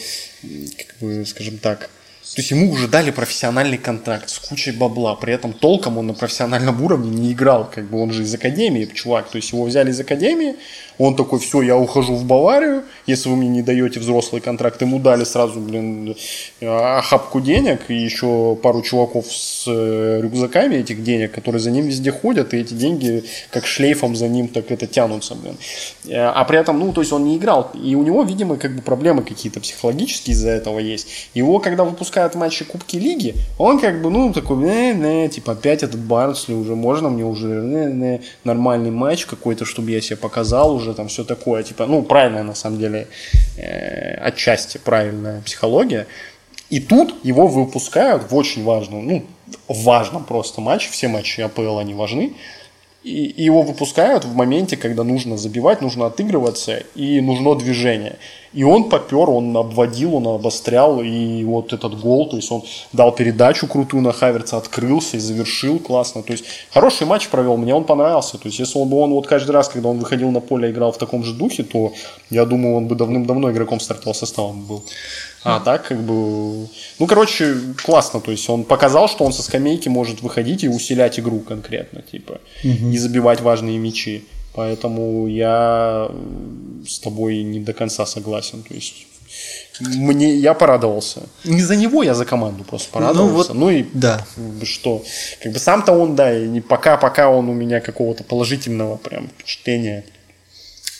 как 0.77 0.95
бы, 1.01 1.25
скажем 1.25 1.57
так, 1.57 1.89
то 2.35 2.41
есть 2.41 2.51
ему 2.51 2.69
уже 2.69 2.89
дали 2.89 3.11
профессиональный 3.11 3.77
контракт 3.77 4.29
с 4.29 4.39
кучей 4.39 4.71
бабла. 4.71 5.15
При 5.15 5.33
этом 5.33 5.53
толком 5.53 5.97
он 5.97 6.07
на 6.07 6.13
профессиональном 6.13 6.83
уровне 6.83 7.09
не 7.09 7.31
играл. 7.31 7.69
Как 7.73 7.85
бы 7.85 8.01
он 8.01 8.11
же 8.11 8.23
из 8.23 8.33
академии, 8.33 8.89
чувак. 8.93 9.29
То 9.29 9.37
есть 9.37 9.53
его 9.53 9.63
взяли 9.63 9.91
из 9.91 10.01
академии. 10.01 10.55
Он 10.97 11.15
такой, 11.15 11.39
все, 11.39 11.61
я 11.61 11.77
ухожу 11.77 12.15
в 12.15 12.25
Баварию. 12.25 12.83
Если 13.05 13.29
вы 13.29 13.37
мне 13.37 13.47
не 13.47 13.61
даете 13.61 13.99
взрослый 13.99 14.41
контракт, 14.41 14.81
ему 14.81 14.99
дали 14.99 15.23
сразу, 15.23 15.59
блин, 15.59 16.15
охапку 16.61 17.41
денег 17.41 17.89
и 17.89 17.95
еще 17.95 18.57
пару 18.61 18.81
чуваков 18.81 19.25
с 19.27 19.65
э, 19.67 20.19
рюкзаками 20.21 20.75
этих 20.75 21.03
денег, 21.03 21.33
которые 21.33 21.61
за 21.61 21.71
ним 21.71 21.85
везде 21.85 22.11
ходят, 22.11 22.53
и 22.53 22.57
эти 22.57 22.73
деньги 22.73 23.25
как 23.51 23.65
шлейфом 23.65 24.15
за 24.15 24.27
ним 24.29 24.47
так 24.47 24.71
это 24.71 24.87
тянутся, 24.87 25.35
блин. 25.35 25.57
Э, 26.05 26.27
А 26.27 26.43
при 26.45 26.59
этом, 26.59 26.79
ну, 26.79 26.93
то 26.93 27.01
есть 27.01 27.11
он 27.11 27.25
не 27.25 27.37
играл. 27.37 27.71
И 27.73 27.95
у 27.95 28.03
него, 28.03 28.23
видимо, 28.23 28.55
как 28.55 28.75
бы 28.75 28.81
проблемы 28.81 29.23
какие-то 29.23 29.59
психологические 29.59 30.33
из-за 30.33 30.49
этого 30.49 30.79
есть. 30.79 31.07
Его, 31.33 31.59
когда 31.59 31.83
выпускают 31.83 32.24
в 32.33 32.37
матче 32.37 32.65
Кубки 32.65 32.97
Лиги, 32.97 33.35
он 33.57 33.79
как 33.79 34.01
бы, 34.01 34.09
ну, 34.09 34.33
такой, 34.33 34.57
не, 34.57 34.93
не, 34.93 35.29
типа, 35.29 35.53
опять 35.53 35.83
этот 35.83 35.99
Барнсли 35.99 36.53
уже 36.53 36.75
можно 36.75 37.09
мне 37.09 37.23
уже 37.23 37.47
не, 37.47 37.93
не, 37.93 38.21
нормальный 38.43 38.91
матч 38.91 39.25
какой-то, 39.25 39.65
чтобы 39.65 39.91
я 39.91 40.01
себя 40.01 40.17
показал 40.17 40.73
уже, 40.73 40.93
там 40.93 41.07
все 41.07 41.23
такое, 41.23 41.63
типа, 41.63 41.85
ну, 41.85 42.01
правильная 42.03 42.43
на 42.43 42.55
самом 42.55 42.79
деле, 42.79 43.07
э, 43.57 44.15
отчасти 44.15 44.77
правильная 44.77 45.41
психология. 45.41 46.07
И 46.69 46.79
тут 46.79 47.13
его 47.23 47.47
выпускают 47.47 48.31
в 48.31 48.35
очень 48.35 48.63
важном, 48.63 49.05
ну, 49.05 49.25
важном 49.67 50.23
просто 50.23 50.61
матче, 50.61 50.89
все 50.91 51.07
матчи 51.07 51.41
АПЛ, 51.41 51.77
они 51.77 51.93
важны, 51.93 52.33
и 53.05 53.43
его 53.43 53.61
выпускают 53.61 54.25
в 54.25 54.33
моменте, 54.33 54.77
когда 54.77 55.03
нужно 55.03 55.37
забивать, 55.37 55.79
нужно 55.81 56.07
отыгрываться 56.07 56.81
и 56.95 57.21
нужно 57.21 57.53
движение. 57.53 58.15
И 58.51 58.63
он 58.63 58.89
попер, 58.89 59.29
он 59.29 59.55
обводил, 59.55 60.15
он 60.15 60.27
обострял, 60.27 61.01
и 61.03 61.43
вот 61.43 61.71
этот 61.71 61.99
гол, 61.99 62.27
то 62.29 62.37
есть 62.37 62.51
он 62.51 62.63
дал 62.93 63.11
передачу 63.11 63.67
крутую 63.67 64.01
на 64.01 64.11
Хаверца, 64.11 64.57
открылся 64.57 65.17
и 65.17 65.19
завершил 65.19 65.77
классно. 65.77 66.23
То 66.23 66.31
есть 66.31 66.45
хороший 66.71 67.05
матч 67.05 67.27
провел, 67.27 67.57
мне 67.57 67.75
он 67.75 67.83
понравился. 67.83 68.39
То 68.39 68.47
есть 68.47 68.57
если 68.57 68.83
бы 68.83 68.97
он 68.97 69.11
вот 69.11 69.27
каждый 69.27 69.51
раз, 69.51 69.69
когда 69.69 69.89
он 69.89 69.99
выходил 69.99 70.31
на 70.31 70.39
поле, 70.39 70.71
играл 70.71 70.91
в 70.91 70.97
таком 70.97 71.23
же 71.23 71.33
духе, 71.33 71.61
то 71.61 71.93
я 72.31 72.45
думаю, 72.45 72.75
он 72.75 72.87
бы 72.87 72.95
давным-давно 72.95 73.51
игроком 73.51 73.79
стартового 73.79 74.13
состава 74.13 74.53
был. 74.53 74.83
А 75.45 75.59
так, 75.59 75.87
как 75.87 76.01
бы... 76.01 76.67
Ну, 76.99 77.07
короче, 77.07 77.55
классно. 77.83 78.19
То 78.19 78.31
есть 78.31 78.49
он 78.49 78.63
показал, 78.63 79.07
что 79.07 79.23
он 79.25 79.31
со 79.31 79.43
скамейки 79.43 79.89
может 79.89 80.21
выходить 80.21 80.63
и 80.63 80.69
усилять 80.69 81.19
игру 81.19 81.39
конкретно, 81.39 82.01
типа, 82.01 82.39
и 82.63 82.97
забивать 82.97 83.41
важные 83.41 83.77
мячи. 83.77 84.23
Поэтому 84.55 85.27
я 85.27 86.07
м, 86.09 86.85
с 86.87 86.99
тобой 86.99 87.43
не 87.43 87.59
до 87.59 87.73
конца 87.73 88.05
согласен. 88.05 88.63
То 88.63 88.73
есть 88.73 89.05
мне, 89.81 90.35
я 90.35 90.53
порадовался. 90.53 91.23
Не 91.43 91.61
за 91.61 91.75
него, 91.75 92.03
я 92.03 92.13
за 92.13 92.25
команду 92.25 92.63
просто 92.63 92.89
порадовался. 92.91 93.53
Ну, 93.53 93.59
вот, 93.59 93.65
ну 93.65 93.69
и 93.69 93.85
да. 93.93 94.25
что, 94.63 95.03
как 95.43 95.51
бы 95.51 95.59
сам-то 95.59 95.91
он, 95.91 96.15
да, 96.15 96.33
и 96.33 96.59
пока-пока 96.61 97.29
он 97.29 97.49
у 97.49 97.53
меня 97.53 97.81
какого-то 97.81 98.23
положительного 98.23 98.97
прям 98.97 99.27
впечатления. 99.27 100.05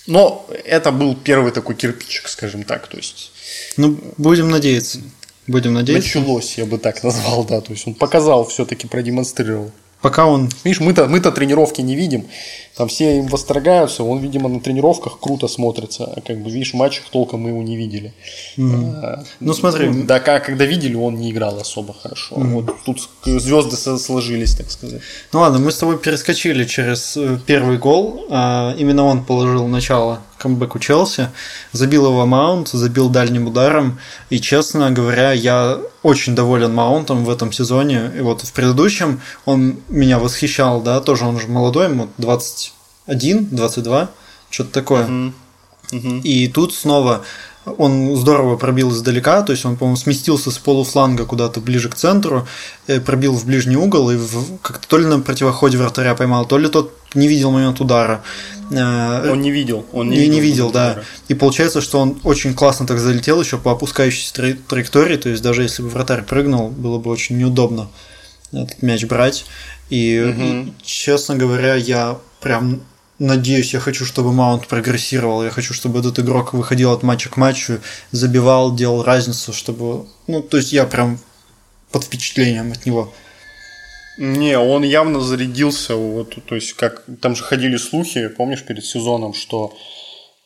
Но 0.08 0.46
это 0.66 0.92
был 0.92 1.16
первый 1.16 1.52
такой 1.52 1.76
кирпичик, 1.76 2.28
скажем 2.28 2.64
так, 2.64 2.88
то 2.88 2.98
есть. 2.98 3.32
Ну, 3.78 3.98
будем 4.18 4.50
надеяться. 4.50 5.00
Будем 5.48 5.74
надеяться. 5.74 6.20
Началось, 6.20 6.58
я 6.58 6.66
бы 6.66 6.78
так 6.78 7.04
назвал, 7.04 7.44
да. 7.46 7.62
То 7.62 7.72
есть 7.72 7.88
он 7.88 7.94
показал, 7.94 8.46
все-таки 8.48 8.88
продемонстрировал. 8.88 9.72
Пока 10.02 10.26
он... 10.26 10.50
Видишь, 10.64 10.82
мы-то, 10.82 11.08
мы-то 11.08 11.32
тренировки 11.32 11.82
не 11.82 11.96
видим. 11.96 12.26
Там 12.76 12.90
все 12.90 13.18
им 13.18 13.28
восторгаются. 13.28 14.04
Он, 14.04 14.20
видимо, 14.20 14.50
на 14.50 14.60
тренировках 14.60 15.20
круто 15.20 15.48
смотрится. 15.48 16.06
А 16.06 16.22
как 16.22 16.42
бы, 16.42 16.50
видишь, 16.50 16.72
в 16.72 16.76
матчах 16.76 17.06
толком 17.10 17.42
мы 17.42 17.50
его 17.50 17.62
не 17.62 17.78
видели. 17.78 18.14
Mm-hmm. 18.58 18.94
А, 19.02 19.24
ну, 19.40 19.54
смотри. 19.54 19.88
Ну, 19.90 20.06
да, 20.06 20.20
как, 20.20 20.46
когда 20.46 20.66
видели, 20.66 20.96
он 20.96 21.16
не 21.16 21.32
играл 21.32 21.58
особо 21.58 21.94
хорошо. 21.94 22.36
Mm-hmm. 22.36 22.50
Вот 22.50 22.76
тут 22.86 23.10
звезды 23.42 23.78
сложились, 23.78 24.56
так 24.56 24.70
сказать. 24.70 25.02
Ну 25.32 25.40
ладно, 25.40 25.60
мы 25.60 25.72
с 25.72 25.78
тобой 25.78 25.98
перескочили 25.98 26.66
через 26.66 27.16
э, 27.16 27.40
первый 27.46 27.78
гол. 27.78 28.26
А, 28.30 28.76
именно 28.78 29.06
он 29.06 29.24
положил 29.24 29.68
начало 29.68 30.22
камбэку 30.38 30.80
Челси, 30.80 31.30
забил 31.72 32.06
его 32.06 32.26
Маунт, 32.26 32.68
забил 32.68 33.10
дальним 33.10 33.48
ударом, 33.48 34.00
и, 34.30 34.40
честно 34.40 34.92
говоря, 34.92 35.32
я 35.32 35.80
очень 36.04 36.36
доволен 36.36 36.74
Маунтом 36.74 37.26
в 37.26 37.30
этом 37.30 37.52
сезоне, 37.52 38.12
и 38.18 38.22
вот 38.22 38.42
в 38.42 38.54
предыдущем 38.54 39.22
он 39.46 39.78
меня 39.90 40.20
восхищал, 40.20 40.82
да, 40.82 41.02
тоже 41.02 41.26
он 41.26 41.40
же 41.40 41.48
молодой, 41.48 41.90
ему 41.90 42.10
21, 43.08 43.48
22, 43.52 44.10
что-то 44.50 44.72
такое. 44.72 45.06
Uh-huh. 45.06 45.34
Uh-huh. 45.92 46.22
И 46.22 46.48
тут 46.48 46.74
снова 46.74 47.24
он 47.78 48.16
здорово 48.16 48.58
пробил 48.58 48.92
издалека, 48.92 49.42
то 49.42 49.52
есть 49.52 49.66
он, 49.66 49.76
по-моему, 49.76 49.98
сместился 49.98 50.52
с 50.52 50.58
полуфланга 50.58 51.26
куда-то 51.26 51.60
ближе 51.60 51.90
к 51.90 51.96
центру, 51.96 52.48
э, 52.88 53.00
пробил 53.02 53.34
в 53.34 53.46
ближний 53.46 53.76
угол 53.76 54.12
и 54.12 54.18
как-то 54.62 54.88
то 54.88 54.98
ли 54.98 55.06
на 55.06 55.20
противоходе 55.20 55.78
вратаря 55.78 56.16
поймал, 56.16 56.46
то 56.46 56.58
ли 56.58 56.68
тот 56.70 56.96
не 57.16 57.28
видел 57.28 57.52
момент 57.52 57.80
удара. 57.80 58.24
Э, 58.72 59.32
он 59.32 59.42
не 59.42 59.52
видел. 59.52 59.86
Он 59.94 60.10
не, 60.10 60.18
не 60.18 60.22
видел, 60.22 60.34
не 60.34 60.42
видел 60.42 60.72
да. 60.72 60.92
Удара. 60.92 61.06
И 61.28 61.34
получается, 61.34 61.82
что 61.82 62.00
он 62.00 62.20
очень 62.24 62.54
классно 62.54 62.86
так 62.86 63.00
залетел 63.00 63.42
еще 63.42 63.58
по 63.58 63.72
опускающейся 63.72 64.34
траектории, 64.68 65.18
то 65.18 65.30
есть 65.30 65.42
даже 65.42 65.64
если 65.64 65.82
бы 65.82 65.90
вратарь 65.90 66.24
прыгнул, 66.24 66.70
было 66.70 67.00
бы 67.00 67.10
очень 67.10 67.38
неудобно 67.38 67.88
этот 68.52 68.82
мяч 68.82 69.06
брать. 69.06 69.46
И, 69.90 70.20
угу. 70.20 70.42
и 70.42 70.74
честно 70.84 71.36
говоря, 71.36 71.76
я 71.76 72.18
прям 72.42 72.82
надеюсь, 73.20 73.74
я 73.74 73.80
хочу, 73.80 74.06
чтобы 74.06 74.34
Маунт 74.34 74.68
прогрессировал, 74.68 75.44
я 75.44 75.50
хочу, 75.50 75.74
чтобы 75.74 76.00
этот 76.00 76.20
игрок 76.20 76.54
выходил 76.54 76.92
от 76.92 77.04
матча 77.04 77.30
к 77.30 77.38
матчу, 77.38 77.80
забивал, 78.12 78.76
делал 78.76 79.04
разницу, 79.04 79.54
чтобы... 79.54 80.08
Ну, 80.28 80.42
то 80.42 80.58
есть 80.58 80.74
я 80.74 80.86
прям 80.86 81.20
под 81.92 82.04
впечатлением 82.04 82.72
от 82.72 82.86
него. 82.86 83.14
Не, 84.18 84.58
он 84.58 84.84
явно 84.84 85.20
зарядился, 85.20 85.96
вот, 85.96 86.38
то 86.46 86.56
есть 86.56 86.74
как 86.74 87.04
там 87.22 87.36
же 87.36 87.44
ходили 87.44 87.76
слухи, 87.76 88.30
помнишь, 88.30 88.64
перед 88.64 88.86
сезоном, 88.86 89.34
что 89.34 89.78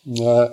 э, 0.06 0.50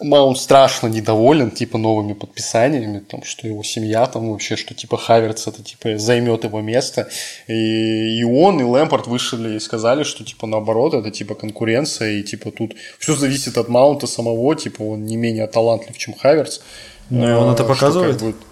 Маунт 0.00 0.38
страшно 0.38 0.88
недоволен, 0.88 1.50
типа, 1.50 1.78
новыми 1.78 2.12
подписаниями, 2.12 2.98
там, 2.98 3.22
что 3.22 3.48
его 3.48 3.62
семья 3.62 4.06
там 4.06 4.30
вообще, 4.30 4.56
что, 4.56 4.74
типа, 4.74 4.98
Хаверц 4.98 5.46
это, 5.46 5.62
типа, 5.62 5.96
займет 5.96 6.44
его 6.44 6.60
место. 6.60 7.08
И, 7.46 8.20
и 8.20 8.24
он, 8.24 8.60
и 8.60 8.62
Лэмпорт 8.62 9.06
вышли 9.06 9.56
и 9.56 9.60
сказали, 9.60 10.02
что, 10.02 10.22
типа, 10.22 10.46
наоборот, 10.46 10.92
это, 10.92 11.10
типа, 11.10 11.34
конкуренция, 11.34 12.12
и, 12.12 12.22
типа, 12.22 12.50
тут 12.50 12.74
все 12.98 13.14
зависит 13.14 13.56
от 13.56 13.68
Маунта 13.68 14.06
самого, 14.06 14.54
типа, 14.54 14.82
он 14.82 15.04
не 15.04 15.16
менее 15.16 15.46
талантлив, 15.46 15.96
чем 15.96 16.14
Хаверц. 16.14 16.60
Ну, 17.08 17.28
и 17.28 17.32
он 17.32 17.54
это 17.54 17.64
показывает. 17.64 18.16
Что, 18.16 18.26
как 18.26 18.34
бы, 18.34 18.46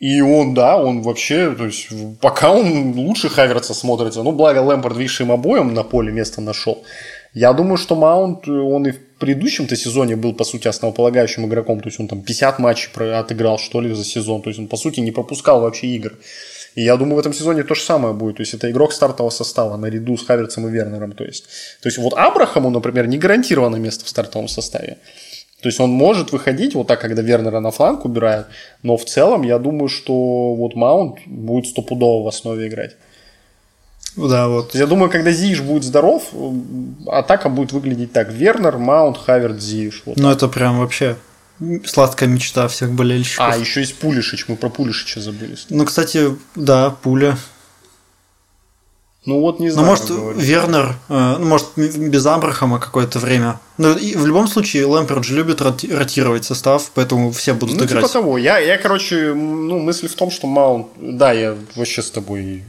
и 0.00 0.22
он, 0.22 0.54
да, 0.54 0.78
он 0.78 1.02
вообще, 1.02 1.54
то 1.54 1.66
есть, 1.66 1.88
пока 2.20 2.52
он 2.52 2.98
лучше 2.98 3.28
Хаверца 3.28 3.74
смотрится. 3.74 4.22
Ну, 4.22 4.32
благо 4.32 4.60
Лэмпорт, 4.60 4.96
видишь, 4.96 5.20
им 5.20 5.30
обоим 5.30 5.74
на 5.74 5.84
поле 5.84 6.10
место 6.10 6.40
нашел. 6.40 6.82
Я 7.32 7.52
думаю, 7.52 7.76
что 7.76 7.94
Маунт, 7.94 8.48
он 8.48 8.86
и 8.86 8.90
в 8.90 8.98
предыдущем-то 9.18 9.76
сезоне 9.76 10.16
был, 10.16 10.34
по 10.34 10.44
сути, 10.44 10.66
основополагающим 10.66 11.46
игроком. 11.46 11.80
То 11.80 11.88
есть 11.88 12.00
он 12.00 12.08
там 12.08 12.22
50 12.22 12.58
матчей 12.58 12.90
отыграл, 13.18 13.58
что 13.58 13.80
ли, 13.80 13.92
за 13.94 14.04
сезон. 14.04 14.42
То 14.42 14.50
есть 14.50 14.58
он, 14.58 14.66
по 14.66 14.76
сути, 14.76 15.00
не 15.00 15.12
пропускал 15.12 15.60
вообще 15.60 15.86
игр. 15.88 16.18
И 16.74 16.82
я 16.82 16.96
думаю, 16.96 17.16
в 17.16 17.18
этом 17.18 17.32
сезоне 17.32 17.62
то 17.62 17.74
же 17.74 17.82
самое 17.82 18.14
будет. 18.14 18.36
То 18.36 18.42
есть 18.42 18.54
это 18.54 18.70
игрок 18.70 18.92
стартового 18.92 19.30
состава 19.30 19.76
наряду 19.76 20.16
с 20.16 20.26
Хаверцем 20.26 20.66
и 20.66 20.70
Вернером. 20.70 21.12
То 21.12 21.24
есть, 21.24 21.44
то 21.80 21.88
есть 21.88 21.98
вот 21.98 22.14
Абрахаму, 22.14 22.70
например, 22.70 23.06
не 23.06 23.18
гарантировано 23.18 23.76
место 23.76 24.04
в 24.04 24.08
стартовом 24.08 24.48
составе. 24.48 24.98
То 25.62 25.68
есть 25.68 25.78
он 25.78 25.90
может 25.90 26.32
выходить 26.32 26.74
вот 26.74 26.86
так, 26.86 27.00
когда 27.00 27.22
Вернера 27.22 27.60
на 27.60 27.70
фланг 27.70 28.04
убирают, 28.04 28.46
но 28.82 28.96
в 28.96 29.04
целом 29.04 29.42
я 29.42 29.58
думаю, 29.58 29.88
что 29.88 30.54
вот 30.54 30.74
Маунт 30.74 31.18
будет 31.26 31.66
стопудово 31.66 32.24
в 32.24 32.28
основе 32.28 32.66
играть. 32.66 32.96
Да, 34.16 34.48
вот. 34.48 34.74
Я 34.74 34.86
думаю, 34.86 35.10
когда 35.10 35.30
Зиш 35.30 35.60
будет 35.60 35.84
здоров, 35.84 36.24
атака 37.06 37.48
будет 37.48 37.72
выглядеть 37.72 38.12
так. 38.12 38.32
Вернер, 38.32 38.78
Маунт, 38.78 39.18
Хаверт, 39.18 39.60
Зиш. 39.60 40.02
Вот 40.06 40.16
ну, 40.16 40.30
это 40.30 40.48
прям 40.48 40.78
вообще 40.78 41.16
сладкая 41.84 42.28
мечта 42.28 42.68
всех 42.68 42.92
болельщиков. 42.92 43.46
А, 43.48 43.56
еще 43.56 43.80
есть 43.80 43.96
Пулишич. 43.96 44.46
Мы 44.48 44.56
про 44.56 44.68
Пулишича 44.68 45.20
забыли. 45.20 45.56
Ну, 45.68 45.84
кстати, 45.84 46.36
да, 46.54 46.90
Пуля. 46.90 47.36
Ну 49.26 49.40
вот 49.40 49.60
не 49.60 49.66
ну, 49.66 49.72
знаю. 49.72 49.86
Ну, 49.86 49.92
может, 49.92 50.10
говорить. 50.10 50.42
Вернер, 50.42 50.96
э, 51.10 51.36
ну, 51.38 51.46
может, 51.46 51.66
без 51.76 52.24
Абрахама 52.24 52.80
какое-то 52.80 53.18
время. 53.18 53.60
Но 53.76 53.92
и 53.92 54.16
в 54.16 54.26
любом 54.26 54.48
случае, 54.48 54.86
Лэмперд 54.86 55.24
же 55.24 55.36
любит 55.36 55.60
ротировать 55.60 56.46
состав, 56.46 56.90
поэтому 56.94 57.30
все 57.30 57.52
будут 57.52 57.76
ну, 57.76 57.84
играть. 57.84 58.02
Типа 58.02 58.12
того. 58.12 58.38
Я, 58.38 58.58
я, 58.58 58.78
короче, 58.78 59.34
ну, 59.34 59.78
мысль 59.78 60.08
в 60.08 60.14
том, 60.14 60.30
что 60.30 60.46
Маунт... 60.46 60.86
Да, 60.96 61.32
я 61.32 61.54
вообще 61.76 62.00
с 62.00 62.10
тобой 62.10 62.64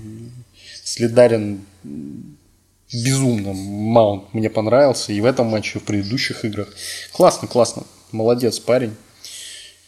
солидарен 0.92 1.62
безумно. 2.94 3.54
Маунт 3.54 4.34
мне 4.34 4.50
понравился 4.50 5.14
и 5.14 5.22
в 5.22 5.26
этом 5.26 5.48
матче, 5.48 5.80
и 5.80 5.82
в 5.82 5.86
предыдущих 5.86 6.44
играх. 6.46 6.68
Классно, 7.14 7.48
классно. 7.48 7.84
Молодец 8.12 8.60
парень. 8.60 8.94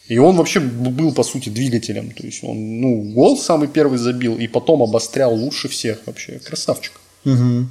И 0.08 0.18
он 0.18 0.36
вообще 0.36 0.60
был, 0.60 1.12
по 1.12 1.22
сути, 1.22 1.48
двигателем. 1.48 2.10
То 2.10 2.26
есть 2.26 2.44
он, 2.44 2.80
ну, 2.80 3.02
гол 3.14 3.38
самый 3.38 3.68
первый 3.68 3.98
забил, 3.98 4.36
и 4.36 4.46
потом 4.46 4.82
обострял 4.82 5.34
лучше 5.34 5.68
всех 5.68 5.98
вообще. 6.06 6.38
Красавчик. 6.38 6.92
Угу. 7.24 7.66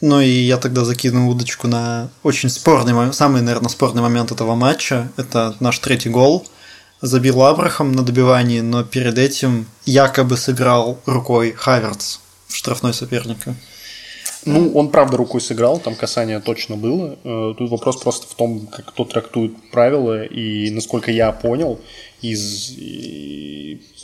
Ну 0.00 0.20
и 0.20 0.28
я 0.28 0.56
тогда 0.56 0.84
закину 0.84 1.28
удочку 1.28 1.66
на 1.66 2.10
очень 2.22 2.48
спорный, 2.48 3.12
самый, 3.12 3.42
наверное, 3.42 3.68
спорный 3.68 4.02
момент 4.02 4.30
этого 4.30 4.54
матча. 4.54 5.10
Это 5.16 5.56
наш 5.60 5.78
третий 5.78 6.10
гол. 6.10 6.46
Забил 7.00 7.42
Абрахам 7.42 7.92
на 7.92 8.02
добивании, 8.02 8.60
но 8.60 8.82
перед 8.82 9.18
этим 9.18 9.66
якобы 9.84 10.36
сыграл 10.36 10.98
рукой 11.06 11.52
Хаверц 11.52 12.18
в 12.48 12.56
штрафной 12.56 12.94
соперника. 12.94 13.54
Ну, 14.44 14.72
он 14.74 14.90
правда 14.90 15.16
рукой 15.16 15.40
сыграл, 15.40 15.78
там 15.78 15.94
касание 15.94 16.40
точно 16.40 16.76
было. 16.76 17.18
Э, 17.24 17.54
тут 17.58 17.70
вопрос 17.70 18.00
просто 18.00 18.26
в 18.28 18.34
том, 18.34 18.66
как 18.66 18.86
кто 18.86 19.04
трактует 19.04 19.52
правила, 19.70 20.24
и 20.24 20.70
насколько 20.70 21.10
я 21.10 21.32
понял 21.32 21.80
из 22.22 22.72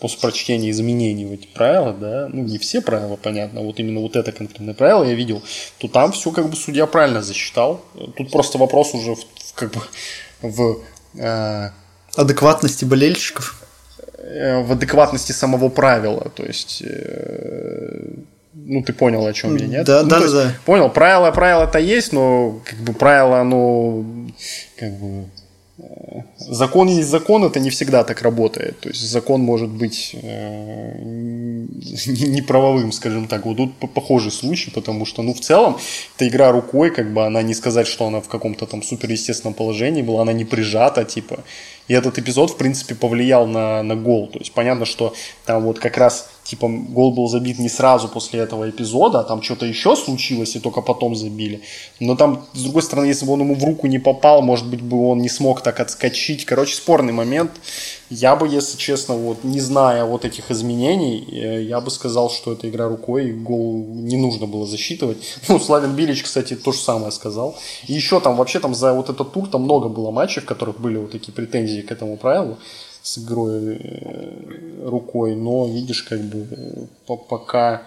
после 0.01 0.21
прочтения 0.21 0.71
изменений 0.71 1.25
в 1.25 1.33
эти 1.33 1.47
правила, 1.47 1.93
да, 1.93 2.29
ну 2.33 2.43
не 2.43 2.59
все 2.59 2.81
правила, 2.81 3.17
понятно, 3.17 3.63
вот 3.63 3.79
именно 3.81 4.01
вот 4.01 4.17
это 4.17 4.33
конкретное 4.33 4.75
правило 4.75 5.05
я 5.05 5.15
видел, 5.15 5.43
то 5.79 5.89
там 5.89 6.13
все 6.13 6.31
как 6.31 6.51
бы 6.51 6.57
судья 6.57 6.87
правильно 6.87 7.23
засчитал. 7.23 7.81
Тут 8.17 8.31
просто 8.31 8.59
вопрос 8.59 8.95
уже 8.95 9.15
в, 9.15 9.21
в 9.21 9.55
как 9.55 9.73
бы 9.73 9.81
в 10.43 10.83
э, 11.19 11.71
адекватности 12.17 12.85
болельщиков 12.85 13.63
э, 14.19 14.63
в 14.63 14.73
адекватности 14.73 15.33
самого 15.33 15.71
правила, 15.71 16.31
то 16.35 16.45
есть 16.45 16.83
э, 16.83 18.17
ну, 18.55 18.83
ты 18.83 18.93
понял, 18.93 19.27
о 19.27 19.33
чем 19.33 19.57
я, 19.57 19.67
нет? 19.67 19.87
Да, 19.87 20.03
ну, 20.03 20.09
да, 20.09 20.21
да, 20.21 20.29
да. 20.31 20.55
Понял, 20.65 20.89
правило, 20.89 21.31
правило-то 21.33 21.79
есть, 21.79 22.13
но 22.13 22.61
как 22.65 22.79
бы 22.79 22.93
правило, 22.93 23.41
оно 23.41 24.05
как 24.79 24.93
бы 24.93 25.25
э, 25.79 25.83
закон 26.39 26.89
есть 26.89 27.09
закон, 27.09 27.45
это 27.45 27.59
не 27.59 27.71
всегда 27.71 28.05
так 28.05 28.23
работает. 28.23 28.79
То 28.81 28.91
есть 28.91 29.01
закон 29.11 29.41
может 29.41 29.71
быть 29.71 30.15
э, 30.23 30.99
неправовым, 32.07 32.93
скажем 32.93 33.27
так. 33.27 33.45
Вот 33.45 33.57
тут 33.57 33.77
похожий 33.93 34.31
случай, 34.31 34.71
потому 34.71 35.05
что, 35.05 35.23
ну, 35.23 35.35
в 35.35 35.41
целом, 35.41 35.77
эта 36.17 36.29
игра 36.29 36.53
рукой, 36.53 36.91
как 36.91 37.13
бы 37.13 37.27
она 37.27 37.43
не 37.43 37.55
сказать, 37.55 37.89
что 37.89 38.07
она 38.07 38.21
в 38.21 38.29
каком-то 38.29 38.67
там 38.67 38.83
суперестественном 38.83 39.55
положении 39.55 40.03
была, 40.03 40.23
она 40.23 40.33
не 40.33 40.45
прижата, 40.45 41.05
типа. 41.05 41.41
И 41.89 41.93
этот 41.93 42.19
эпизод, 42.19 42.53
в 42.53 42.57
принципе, 42.57 42.95
повлиял 42.95 43.47
на, 43.47 43.83
на 43.83 43.97
гол. 43.97 44.29
То 44.29 44.39
есть 44.39 44.53
понятно, 44.53 44.87
что 44.87 45.15
там 45.45 45.65
вот 45.65 45.81
как 45.81 45.99
раз 45.99 46.31
типа 46.45 46.69
гол 46.69 47.13
был 47.13 47.27
забит 47.27 47.59
не 47.59 47.69
сразу 47.69 48.09
после 48.09 48.41
этого 48.41 48.69
эпизода, 48.69 49.21
а 49.21 49.25
там 49.25 49.43
что-то 49.43 49.67
еще 49.67 49.97
случилось 49.97 50.55
и 50.57 50.61
только 50.61 50.83
потом 50.83 51.17
забили. 51.17 51.63
Но 52.01 52.17
там, 52.17 52.47
с 52.53 52.63
другой 52.63 52.83
стороны, 52.83 53.07
если 53.07 53.25
бы 53.27 53.33
он 53.33 53.41
ему 53.41 53.55
в 53.55 53.65
руку 53.65 53.87
не 53.87 53.99
попал, 53.99 54.43
может 54.43 54.67
быть, 54.67 54.83
бы 54.83 55.09
он 55.09 55.19
не 55.19 55.29
смог 55.29 55.63
так 55.63 55.81
отскочить. 55.81 56.45
Короче, 56.45 56.77
спорный 56.77 57.13
момент. 57.13 57.51
Я 58.11 58.37
бы, 58.37 58.47
если 58.47 58.77
честно, 58.77 59.15
вот 59.15 59.43
не 59.43 59.61
зная 59.61 60.05
вот 60.05 60.25
этих 60.25 60.51
изменений, 60.51 61.27
э, 61.33 61.63
я 61.63 61.81
бы 61.81 61.91
сказал, 61.91 62.31
что 62.31 62.53
это 62.53 62.69
игра 62.69 62.89
рукой, 62.89 63.33
гол 63.33 63.87
не 63.89 64.17
нужно 64.17 64.47
было 64.47 64.67
засчитывать. 64.67 65.19
Ну, 65.49 65.61
Славин 65.61 65.95
Билич, 65.95 66.23
кстати, 66.23 66.55
то 66.55 66.73
же 66.73 66.79
самое 66.79 67.13
сказал. 67.13 67.57
И 67.87 67.93
еще 67.93 68.21
там, 68.21 68.37
вообще 68.37 68.61
там 68.61 68.75
за 68.75 68.93
вот 68.93 69.09
этот 69.09 69.33
тур 69.33 69.49
там 69.49 69.63
много 69.63 69.89
было 69.89 70.11
матчей, 70.11 70.43
в 70.43 70.47
которых 70.47 70.81
были 70.81 70.97
вот 70.97 71.13
такие 71.13 71.33
претензии 71.33 71.81
к 71.81 71.93
этому 71.93 72.17
правилу 72.17 72.59
с 73.05 73.19
игрой 73.19 73.77
э, 73.77 74.89
рукой, 74.89 75.37
но 75.37 75.69
видишь, 75.69 76.03
как 76.03 76.21
бы 76.23 76.49
э, 76.51 77.17
пока, 77.29 77.83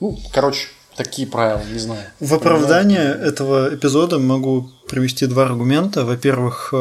ну, 0.00 0.18
короче, 0.32 0.68
такие 0.96 1.28
правила, 1.28 1.62
не 1.70 1.78
знаю. 1.78 2.02
В 2.18 2.34
оправдание 2.34 3.04
этого 3.04 3.74
эпизода 3.74 4.18
могу 4.18 4.70
привести 4.88 5.26
два 5.26 5.44
аргумента. 5.44 6.06
Во-первых, 6.06 6.72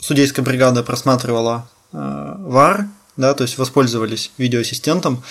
судейская 0.00 0.44
бригада 0.44 0.82
просматривала 0.82 1.70
VAR, 1.92 2.86
да, 3.16 3.34
то 3.34 3.44
есть 3.44 3.58
воспользовались 3.58 4.32
видеоассистентом, 4.38 5.22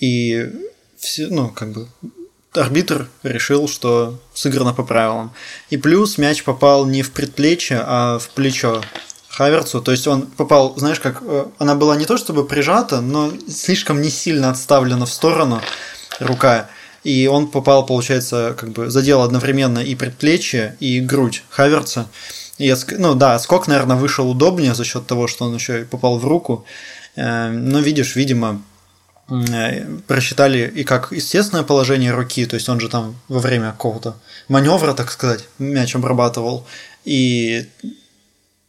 и 0.00 0.50
все, 0.96 1.26
ну, 1.28 1.50
как 1.50 1.72
бы 1.72 1.88
арбитр 2.52 3.08
решил, 3.22 3.68
что 3.68 4.18
сыграно 4.34 4.72
по 4.72 4.82
правилам. 4.82 5.32
И 5.70 5.76
плюс 5.76 6.18
мяч 6.18 6.44
попал 6.44 6.86
не 6.86 7.02
в 7.02 7.12
предплечье, 7.12 7.82
а 7.84 8.18
в 8.18 8.30
плечо 8.30 8.82
Хаверцу. 9.38 9.80
То 9.80 9.92
есть 9.92 10.06
он 10.08 10.22
попал, 10.22 10.74
знаешь, 10.76 10.98
как 10.98 11.22
э, 11.22 11.46
она 11.58 11.76
была 11.76 11.94
не 11.96 12.06
то 12.06 12.16
чтобы 12.16 12.44
прижата, 12.44 13.00
но 13.00 13.32
слишком 13.48 14.02
не 14.02 14.10
сильно 14.10 14.50
отставлена 14.50 15.06
в 15.06 15.10
сторону 15.10 15.62
рука. 16.18 16.68
И 17.04 17.28
он 17.28 17.46
попал, 17.46 17.86
получается, 17.86 18.56
как 18.58 18.70
бы 18.70 18.90
задел 18.90 19.22
одновременно 19.22 19.78
и 19.78 19.94
предплечье, 19.94 20.76
и 20.80 20.98
грудь 20.98 21.44
Хаверца. 21.50 22.08
И, 22.58 22.74
ну 22.98 23.14
да, 23.14 23.38
скок, 23.38 23.68
наверное, 23.68 23.96
вышел 23.96 24.28
удобнее 24.28 24.74
за 24.74 24.84
счет 24.84 25.06
того, 25.06 25.28
что 25.28 25.44
он 25.44 25.54
еще 25.54 25.82
и 25.82 25.84
попал 25.84 26.18
в 26.18 26.24
руку. 26.24 26.64
Э, 27.14 27.48
но 27.50 27.78
видишь, 27.78 28.16
видимо, 28.16 28.60
э, 29.30 29.84
просчитали 30.08 30.68
и 30.74 30.82
как 30.82 31.12
естественное 31.12 31.62
положение 31.62 32.10
руки, 32.10 32.44
то 32.44 32.56
есть 32.56 32.68
он 32.68 32.80
же 32.80 32.88
там 32.88 33.14
во 33.28 33.38
время 33.38 33.70
какого-то 33.70 34.16
маневра, 34.48 34.94
так 34.94 35.12
сказать, 35.12 35.44
мяч 35.60 35.94
обрабатывал, 35.94 36.66
и 37.04 37.68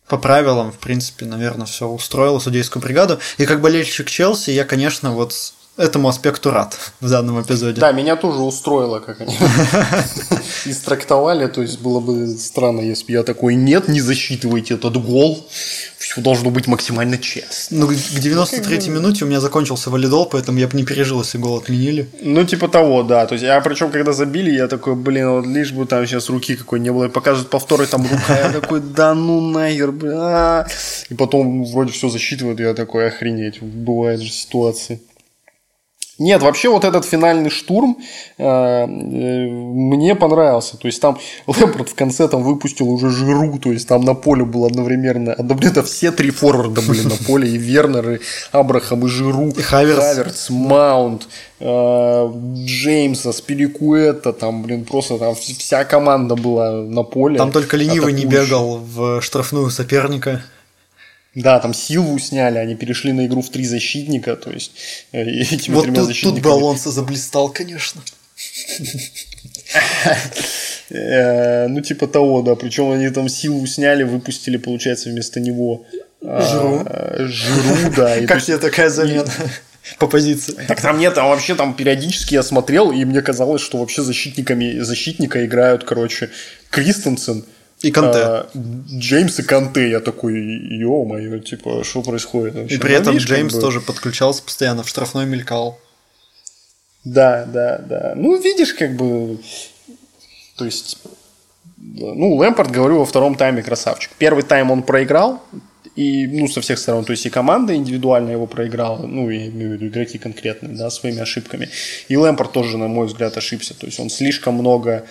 по 0.09 0.17
правилам, 0.17 0.71
в 0.71 0.79
принципе, 0.79 1.25
наверное, 1.25 1.67
все 1.67 1.87
устроило 1.87 2.39
судейскую 2.39 2.81
бригаду. 2.81 3.19
И 3.37 3.45
как 3.45 3.61
болельщик 3.61 4.09
Челси, 4.09 4.49
я, 4.49 4.65
конечно, 4.65 5.13
вот 5.13 5.33
этому 5.79 6.09
аспекту 6.09 6.51
рад 6.51 6.77
в 6.99 7.09
данном 7.09 7.41
эпизоде. 7.41 7.79
Да, 7.79 7.91
меня 7.91 8.15
тоже 8.15 8.39
устроило, 8.41 8.99
как 8.99 9.21
они 9.21 9.35
истрактовали. 10.65 11.47
То 11.47 11.61
есть 11.61 11.79
было 11.79 11.99
бы 11.99 12.27
странно, 12.27 12.81
если 12.81 13.05
бы 13.05 13.11
я 13.13 13.23
такой, 13.23 13.55
нет, 13.55 13.87
не 13.87 14.01
засчитывайте 14.01 14.73
этот 14.73 14.97
гол. 14.97 15.47
Все 15.97 16.21
должно 16.21 16.49
быть 16.49 16.67
максимально 16.67 17.17
честно. 17.17 17.79
Ну, 17.79 17.87
к 17.87 17.91
93-й 17.91 18.89
минуте 18.89 19.25
у 19.25 19.27
меня 19.27 19.39
закончился 19.39 19.89
валидол, 19.89 20.25
поэтому 20.25 20.57
я 20.57 20.67
бы 20.67 20.77
не 20.77 20.85
пережил, 20.85 21.19
если 21.21 21.37
гол 21.37 21.57
отменили. 21.57 22.09
Ну, 22.21 22.45
типа 22.45 22.67
того, 22.67 23.03
да. 23.03 23.25
То 23.25 23.33
есть, 23.33 23.43
я 23.43 23.59
причем, 23.61 23.91
когда 23.91 24.13
забили, 24.13 24.51
я 24.51 24.67
такой, 24.67 24.95
блин, 24.95 25.29
вот 25.29 25.45
лишь 25.45 25.71
бы 25.71 25.85
там 25.85 26.05
сейчас 26.07 26.29
руки 26.29 26.55
какой 26.55 26.79
не 26.79 26.91
было. 26.91 27.05
И 27.05 27.09
показывают 27.09 27.49
повторы, 27.49 27.85
там 27.85 28.03
рука. 28.03 28.37
Я 28.37 28.51
такой, 28.51 28.79
да 28.79 29.13
ну 29.13 29.41
нахер, 29.41 29.91
бля. 29.91 30.67
И 31.09 31.13
потом 31.13 31.65
вроде 31.65 31.91
все 31.91 32.09
засчитывают, 32.09 32.59
я 32.59 32.73
такой, 32.73 33.07
охренеть. 33.07 33.61
Бывают 33.61 34.21
же 34.21 34.31
ситуации. 34.31 35.01
Нет, 36.19 36.41
вообще 36.41 36.67
вот 36.69 36.83
этот 36.83 37.05
финальный 37.05 37.49
штурм 37.49 37.97
э, 38.37 38.43
э, 38.43 38.85
мне 39.47 40.15
понравился. 40.15 40.77
То 40.77 40.87
есть 40.87 41.01
там 41.01 41.17
Лэмпорт 41.47 41.89
в 41.89 41.95
конце 41.95 42.27
там 42.27 42.43
выпустил 42.43 42.89
уже 42.89 43.09
жиру, 43.09 43.57
то 43.57 43.71
есть 43.71 43.87
там 43.87 44.01
на 44.01 44.15
поле 44.15 44.43
было 44.43 44.67
одновременно, 44.67 45.33
одновременно 45.33 45.81
все 45.81 46.11
три 46.11 46.29
форварда 46.31 46.81
были 46.81 47.03
на 47.03 47.15
поле, 47.25 47.49
и 47.49 47.57
Вернер, 47.57 48.09
и 48.11 48.19
Абрахам, 48.51 49.05
и 49.05 49.07
Жиру, 49.09 49.47
и 49.47 49.61
Хаверс, 49.61 49.99
Хаверс 49.99 50.49
Маунт, 50.49 51.29
э, 51.61 52.31
Джеймса, 52.65 53.31
Спиликуэта, 53.31 54.33
там, 54.33 54.63
блин, 54.63 54.83
просто 54.83 55.17
там 55.17 55.35
вся 55.35 55.85
команда 55.85 56.35
была 56.35 56.71
на 56.71 57.03
поле. 57.03 57.37
Там 57.37 57.53
только 57.53 57.77
ленивый 57.77 58.11
не 58.11 58.25
бегал 58.25 58.77
в 58.77 59.21
штрафную 59.21 59.69
соперника. 59.69 60.43
Да, 61.39 61.59
там 61.59 61.73
силу 61.73 62.19
сняли, 62.19 62.57
они 62.57 62.75
перешли 62.75 63.13
на 63.13 63.25
игру 63.25 63.41
в 63.41 63.49
три 63.49 63.65
защитника, 63.65 64.35
то 64.35 64.51
есть 64.51 64.71
э, 65.13 65.23
этими 65.23 65.75
вот 65.75 65.83
тремя 65.83 65.99
тут, 65.99 66.07
защитниками... 66.07 66.41
тут 66.41 66.51
Балонса 66.51 66.91
заблистал, 66.91 67.49
конечно. 67.49 68.01
Э, 70.91 71.67
ну, 71.67 71.81
типа 71.81 72.07
того, 72.07 72.41
да. 72.41 72.55
Причем 72.55 72.89
они 72.89 73.09
там 73.09 73.29
силу 73.29 73.63
сняли, 73.67 74.01
выпустили, 74.01 74.57
получается, 74.57 75.09
вместо 75.09 75.39
него 75.39 75.85
Жиру. 76.21 76.83
А, 76.85 77.15
жиру, 77.19 77.91
да. 77.95 78.25
Как 78.25 78.43
тебе 78.43 78.57
такая 78.57 78.89
замена? 78.89 79.31
по 79.97 80.07
позиции. 80.07 80.55
Так 80.67 80.81
там 80.81 80.99
нет, 80.99 81.17
а 81.17 81.25
вообще 81.25 81.55
там 81.55 81.73
периодически 81.73 82.35
я 82.35 82.43
смотрел, 82.43 82.91
и 82.91 83.05
мне 83.05 83.21
казалось, 83.21 83.61
что 83.61 83.77
вообще 83.77 84.03
защитниками 84.03 84.79
защитника 84.79 85.43
играют, 85.45 85.83
короче, 85.83 86.29
Кристенсен, 86.69 87.45
и 87.81 87.91
Канте. 87.91 88.19
А, 88.19 88.49
Джеймс 88.55 89.39
и 89.39 89.43
Канте. 89.43 89.89
Я 89.89 89.99
такой, 89.99 90.33
ё-моё, 90.33 91.39
типа, 91.39 91.83
что 91.83 92.01
происходит 92.01 92.55
вообще? 92.55 92.75
И 92.75 92.77
при 92.77 92.93
этом 92.93 93.13
ну, 93.13 93.19
Джеймс 93.19 93.53
как 93.53 93.61
бы... 93.61 93.67
тоже 93.67 93.81
подключался 93.81 94.43
постоянно, 94.43 94.83
в 94.83 94.89
штрафной 94.89 95.25
мелькал. 95.25 95.79
Да, 97.05 97.45
да, 97.45 97.77
да. 97.77 98.13
Ну, 98.15 98.39
видишь, 98.39 98.73
как 98.73 98.95
бы... 98.95 99.39
То 100.57 100.65
есть... 100.65 100.97
Ну, 101.77 102.35
Лэмпорт, 102.35 102.71
говорю, 102.71 102.99
во 102.99 103.05
втором 103.05 103.35
тайме 103.35 103.63
красавчик. 103.63 104.11
Первый 104.17 104.43
тайм 104.43 104.69
он 104.69 104.83
проиграл, 104.83 105.41
и, 105.95 106.27
ну, 106.27 106.47
со 106.49 106.59
всех 106.59 106.77
сторон, 106.77 107.05
то 107.05 107.11
есть 107.11 107.25
и 107.25 107.29
команда 107.29 107.73
индивидуально 107.73 108.31
его 108.31 108.47
проиграла, 108.47 109.05
ну, 109.05 109.29
я 109.29 109.47
имею 109.47 109.71
в 109.71 109.73
виду 109.73 109.87
игроки 109.87 110.17
конкретные, 110.17 110.75
да, 110.75 110.89
своими 110.89 111.19
ошибками. 111.19 111.69
И 112.09 112.17
Лэмпорт 112.17 112.51
тоже, 112.51 112.77
на 112.77 112.87
мой 112.87 113.07
взгляд, 113.07 113.37
ошибся. 113.37 113.73
То 113.73 113.85
есть 113.85 113.99
он 113.99 114.09
слишком 114.09 114.55
много 114.55 115.05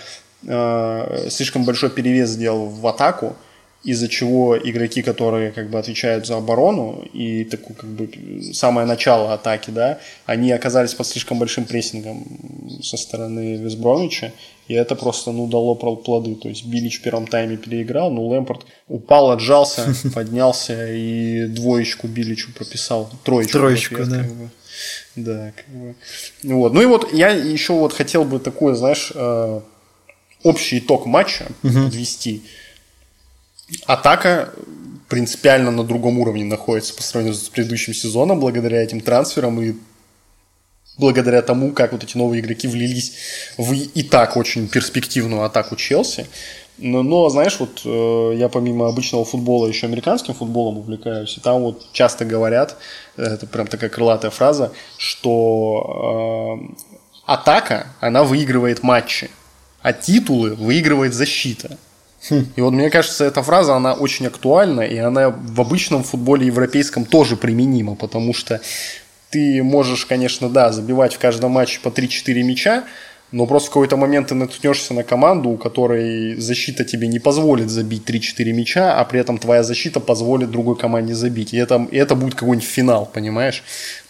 э, 0.44 1.28
слишком 1.30 1.64
большой 1.64 1.90
перевес 1.90 2.30
сделал 2.30 2.66
в 2.66 2.86
атаку, 2.86 3.36
из-за 3.84 4.08
чего 4.08 4.58
игроки, 4.58 5.02
которые 5.02 5.52
как 5.52 5.70
бы 5.70 5.78
отвечают 5.78 6.26
за 6.26 6.36
оборону 6.36 7.04
и 7.12 7.44
такую 7.44 7.76
как 7.76 7.88
бы 7.88 8.10
самое 8.52 8.86
начало 8.86 9.32
атаки, 9.32 9.70
да, 9.70 9.98
они 10.26 10.50
оказались 10.50 10.94
под 10.94 11.06
слишком 11.06 11.38
большим 11.38 11.64
прессингом 11.64 12.26
со 12.82 12.96
стороны 12.96 13.56
Весбромича, 13.56 14.32
и 14.66 14.74
это 14.74 14.94
просто, 14.96 15.32
ну, 15.32 15.46
дало 15.46 15.74
плоды. 15.74 16.34
То 16.34 16.48
есть 16.48 16.66
Билич 16.66 16.98
в 16.98 17.02
первом 17.02 17.26
тайме 17.26 17.56
переиграл, 17.56 18.10
но 18.10 18.26
Лэмпорт 18.26 18.66
упал, 18.88 19.30
отжался, 19.30 19.94
поднялся 20.14 20.92
и 20.92 21.46
двоечку 21.46 22.08
Биличу 22.08 22.52
прописал. 22.52 23.10
Троечку. 23.24 23.52
Троечку, 23.52 24.04
да. 24.04 24.22
Как 24.22 24.32
бы. 24.32 24.50
Да, 25.16 25.52
как 25.56 25.68
бы. 25.68 25.94
Вот. 26.42 26.74
Ну 26.74 26.82
и 26.82 26.86
вот 26.86 27.12
я 27.12 27.30
еще 27.30 27.72
вот 27.72 27.92
хотел 27.92 28.24
бы 28.24 28.38
такое, 28.38 28.74
знаешь, 28.74 29.10
э, 29.14 29.60
общий 30.42 30.78
итог 30.78 31.06
матча 31.06 31.46
угу. 31.62 31.84
подвести. 31.84 32.42
Атака 33.86 34.52
принципиально 35.08 35.70
на 35.70 35.84
другом 35.84 36.18
уровне 36.18 36.44
находится 36.44 36.94
по 36.94 37.02
сравнению 37.02 37.38
с 37.38 37.48
предыдущим 37.48 37.94
сезоном, 37.94 38.40
благодаря 38.40 38.82
этим 38.82 39.00
трансферам 39.00 39.60
и 39.60 39.74
благодаря 40.98 41.42
тому, 41.42 41.72
как 41.72 41.92
вот 41.92 42.04
эти 42.04 42.16
новые 42.16 42.40
игроки 42.40 42.68
влились 42.68 43.14
в 43.56 43.72
и 43.72 44.02
так 44.02 44.36
очень 44.36 44.68
перспективную 44.68 45.44
атаку 45.44 45.76
Челси. 45.76 46.26
Но, 46.78 47.02
но 47.02 47.28
знаешь, 47.28 47.58
вот 47.58 47.82
э, 47.84 48.34
я 48.36 48.48
помимо 48.48 48.86
обычного 48.88 49.24
футбола 49.24 49.66
еще 49.66 49.86
американским 49.86 50.34
футболом 50.34 50.78
увлекаюсь, 50.78 51.36
и 51.36 51.40
там 51.40 51.62
вот 51.62 51.92
часто 51.92 52.24
говорят, 52.24 52.76
это 53.16 53.46
прям 53.48 53.66
такая 53.66 53.90
крылатая 53.90 54.30
фраза, 54.30 54.72
что 54.96 56.60
э, 56.70 56.82
атака, 57.26 57.88
она 58.00 58.22
выигрывает 58.22 58.84
матчи 58.84 59.28
а 59.88 59.92
титулы 59.94 60.54
выигрывает 60.54 61.14
защита. 61.14 61.78
И 62.56 62.60
вот 62.60 62.72
мне 62.72 62.90
кажется, 62.90 63.24
эта 63.24 63.42
фраза, 63.42 63.74
она 63.74 63.94
очень 63.94 64.26
актуальна, 64.26 64.82
и 64.82 64.98
она 64.98 65.30
в 65.30 65.60
обычном 65.60 66.02
футболе 66.02 66.46
европейском 66.46 67.06
тоже 67.06 67.36
применима, 67.36 67.94
потому 67.94 68.34
что 68.34 68.60
ты 69.30 69.62
можешь, 69.62 70.04
конечно, 70.04 70.50
да, 70.50 70.72
забивать 70.72 71.14
в 71.14 71.18
каждом 71.18 71.52
матче 71.52 71.80
по 71.80 71.88
3-4 71.88 72.42
мяча, 72.42 72.84
но 73.32 73.46
просто 73.46 73.70
в 73.70 73.72
какой-то 73.72 73.96
момент 73.96 74.28
ты 74.28 74.34
наткнешься 74.34 74.92
на 74.92 75.04
команду, 75.04 75.48
у 75.48 75.56
которой 75.56 76.36
защита 76.36 76.84
тебе 76.84 77.08
не 77.08 77.18
позволит 77.18 77.70
забить 77.70 78.02
3-4 78.10 78.52
мяча, 78.52 79.00
а 79.00 79.04
при 79.04 79.20
этом 79.20 79.38
твоя 79.38 79.62
защита 79.62 80.00
позволит 80.00 80.50
другой 80.50 80.76
команде 80.76 81.14
забить. 81.14 81.54
И 81.54 81.56
это, 81.56 81.88
и 81.90 81.96
это 81.96 82.14
будет 82.14 82.34
какой-нибудь 82.34 82.68
финал, 82.68 83.06
понимаешь? 83.06 83.62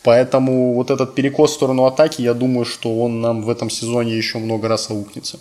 Поэтому 0.02 0.74
вот 0.74 0.90
этот 0.90 1.14
перекос 1.14 1.52
в 1.52 1.54
сторону 1.54 1.84
атаки, 1.84 2.22
я 2.22 2.34
думаю, 2.34 2.64
что 2.64 3.00
он 3.00 3.20
нам 3.20 3.42
в 3.42 3.50
этом 3.50 3.70
сезоне 3.70 4.16
еще 4.16 4.38
много 4.38 4.66
раз 4.66 4.90
аукнется. 4.90 5.38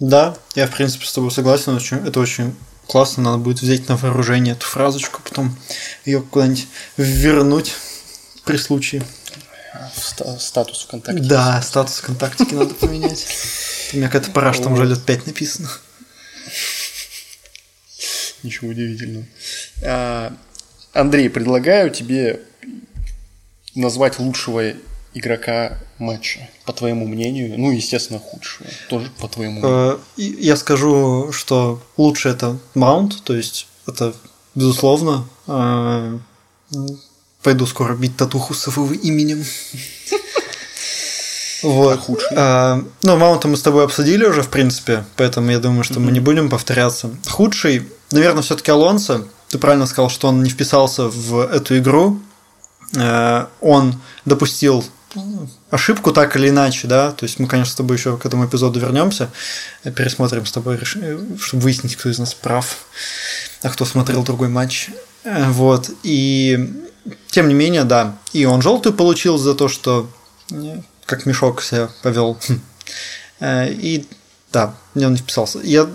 Да, 0.00 0.36
я 0.54 0.66
в 0.66 0.76
принципе 0.76 1.06
с 1.06 1.12
тобой 1.12 1.30
согласен, 1.30 1.74
очень, 1.74 1.96
это 2.06 2.20
очень 2.20 2.54
классно, 2.86 3.24
надо 3.24 3.38
будет 3.38 3.60
взять 3.60 3.88
на 3.88 3.96
вооружение 3.96 4.54
эту 4.54 4.66
фразочку, 4.66 5.20
потом 5.22 5.56
ее 6.04 6.22
куда-нибудь 6.22 6.68
вернуть 6.96 7.74
при 8.44 8.56
случае. 8.56 9.02
статус 10.38 10.84
ВКонтакте. 10.84 11.22
Да, 11.22 11.60
статус 11.62 11.98
ВКонтакте 11.98 12.54
надо 12.54 12.74
поменять. 12.74 13.26
У 13.92 13.96
меня 13.96 14.08
какая-то 14.08 14.30
пора, 14.30 14.52
что 14.52 14.64
там 14.64 14.74
уже 14.74 14.84
лет 14.84 15.04
5 15.04 15.26
написано. 15.26 15.70
Ничего 18.44 18.68
удивительного. 18.70 19.26
А, 19.84 20.32
Андрей, 20.92 21.28
предлагаю 21.28 21.90
тебе 21.90 22.42
назвать 23.74 24.18
лучшего 24.18 24.72
игрока 25.18 25.78
матча, 25.98 26.48
по 26.64 26.72
твоему 26.72 27.06
мнению. 27.06 27.58
Ну, 27.58 27.70
естественно, 27.70 28.18
худшего. 28.18 28.68
Тоже 28.88 29.10
по 29.20 29.28
твоему 29.28 29.60
мнению. 29.60 30.00
Э, 30.16 30.22
я 30.22 30.56
скажу, 30.56 31.32
что 31.32 31.80
лучше 31.96 32.28
это 32.28 32.58
Маунт, 32.74 33.22
то 33.24 33.34
есть 33.34 33.66
это 33.86 34.14
безусловно. 34.54 35.26
Э, 35.46 36.18
пойду 37.42 37.66
скоро 37.66 37.94
бить 37.94 38.16
татуху 38.16 38.54
с 38.54 38.66
его 38.66 38.92
именем. 38.92 39.44
Вот. 41.60 42.22
А, 42.36 42.84
ну, 43.02 43.16
Маунта 43.16 43.48
мы 43.48 43.56
с 43.56 43.62
тобой 43.62 43.82
обсудили 43.82 44.24
уже, 44.24 44.42
в 44.42 44.48
принципе, 44.48 45.04
поэтому 45.16 45.50
я 45.50 45.58
думаю, 45.58 45.82
что 45.82 45.94
mm-hmm. 45.94 45.98
мы 45.98 46.12
не 46.12 46.20
будем 46.20 46.48
повторяться. 46.48 47.10
Худший, 47.28 47.88
наверное, 48.12 48.44
все-таки 48.44 48.70
Алонсо. 48.70 49.24
Ты 49.48 49.58
правильно 49.58 49.86
сказал, 49.86 50.08
что 50.08 50.28
он 50.28 50.44
не 50.44 50.50
вписался 50.50 51.08
в 51.08 51.40
эту 51.40 51.76
игру. 51.78 52.20
Он 52.94 54.00
допустил 54.24 54.84
ошибку 55.70 56.12
так 56.12 56.36
или 56.36 56.48
иначе, 56.48 56.86
да, 56.86 57.12
то 57.12 57.24
есть 57.24 57.38
мы, 57.38 57.46
конечно, 57.46 57.72
с 57.72 57.76
тобой 57.76 57.96
еще 57.96 58.16
к 58.16 58.26
этому 58.26 58.46
эпизоду 58.46 58.78
вернемся, 58.80 59.30
пересмотрим 59.82 60.46
с 60.46 60.52
тобой, 60.52 60.78
чтобы 60.84 61.62
выяснить, 61.62 61.96
кто 61.96 62.08
из 62.08 62.18
нас 62.18 62.34
прав, 62.34 62.86
а 63.62 63.70
кто 63.70 63.84
смотрел 63.84 64.22
другой 64.22 64.48
матч, 64.48 64.90
вот, 65.24 65.90
и 66.02 66.84
тем 67.30 67.48
не 67.48 67.54
менее, 67.54 67.84
да, 67.84 68.16
и 68.32 68.44
он 68.44 68.62
желтую 68.62 68.94
получил 68.94 69.38
за 69.38 69.54
то, 69.54 69.68
что 69.68 70.10
как 71.06 71.26
мешок 71.26 71.62
себя 71.62 71.88
повел, 72.02 72.38
и 73.40 74.06
да, 74.52 74.74
мне 74.94 75.06
он 75.06 75.12
не 75.12 75.18
вписался. 75.18 75.60
Я 75.60 75.88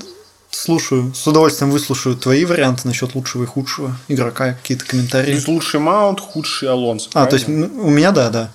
слушаю, 0.52 1.14
с 1.14 1.26
удовольствием 1.28 1.72
выслушаю 1.72 2.16
твои 2.16 2.46
варианты 2.46 2.88
насчет 2.88 3.16
лучшего 3.16 3.44
и 3.44 3.46
худшего 3.48 3.98
игрока, 4.08 4.54
какие-то 4.54 4.86
комментарии. 4.86 5.26
То 5.26 5.32
есть 5.32 5.48
лучший 5.48 5.80
маунт, 5.80 6.20
худший 6.20 6.70
Алонсо. 6.70 7.10
А, 7.14 7.26
то 7.26 7.36
есть 7.36 7.48
у 7.48 7.52
меня 7.90 8.12
да, 8.12 8.30
да. 8.30 8.52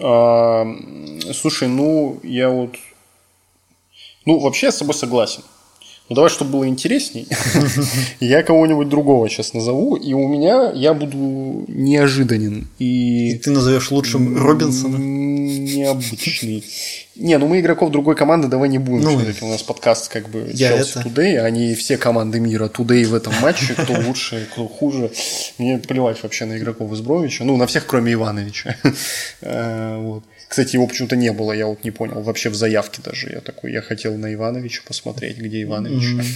Слушай, 0.00 1.68
ну, 1.68 2.18
я 2.22 2.48
вот... 2.48 2.76
Ну, 4.24 4.38
вообще 4.38 4.66
я 4.66 4.72
с 4.72 4.78
собой 4.78 4.94
согласен. 4.94 5.42
Ну, 6.10 6.16
давай, 6.16 6.28
чтобы 6.28 6.50
было 6.50 6.66
интересней, 6.66 7.28
я 8.20 8.42
кого-нибудь 8.42 8.88
другого 8.88 9.28
сейчас 9.30 9.54
назову, 9.54 9.94
и 9.94 10.12
у 10.12 10.26
меня 10.26 10.72
я 10.74 10.92
буду 10.92 11.64
неожиданен. 11.68 12.66
И, 12.80 13.30
и 13.30 13.38
ты 13.38 13.52
назовешь 13.52 13.92
лучшим 13.92 14.36
Робинсона? 14.36 14.96
Необычный. 14.96 16.64
Не, 17.14 17.38
ну 17.38 17.46
мы 17.46 17.60
игроков 17.60 17.92
другой 17.92 18.16
команды 18.16 18.48
давай 18.48 18.68
не 18.68 18.78
будем. 18.78 19.04
Ну, 19.04 19.20
у 19.42 19.50
нас 19.50 19.62
подкаст 19.62 20.08
как 20.08 20.28
бы 20.30 20.52
Челси 20.52 20.98
это... 20.98 21.08
Today, 21.08 21.38
они 21.38 21.74
все 21.74 21.96
команды 21.96 22.40
мира 22.40 22.68
Today 22.68 23.04
в 23.04 23.14
этом 23.14 23.32
матче, 23.40 23.74
кто 23.74 23.92
лучше, 23.92 24.48
кто 24.52 24.66
хуже. 24.66 25.12
Мне 25.58 25.78
плевать 25.78 26.20
вообще 26.24 26.44
на 26.44 26.58
игроков 26.58 26.92
из 26.92 27.02
Бровича. 27.02 27.44
Ну, 27.44 27.56
на 27.56 27.68
всех, 27.68 27.86
кроме 27.86 28.14
Ивановича. 28.14 28.76
Э, 29.42 29.96
вот. 29.98 30.24
Кстати, 30.50 30.74
его 30.74 30.88
почему-то 30.88 31.14
не 31.14 31.30
было, 31.30 31.52
я 31.52 31.68
вот 31.68 31.84
не 31.84 31.92
понял. 31.92 32.22
Вообще 32.22 32.48
в 32.48 32.56
заявке 32.56 33.00
даже. 33.04 33.30
Я 33.30 33.40
такой, 33.40 33.70
я 33.70 33.82
хотел 33.82 34.16
на 34.16 34.34
Ивановича 34.34 34.82
посмотреть, 34.84 35.38
где 35.38 35.62
Иванович. 35.62 36.02
Mm-hmm. 36.02 36.26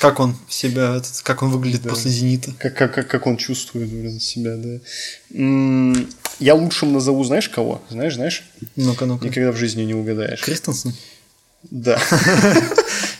Как 0.00 0.20
он 0.20 0.38
себя, 0.48 1.02
как 1.22 1.42
он 1.42 1.50
выглядит 1.50 1.82
да. 1.82 1.90
после 1.90 2.10
«Зенита». 2.10 2.50
Как, 2.58 2.74
как, 2.74 2.94
как, 2.94 3.08
как 3.08 3.26
он 3.26 3.36
чувствует 3.36 3.90
блин, 3.90 4.18
себя, 4.20 4.56
да. 4.56 4.80
М-м- 5.34 6.08
я 6.38 6.54
лучшим 6.54 6.94
назову, 6.94 7.22
знаешь 7.24 7.50
кого? 7.50 7.82
Знаешь, 7.90 8.14
знаешь? 8.14 8.44
Ну-ка, 8.74 9.04
ну-ка. 9.04 9.26
Никогда 9.26 9.52
в 9.52 9.56
жизни 9.56 9.82
не 9.82 9.92
угадаешь. 9.92 10.40
Кристенсен? 10.40 10.94
Да. 11.70 12.00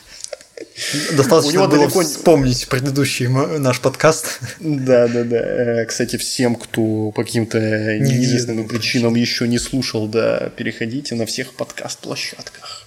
Достаточно 1.16 1.50
У 1.50 1.52
него 1.52 1.68
было 1.68 1.86
далеко... 1.86 2.02
вспомнить 2.02 2.68
предыдущий 2.68 3.28
наш 3.28 3.80
подкаст. 3.80 4.40
Да, 4.60 5.08
да, 5.08 5.24
да. 5.24 5.36
Э, 5.36 5.84
кстати, 5.86 6.16
всем, 6.16 6.54
кто 6.54 7.10
по 7.10 7.24
каким-то 7.24 7.58
неизвестным 7.58 8.66
причинам 8.68 9.14
еще 9.14 9.46
не 9.48 9.58
слушал, 9.58 10.06
да, 10.06 10.50
переходите 10.56 11.14
на 11.14 11.26
всех 11.26 11.54
подкаст-площадках. 11.54 12.86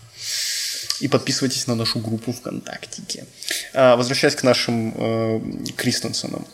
И 1.02 1.08
подписывайтесь 1.08 1.68
на 1.68 1.76
нашу 1.76 2.00
группу 2.00 2.32
ВКонтакте. 2.32 3.26
А, 3.74 3.98
возвращаясь 3.98 4.36
к 4.36 4.44
нашим 4.44 4.94
э, 4.96 5.42
Кристенсенам. 5.76 6.48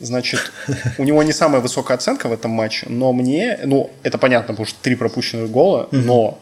Значит, 0.00 0.52
у 0.98 1.04
него 1.04 1.22
не 1.22 1.32
самая 1.32 1.62
высокая 1.62 1.96
оценка 1.96 2.28
в 2.28 2.32
этом 2.32 2.50
матче, 2.50 2.86
но 2.90 3.12
мне, 3.12 3.58
ну, 3.64 3.90
это 4.02 4.18
понятно, 4.18 4.48
потому 4.54 4.66
что 4.66 4.78
три 4.82 4.94
пропущенных 4.96 5.50
гола, 5.50 5.88
но 5.92 6.38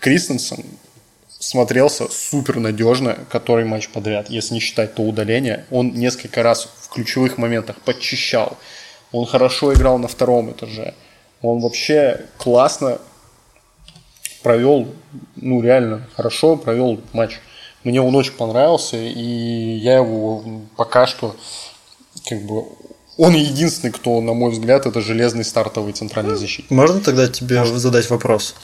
Кристенсен 0.00 0.64
смотрелся 1.44 2.08
супер 2.10 2.58
надежно, 2.58 3.18
который 3.30 3.64
матч 3.66 3.88
подряд, 3.90 4.30
если 4.30 4.54
не 4.54 4.60
считать 4.60 4.94
то 4.94 5.02
удаление. 5.02 5.66
Он 5.70 5.92
несколько 5.92 6.42
раз 6.42 6.68
в 6.80 6.88
ключевых 6.88 7.36
моментах 7.36 7.76
подчищал. 7.82 8.56
Он 9.12 9.26
хорошо 9.26 9.74
играл 9.74 9.98
на 9.98 10.08
втором 10.08 10.50
этаже. 10.52 10.94
Он 11.42 11.60
вообще 11.60 12.24
классно 12.38 12.98
провел, 14.42 14.88
ну 15.36 15.60
реально 15.60 16.08
хорошо 16.16 16.56
провел 16.56 17.00
матч. 17.12 17.38
Мне 17.82 18.00
он 18.00 18.14
очень 18.16 18.32
понравился, 18.32 18.96
и 18.96 19.76
я 19.76 19.96
его 19.96 20.42
пока 20.76 21.06
что 21.06 21.36
как 22.26 22.42
бы 22.42 22.64
он 23.18 23.34
единственный, 23.34 23.92
кто, 23.92 24.20
на 24.22 24.32
мой 24.32 24.50
взгляд, 24.50 24.86
это 24.86 25.00
железный 25.00 25.44
стартовый 25.44 25.92
центральный 25.92 26.36
защитник. 26.36 26.70
Можно 26.70 27.00
тогда 27.00 27.28
тебе 27.28 27.58
Можно. 27.58 27.78
задать 27.78 28.08
вопрос? 28.10 28.54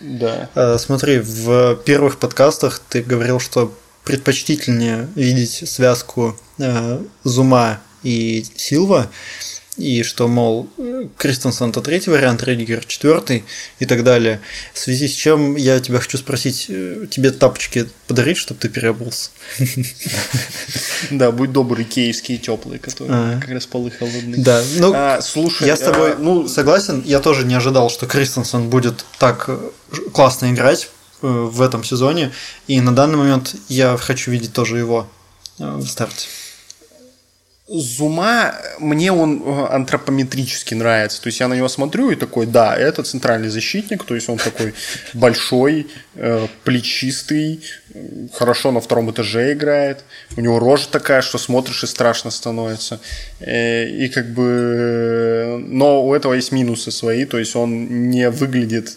Да. 0.00 0.48
Э, 0.54 0.78
смотри, 0.78 1.18
в 1.18 1.76
первых 1.84 2.18
подкастах 2.18 2.80
ты 2.88 3.02
говорил, 3.02 3.38
что 3.38 3.74
предпочтительнее 4.04 5.08
видеть 5.14 5.68
связку 5.68 6.36
э, 6.58 7.00
Зума 7.24 7.80
и 8.02 8.44
Силва 8.56 9.10
и 9.80 10.02
что, 10.02 10.28
мол, 10.28 10.68
Кристенсен 11.16 11.70
это 11.70 11.80
третий 11.80 12.10
вариант, 12.10 12.42
Редигер 12.42 12.84
четвертый 12.84 13.44
и 13.78 13.86
так 13.86 14.04
далее. 14.04 14.40
В 14.74 14.78
связи 14.78 15.08
с 15.08 15.12
чем 15.12 15.56
я 15.56 15.80
тебя 15.80 15.98
хочу 15.98 16.18
спросить, 16.18 16.66
э, 16.68 17.06
тебе 17.10 17.30
тапочки 17.30 17.88
подарить, 18.06 18.36
чтобы 18.36 18.60
ты 18.60 18.68
переобулся? 18.68 19.30
Да, 21.10 21.32
будь 21.32 21.50
добрый, 21.50 21.84
киевские 21.84 22.36
теплые, 22.36 22.78
которые 22.78 23.14
а. 23.14 23.40
как 23.40 23.50
раз 23.50 23.66
полы 23.66 23.90
холодные. 23.90 24.42
Да, 24.42 24.62
ну, 24.76 24.92
а, 24.94 25.22
слушай, 25.22 25.66
я 25.66 25.76
с 25.76 25.80
тобой 25.80 26.12
а, 26.12 26.16
ну, 26.18 26.46
согласен, 26.46 27.02
я 27.06 27.20
тоже 27.20 27.46
не 27.46 27.54
ожидал, 27.54 27.88
что 27.88 28.06
Кристенсен 28.06 28.68
будет 28.68 29.04
так 29.18 29.48
классно 30.12 30.52
играть 30.52 30.90
э, 31.22 31.26
в 31.26 31.60
этом 31.62 31.84
сезоне, 31.84 32.32
и 32.66 32.80
на 32.80 32.94
данный 32.94 33.16
момент 33.16 33.54
я 33.68 33.96
хочу 33.96 34.30
видеть 34.30 34.52
тоже 34.52 34.78
его 34.78 35.08
в 35.58 35.86
старте. 35.86 36.28
Зума, 37.72 38.56
мне 38.80 39.12
он 39.12 39.42
э, 39.44 39.66
антропометрически 39.70 40.74
нравится. 40.74 41.22
То 41.22 41.28
есть 41.28 41.38
я 41.38 41.46
на 41.46 41.54
него 41.54 41.68
смотрю 41.68 42.10
и 42.10 42.16
такой, 42.16 42.46
да, 42.46 42.76
это 42.76 43.04
центральный 43.04 43.48
защитник, 43.48 44.02
то 44.02 44.16
есть 44.16 44.28
он 44.28 44.38
такой 44.38 44.74
большой, 45.14 45.86
э, 46.16 46.48
плечистый, 46.64 47.60
хорошо 48.32 48.72
на 48.72 48.80
втором 48.80 49.10
этаже 49.10 49.52
играет. 49.52 50.04
У 50.36 50.40
него 50.40 50.58
рожа 50.58 50.88
такая, 50.90 51.22
что 51.22 51.38
смотришь 51.38 51.84
и 51.84 51.86
страшно 51.86 52.30
становится. 52.30 53.00
Э, 53.40 53.86
и 53.86 54.08
как 54.08 54.26
бы... 54.30 55.64
Но 55.66 56.06
у 56.06 56.14
этого 56.14 56.34
есть 56.34 56.52
минусы 56.52 56.90
свои, 56.90 57.24
то 57.24 57.38
есть 57.38 57.56
он 57.56 58.10
не 58.10 58.30
выглядит 58.30 58.96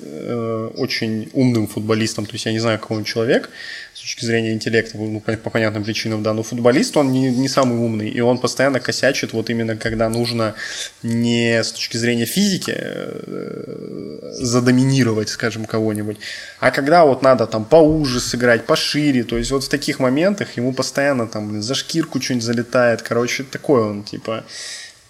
очень 0.75 1.29
умным 1.33 1.67
футболистом. 1.67 2.25
То 2.25 2.33
есть 2.33 2.45
я 2.45 2.51
не 2.51 2.59
знаю, 2.59 2.79
какой 2.79 2.97
он 2.97 3.03
человек, 3.03 3.49
с 3.93 4.01
точки 4.01 4.25
зрения 4.25 4.53
интеллекта, 4.53 4.97
ну, 4.97 5.19
по 5.19 5.49
понятным 5.49 5.83
причинам, 5.83 6.23
да, 6.23 6.33
но 6.33 6.41
футболист, 6.41 6.97
он 6.97 7.11
не, 7.11 7.29
не 7.29 7.47
самый 7.47 7.77
умный, 7.77 8.09
и 8.09 8.19
он 8.21 8.39
постоянно 8.39 8.79
косячит 8.79 9.33
вот 9.33 9.49
именно 9.49 9.77
когда 9.77 10.09
нужно 10.09 10.55
не 11.03 11.63
с 11.63 11.71
точки 11.71 11.97
зрения 11.97 12.25
физики 12.25 12.73
э, 12.75 14.29
задоминировать, 14.39 15.29
скажем, 15.29 15.65
кого-нибудь, 15.65 16.17
а 16.59 16.71
когда 16.71 17.05
вот 17.05 17.21
надо 17.21 17.45
там 17.45 17.65
поуже 17.65 18.19
сыграть, 18.19 18.65
пошире, 18.83 19.23
то 19.23 19.37
есть 19.37 19.51
вот 19.51 19.63
в 19.63 19.69
таких 19.69 19.99
моментах 19.99 20.57
ему 20.57 20.73
постоянно 20.73 21.27
там 21.27 21.61
за 21.61 21.75
шкирку 21.75 22.21
что-нибудь 22.21 22.45
залетает, 22.45 23.01
короче, 23.01 23.43
такой 23.43 23.81
он, 23.81 24.03
типа, 24.03 24.43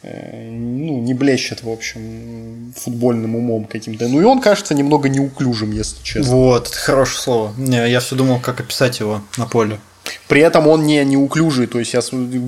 Э, 0.04 0.50
ну, 0.52 1.00
не 1.02 1.14
блещет, 1.14 1.64
в 1.64 1.70
общем, 1.70 2.74
футбольным 2.76 3.38
умом 3.38 3.66
каким-то. 3.66 4.10
Ну 4.10 4.20
и 4.20 4.26
он 4.26 4.42
кажется 4.42 4.76
немного 4.76 5.08
неуклюжим, 5.08 5.72
если 5.72 6.04
честно. 6.04 6.30
Вот, 6.36 6.68
хорошее 6.68 7.20
слово. 7.20 7.54
Я 7.58 8.00
все 8.02 8.16
думал, 8.16 8.40
как 8.42 8.60
описать 8.60 9.00
его 9.00 9.22
на 9.38 9.46
поле. 9.46 9.80
При 10.28 10.42
этом 10.42 10.68
он 10.68 10.86
не 10.86 11.04
неуклюжий, 11.06 11.68
то 11.68 11.80
есть 11.80 11.94
я, 11.94 12.02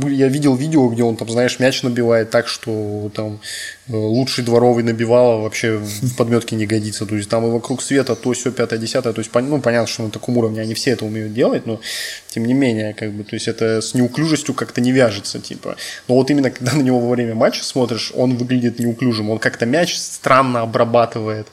я 0.09 0.27
видел 0.27 0.55
видео, 0.55 0.87
где 0.89 1.03
он 1.03 1.15
там, 1.15 1.29
знаешь, 1.29 1.59
мяч 1.59 1.83
набивает 1.83 2.29
так, 2.29 2.47
что 2.47 3.11
там 3.13 3.39
э, 3.87 3.95
лучший 3.95 4.43
дворовый 4.43 4.83
набивал 4.83 5.41
вообще 5.41 5.77
в 5.77 6.15
подметке 6.15 6.55
не 6.55 6.65
годится, 6.65 7.05
то 7.05 7.15
есть 7.15 7.29
там 7.29 7.45
и 7.45 7.49
вокруг 7.49 7.81
света 7.81 8.15
то 8.15 8.33
все 8.33 8.51
пятое, 8.51 8.79
десятое, 8.79 9.13
то 9.13 9.19
есть 9.19 9.31
ну 9.33 9.61
понятно, 9.61 9.87
что 9.87 10.03
на 10.03 10.09
таком 10.09 10.37
уровне 10.37 10.61
они 10.61 10.73
все 10.73 10.91
это 10.91 11.05
умеют 11.05 11.33
делать, 11.33 11.65
но 11.65 11.79
тем 12.27 12.45
не 12.45 12.53
менее, 12.53 12.93
как 12.93 13.11
бы, 13.11 13.23
то 13.23 13.35
есть 13.35 13.47
это 13.47 13.81
с 13.81 13.93
неуклюжестью 13.93 14.53
как-то 14.53 14.81
не 14.81 14.91
вяжется, 14.91 15.39
типа. 15.39 15.77
Но 16.07 16.15
вот 16.15 16.29
именно 16.31 16.51
когда 16.55 16.73
на 16.73 16.81
него 16.81 16.99
во 16.99 17.09
время 17.09 17.35
матча 17.35 17.63
смотришь, 17.63 18.11
он 18.15 18.35
выглядит 18.35 18.79
неуклюжим, 18.79 19.29
он 19.29 19.39
как-то 19.39 19.65
мяч 19.65 19.95
странно 19.95 20.61
обрабатывает, 20.61 21.47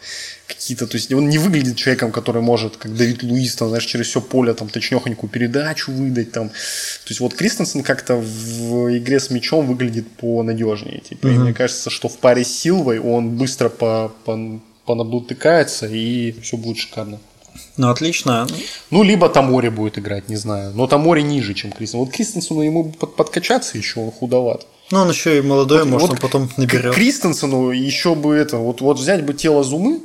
какие-то, 0.54 0.86
то 0.86 0.96
есть 0.96 1.12
он 1.12 1.28
не 1.28 1.38
выглядит 1.38 1.76
человеком, 1.76 2.12
который 2.12 2.42
может, 2.42 2.76
как 2.76 2.94
Давид 2.94 3.22
Луис, 3.22 3.54
там, 3.56 3.68
знаешь, 3.68 3.84
через 3.84 4.06
все 4.06 4.20
поле 4.20 4.54
там 4.54 4.68
точнехонькую 4.68 5.30
передачу 5.30 5.92
выдать, 5.92 6.32
там. 6.32 6.48
То 6.48 7.08
есть 7.08 7.20
вот 7.20 7.34
Кристенсен 7.34 7.82
как-то 7.82 8.16
в 8.16 8.96
игре 8.96 9.20
с 9.20 9.30
мячом 9.30 9.66
выглядит 9.66 10.10
понадежнее, 10.16 11.00
типа. 11.00 11.26
Mm-hmm. 11.26 11.34
И 11.34 11.38
мне 11.38 11.54
кажется, 11.54 11.90
что 11.90 12.08
в 12.08 12.18
паре 12.18 12.44
с 12.44 12.48
Силвой 12.48 12.98
он 12.98 13.36
быстро 13.36 13.68
по, 13.68 14.12
по, 14.24 14.60
понабутыкается 14.84 15.86
и 15.86 16.32
все 16.42 16.56
будет 16.56 16.78
шикарно. 16.78 17.18
Ну, 17.76 17.90
отлично. 17.90 18.46
Ну, 18.90 19.02
либо 19.02 19.28
Тамори 19.28 19.68
будет 19.68 19.98
играть, 19.98 20.28
не 20.28 20.36
знаю. 20.36 20.72
Но 20.74 20.86
Тамори 20.86 21.22
ниже, 21.22 21.54
чем 21.54 21.70
Кристенсен. 21.70 22.00
Вот 22.00 22.14
Кристенсену 22.14 22.62
ему 22.62 22.92
под, 22.92 23.16
подкачаться 23.16 23.78
еще, 23.78 24.00
он 24.00 24.10
худоват. 24.10 24.66
Ну, 24.90 25.00
он 25.00 25.10
еще 25.10 25.38
и 25.38 25.40
молодой, 25.40 25.80
вот, 25.80 25.88
может, 25.88 26.08
вот 26.08 26.14
он 26.14 26.20
потом 26.20 26.50
наберет. 26.56 26.94
Кристенсену 26.94 27.70
еще 27.70 28.14
бы 28.14 28.34
это, 28.34 28.58
вот, 28.58 28.80
вот 28.80 28.98
взять 28.98 29.24
бы 29.24 29.32
тело 29.32 29.64
Зумы, 29.64 30.00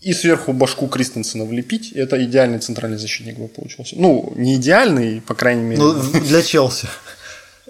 и 0.00 0.12
сверху 0.12 0.52
башку 0.52 0.86
Кристенсена 0.86 1.44
влепить, 1.44 1.92
это 1.92 2.22
идеальный 2.22 2.58
центральный 2.58 2.98
защитник 2.98 3.38
бы 3.38 3.48
получился. 3.48 3.96
Ну, 3.98 4.32
не 4.36 4.56
идеальный, 4.56 5.20
по 5.22 5.34
крайней 5.34 5.62
мере. 5.62 5.82
Ну, 5.82 5.94
для 6.20 6.42
Челси. 6.42 6.88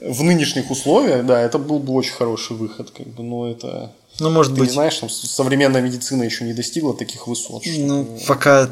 В 0.01 0.23
нынешних 0.25 0.71
условиях, 0.71 1.25
да, 1.25 1.41
это 1.41 1.59
был 1.59 1.79
бы 1.79 1.93
очень 1.93 2.13
хороший 2.13 2.57
выход, 2.57 2.91
как 2.91 3.07
бы, 3.07 3.23
но 3.23 3.49
это... 3.49 3.93
Ну, 4.19 4.31
может 4.31 4.55
Ты 4.55 4.61
быть. 4.61 4.69
Не 4.71 4.75
знаешь, 4.75 4.97
там 4.97 5.09
современная 5.09 5.81
медицина 5.81 6.25
еще 6.25 6.45
не 6.45 6.53
достигла 6.53 6.95
таких 6.97 7.27
высот. 7.27 7.63
Ну, 7.67 8.19
что... 8.19 8.27
пока 8.27 8.71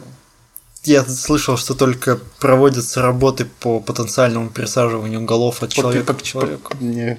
я 0.84 1.04
слышал, 1.04 1.56
что 1.56 1.74
только 1.74 2.18
проводятся 2.40 3.02
работы 3.02 3.44
по 3.60 3.80
потенциальному 3.80 4.50
пересаживанию 4.50 5.24
голов 5.24 5.62
от 5.62 5.72
человека 5.72 6.14
к 6.14 6.22
человеку. 6.22 6.76
Не, 6.80 7.18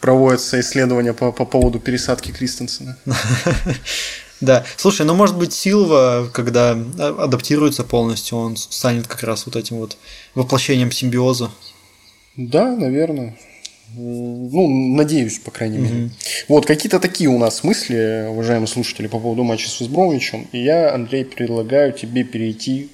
проводятся 0.00 0.60
исследования 0.60 1.12
по, 1.12 1.32
по 1.32 1.44
поводу 1.44 1.78
пересадки 1.80 2.30
Кристенсена. 2.30 2.96
Да. 4.40 4.64
Слушай, 4.76 5.04
ну 5.04 5.16
может 5.16 5.36
быть 5.36 5.52
Силва, 5.52 6.30
когда 6.32 6.70
адаптируется 6.70 7.82
полностью, 7.82 8.38
он 8.38 8.56
станет 8.56 9.08
как 9.08 9.24
раз 9.24 9.46
вот 9.46 9.56
этим 9.56 9.78
вот 9.78 9.96
воплощением 10.36 10.92
симбиоза. 10.92 11.50
Да, 12.36 12.76
наверное. 12.76 13.36
Ну, 13.96 14.94
надеюсь, 14.94 15.38
по 15.38 15.50
крайней 15.50 15.78
мере. 15.78 16.10
Вот, 16.46 16.66
какие-то 16.66 17.00
такие 17.00 17.28
у 17.30 17.38
нас 17.38 17.64
мысли, 17.64 18.26
уважаемые 18.28 18.68
слушатели, 18.68 19.06
по 19.06 19.18
поводу 19.18 19.44
матча 19.44 19.68
с 19.68 19.80
Весбромвичем. 19.80 20.46
И 20.52 20.62
я, 20.62 20.94
Андрей, 20.94 21.24
предлагаю 21.24 21.92
тебе 21.92 22.22
перейти 22.22 22.90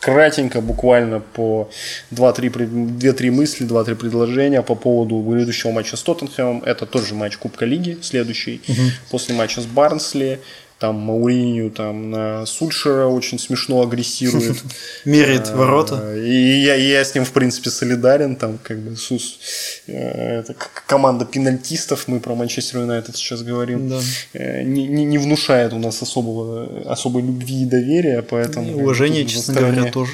кратенько, 0.00 0.60
буквально 0.60 1.20
по 1.20 1.68
2-3 2.12 3.30
мысли, 3.30 3.66
2-3 3.66 3.94
предложения 3.94 4.62
по 4.62 4.74
поводу 4.74 5.18
грядущего 5.20 5.72
матча 5.72 5.96
с 5.96 6.02
Тоттенхэмом. 6.02 6.62
Это 6.64 6.86
тот 6.86 7.04
же 7.04 7.14
матч 7.14 7.36
Кубка 7.36 7.64
Лиги, 7.64 7.98
следующий, 8.02 8.60
угу. 8.68 8.82
после 9.10 9.34
матча 9.34 9.60
с 9.60 9.66
Барнсли 9.66 10.40
там 10.78 10.96
Мауринью 10.96 11.70
там 11.70 12.10
на 12.10 12.44
Сульшера 12.44 13.06
очень 13.06 13.38
смешно 13.38 13.80
агрессирует. 13.80 14.62
Меряет 15.06 15.48
а, 15.48 15.56
ворота. 15.56 16.16
И 16.16 16.60
я, 16.60 16.74
я 16.74 17.02
с 17.02 17.14
ним, 17.14 17.24
в 17.24 17.32
принципе, 17.32 17.70
солидарен. 17.70 18.36
Там 18.36 18.58
как 18.62 18.78
бы 18.80 18.94
Сус, 18.94 19.38
э, 19.86 20.40
это 20.40 20.54
команда 20.86 21.24
пенальтистов, 21.24 22.08
мы 22.08 22.20
про 22.20 22.34
Манчестер 22.34 22.80
Юнайтед 22.80 23.16
сейчас 23.16 23.42
говорим, 23.42 23.88
да. 23.88 24.00
Э, 24.34 24.62
не, 24.64 24.86
не, 24.86 25.06
не 25.06 25.16
внушает 25.16 25.72
у 25.72 25.78
нас 25.78 26.02
особого, 26.02 26.90
особой 26.90 27.22
любви 27.22 27.62
и 27.62 27.66
доверия, 27.66 28.20
поэтому... 28.20 28.70
И 28.70 28.74
уважение, 28.74 29.24
честно 29.24 29.54
говоря, 29.54 29.90
тоже. 29.90 30.12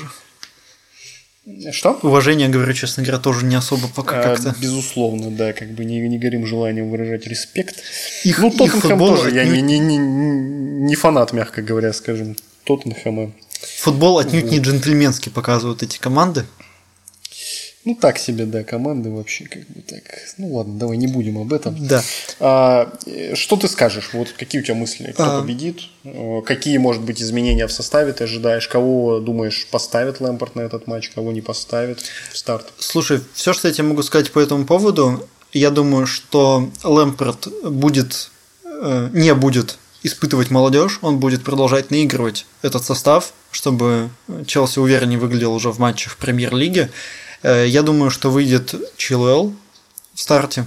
Что? 1.72 1.98
Уважение, 2.02 2.48
говорю, 2.48 2.72
честно 2.72 3.02
говоря, 3.02 3.18
тоже 3.18 3.44
не 3.44 3.56
особо 3.56 3.88
пока 3.88 4.20
а, 4.20 4.22
как-то. 4.22 4.54
Безусловно, 4.60 5.30
да, 5.30 5.52
как 5.52 5.72
бы 5.72 5.84
не, 5.84 6.00
не 6.08 6.16
горим 6.16 6.46
желанием 6.46 6.88
выражать 6.88 7.26
респект. 7.26 7.82
Их, 8.22 8.38
ну, 8.38 8.50
Тоттенхэм 8.50 8.98
тоже, 8.98 9.28
отнюдь... 9.28 9.34
я 9.34 9.44
не, 9.44 9.60
не, 9.60 9.78
не, 9.80 9.98
не 9.98 10.94
фанат, 10.94 11.32
мягко 11.32 11.60
говоря, 11.60 11.92
скажем, 11.92 12.36
Тоттенхэма. 12.62 13.32
Футбол 13.78 14.20
отнюдь 14.20 14.44
вот. 14.44 14.52
не 14.52 14.58
джентльменски 14.58 15.30
показывают 15.30 15.82
эти 15.82 15.98
команды. 15.98 16.44
Ну, 17.84 17.96
так 17.96 18.18
себе, 18.18 18.46
да, 18.46 18.62
команды 18.62 19.10
вообще 19.10 19.44
как 19.46 19.66
бы 19.66 19.82
так. 19.82 20.02
Ну, 20.38 20.54
ладно, 20.54 20.78
давай 20.78 20.96
не 20.96 21.08
будем 21.08 21.38
об 21.38 21.52
этом. 21.52 21.74
Да. 21.84 22.02
А, 22.38 22.92
что 23.34 23.56
ты 23.56 23.66
скажешь? 23.66 24.10
Вот 24.12 24.28
какие 24.38 24.60
у 24.60 24.64
тебя 24.64 24.76
мысли? 24.76 25.10
Кто 25.10 25.38
а... 25.38 25.40
победит? 25.40 25.80
Э, 26.04 26.42
какие, 26.44 26.78
может 26.78 27.02
быть, 27.02 27.20
изменения 27.20 27.66
в 27.66 27.72
составе 27.72 28.12
ты 28.12 28.24
ожидаешь? 28.24 28.68
Кого, 28.68 29.18
думаешь, 29.18 29.66
поставит 29.68 30.20
Лэмпорт 30.20 30.54
на 30.54 30.60
этот 30.60 30.86
матч, 30.86 31.10
кого 31.10 31.32
не 31.32 31.40
поставит 31.40 32.00
в 32.32 32.38
старт? 32.38 32.72
Слушай, 32.78 33.20
все, 33.34 33.52
что 33.52 33.66
я 33.66 33.74
тебе 33.74 33.88
могу 33.88 34.02
сказать 34.02 34.30
по 34.30 34.38
этому 34.38 34.64
поводу, 34.64 35.28
я 35.52 35.70
думаю, 35.70 36.06
что 36.06 36.70
Лэмпорт 36.84 37.48
будет, 37.64 38.30
э, 38.64 39.08
не 39.12 39.34
будет 39.34 39.78
испытывать 40.04 40.50
молодежь, 40.50 40.98
он 41.02 41.18
будет 41.18 41.42
продолжать 41.44 41.90
наигрывать 41.90 42.46
этот 42.62 42.84
состав, 42.84 43.32
чтобы 43.50 44.10
Челси 44.46 44.78
увереннее 44.78 45.18
выглядел 45.18 45.52
уже 45.52 45.70
в 45.70 45.78
матчах 45.78 46.16
премьер-лиги. 46.16 46.90
Э, 47.42 47.66
я 47.66 47.82
думаю, 47.82 48.10
что 48.10 48.30
выйдет 48.30 48.74
Чилуэлл 48.96 49.54
в 50.14 50.20
старте, 50.20 50.66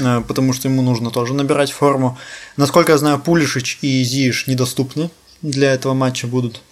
э, 0.00 0.22
потому 0.26 0.52
что 0.52 0.68
ему 0.68 0.82
нужно 0.82 1.10
тоже 1.10 1.34
набирать 1.34 1.70
форму. 1.70 2.18
Насколько 2.56 2.92
я 2.92 2.98
знаю, 2.98 3.18
Пулишич 3.18 3.78
и 3.82 4.02
Зииш 4.02 4.46
недоступны 4.46 5.10
для 5.42 5.72
этого 5.72 5.94
матча 5.94 6.26
будут. 6.26 6.62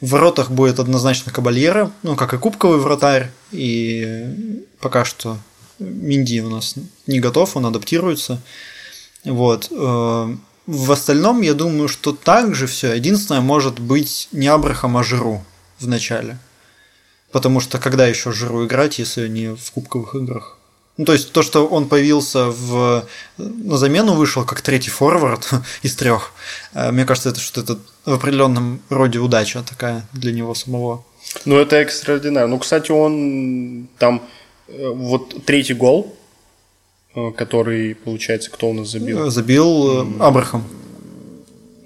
В 0.00 0.10
воротах 0.10 0.50
будет 0.50 0.78
однозначно 0.78 1.32
Кабальера, 1.32 1.90
ну, 2.02 2.16
как 2.16 2.34
и 2.34 2.38
кубковый 2.38 2.78
вратарь, 2.78 3.30
и 3.52 4.62
пока 4.80 5.04
что 5.04 5.38
Минди 5.78 6.40
у 6.40 6.50
нас 6.50 6.74
не 7.06 7.20
готов, 7.20 7.56
он 7.56 7.66
адаптируется. 7.66 8.40
Вот. 9.24 9.68
Э, 9.70 10.36
в 10.66 10.92
остальном, 10.92 11.42
я 11.42 11.54
думаю, 11.54 11.88
что 11.88 12.12
так 12.12 12.54
же 12.54 12.66
все. 12.66 12.94
Единственное, 12.94 13.40
может 13.40 13.80
быть 13.80 14.28
не 14.32 14.48
Абрахам, 14.48 14.96
а 14.96 15.02
Жиру 15.02 15.44
в 15.78 15.88
начале. 15.88 16.38
Потому 17.34 17.58
что 17.58 17.80
когда 17.80 18.06
еще 18.06 18.30
Жиру 18.30 18.64
играть, 18.64 19.00
если 19.00 19.26
не 19.26 19.56
в 19.56 19.72
кубковых 19.72 20.14
играх? 20.14 20.56
Ну, 20.96 21.04
то 21.04 21.12
есть 21.12 21.32
то, 21.32 21.42
что 21.42 21.66
он 21.66 21.88
появился 21.88 22.44
в... 22.50 23.04
на 23.38 23.76
замену 23.76 24.14
вышел 24.14 24.44
как 24.44 24.60
третий 24.60 24.90
форвард 24.90 25.50
из 25.82 25.96
трех, 25.96 26.32
э, 26.74 26.92
мне 26.92 27.04
кажется, 27.04 27.30
это 27.30 27.40
что-то 27.40 27.78
в 28.04 28.12
определенном 28.12 28.80
роде 28.88 29.18
удача 29.18 29.64
такая 29.68 30.06
для 30.12 30.30
него 30.30 30.54
самого. 30.54 31.04
Ну, 31.44 31.56
это 31.56 31.74
экстраординарно. 31.74 32.54
Ну, 32.54 32.58
кстати, 32.60 32.92
он 32.92 33.88
там 33.98 34.22
э, 34.68 34.88
вот 34.94 35.44
третий 35.44 35.74
гол, 35.74 36.14
э, 37.16 37.32
который, 37.36 37.96
получается, 37.96 38.48
кто 38.52 38.70
у 38.70 38.74
нас 38.74 38.90
забил? 38.90 39.28
Забил 39.28 40.22
Абрахам. 40.22 40.62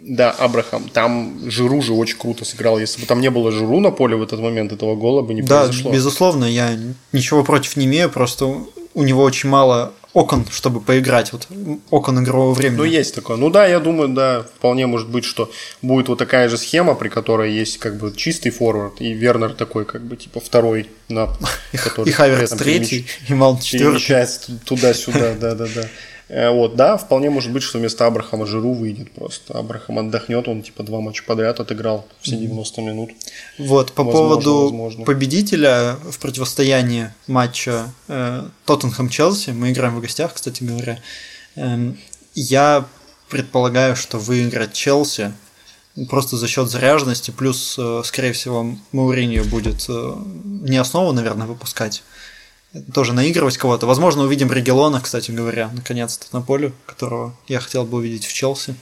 Да, 0.08 0.30
Абрахам. 0.30 0.88
Там 0.88 1.50
Жиру 1.50 1.82
же 1.82 1.92
очень 1.92 2.16
круто 2.16 2.46
сыграл. 2.46 2.78
Если 2.78 3.00
бы 3.00 3.06
там 3.06 3.20
не 3.20 3.30
было 3.30 3.52
Жиру 3.52 3.78
на 3.78 3.90
поле 3.90 4.16
в 4.16 4.22
этот 4.22 4.40
момент, 4.40 4.72
этого 4.72 4.96
гола 4.96 5.20
бы 5.20 5.34
не 5.34 5.42
да, 5.42 5.64
произошло. 5.64 5.90
Да, 5.90 5.96
безусловно, 5.96 6.44
я 6.46 6.78
ничего 7.12 7.44
против 7.44 7.76
не 7.76 7.84
имею, 7.84 8.08
просто 8.10 8.46
у 8.94 9.02
него 9.02 9.22
очень 9.22 9.50
мало 9.50 9.92
окон, 10.14 10.46
чтобы 10.50 10.80
поиграть, 10.80 11.32
вот 11.32 11.46
окон 11.90 12.24
игрового 12.24 12.54
времени. 12.54 12.78
Ну, 12.78 12.84
есть 12.84 13.14
такое. 13.14 13.36
Ну 13.36 13.50
да, 13.50 13.66
я 13.66 13.80
думаю, 13.80 14.08
да, 14.08 14.46
вполне 14.56 14.86
может 14.86 15.08
быть, 15.08 15.24
что 15.24 15.50
будет 15.82 16.08
вот 16.08 16.18
такая 16.18 16.48
же 16.48 16.56
схема, 16.56 16.94
при 16.94 17.10
которой 17.10 17.52
есть 17.52 17.78
как 17.78 17.98
бы 17.98 18.12
чистый 18.16 18.50
форвард, 18.50 19.00
и 19.00 19.12
Вернер 19.12 19.52
такой, 19.52 19.84
как 19.84 20.02
бы, 20.02 20.16
типа, 20.16 20.40
второй, 20.40 20.88
на, 21.08 21.28
который... 21.84 22.08
И 22.08 22.12
Хаверс 22.12 22.50
третий, 22.52 23.06
и 23.28 23.34
Маунт 23.34 23.62
четвертый. 23.62 24.26
туда-сюда, 24.64 25.34
да-да-да. 25.34 25.88
Э, 26.28 26.50
вот, 26.50 26.76
да, 26.76 26.96
вполне 26.96 27.30
может 27.30 27.52
быть, 27.52 27.62
что 27.62 27.78
вместо 27.78 28.06
Абрахама 28.06 28.46
Жиру 28.46 28.72
выйдет 28.72 29.10
просто. 29.12 29.58
Абрахам 29.58 29.98
отдохнет, 29.98 30.46
он 30.48 30.62
типа 30.62 30.82
два 30.82 31.00
матча 31.00 31.24
подряд 31.24 31.60
отыграл 31.60 32.06
все 32.20 32.36
90 32.36 32.80
минут. 32.82 33.10
Вот, 33.58 33.92
по 33.92 34.04
возможно, 34.04 34.28
поводу 34.28 34.62
возможно. 34.64 35.04
победителя 35.04 35.96
в 36.10 36.18
противостоянии 36.18 37.10
матча 37.26 37.90
э, 38.08 38.44
Тоттенхэм-Челси, 38.66 39.52
мы 39.52 39.72
играем 39.72 39.96
в 39.96 40.00
гостях, 40.00 40.34
кстати 40.34 40.62
говоря, 40.62 41.00
э, 41.56 41.92
я 42.34 42.84
предполагаю, 43.28 43.96
что 43.96 44.18
выиграть 44.18 44.72
Челси 44.72 45.32
просто 46.06 46.36
за 46.36 46.46
счет 46.46 46.68
заряженности, 46.68 47.30
плюс, 47.30 47.76
э, 47.78 48.02
скорее 48.04 48.32
всего, 48.32 48.76
Мауриньо 48.92 49.44
будет 49.44 49.86
э, 49.88 50.14
не 50.44 50.76
основу, 50.76 51.12
наверное, 51.12 51.46
выпускать, 51.46 52.02
тоже 52.92 53.12
наигрывать 53.12 53.56
кого-то. 53.56 53.86
Возможно, 53.86 54.22
увидим 54.22 54.52
Регелона, 54.52 55.00
кстати 55.00 55.30
говоря, 55.30 55.70
наконец-то 55.72 56.26
на 56.32 56.42
поле, 56.42 56.72
которого 56.86 57.34
я 57.48 57.60
хотел 57.60 57.84
бы 57.84 57.98
увидеть 57.98 58.26
в 58.26 58.32
Челси. 58.32 58.74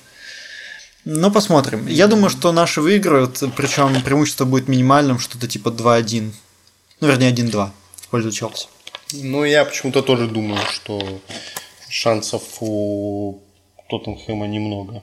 Ну, 1.05 1.31
посмотрим. 1.31 1.87
Я 1.87 2.09
думаю, 2.09 2.31
что 2.31 2.51
наши 2.51 2.81
выиграют, 2.81 3.43
причем 3.57 4.03
преимущество 4.03 4.45
будет 4.45 4.69
минимальным, 4.69 5.21
что-то 5.21 5.47
типа 5.47 5.69
2-1. 5.69 6.33
Ну, 7.01 7.07
вернее, 7.07 7.33
1-2 7.33 7.71
в 7.97 8.09
пользу 8.09 8.33
Челси. 8.33 8.67
Ну, 9.13 9.45
я 9.45 9.65
почему-то 9.65 10.03
тоже 10.03 10.27
думаю, 10.27 10.61
что 10.69 11.21
шансов 11.89 12.43
у 12.61 13.41
Тоттенхэма 13.89 14.49
немного. 14.49 15.03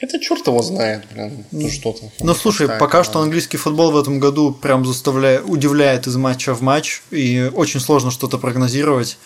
Хотя 0.00 0.18
черт 0.18 0.46
его 0.46 0.62
знает, 0.62 1.04
блин, 1.12 1.44
ну 1.50 1.68
что 1.68 1.92
то 1.92 2.10
Ну 2.20 2.34
слушай, 2.34 2.68
пока 2.68 3.04
что 3.04 3.20
английский 3.20 3.58
футбол 3.58 3.90
в 3.90 3.98
этом 3.98 4.18
году 4.18 4.50
прям 4.50 4.86
заставляет, 4.86 5.44
удивляет 5.44 6.06
из 6.06 6.16
матча 6.16 6.54
в 6.54 6.62
матч, 6.62 7.02
и 7.10 7.50
очень 7.54 7.80
сложно 7.80 8.10
что-то 8.10 8.38
прогнозировать. 8.38 9.18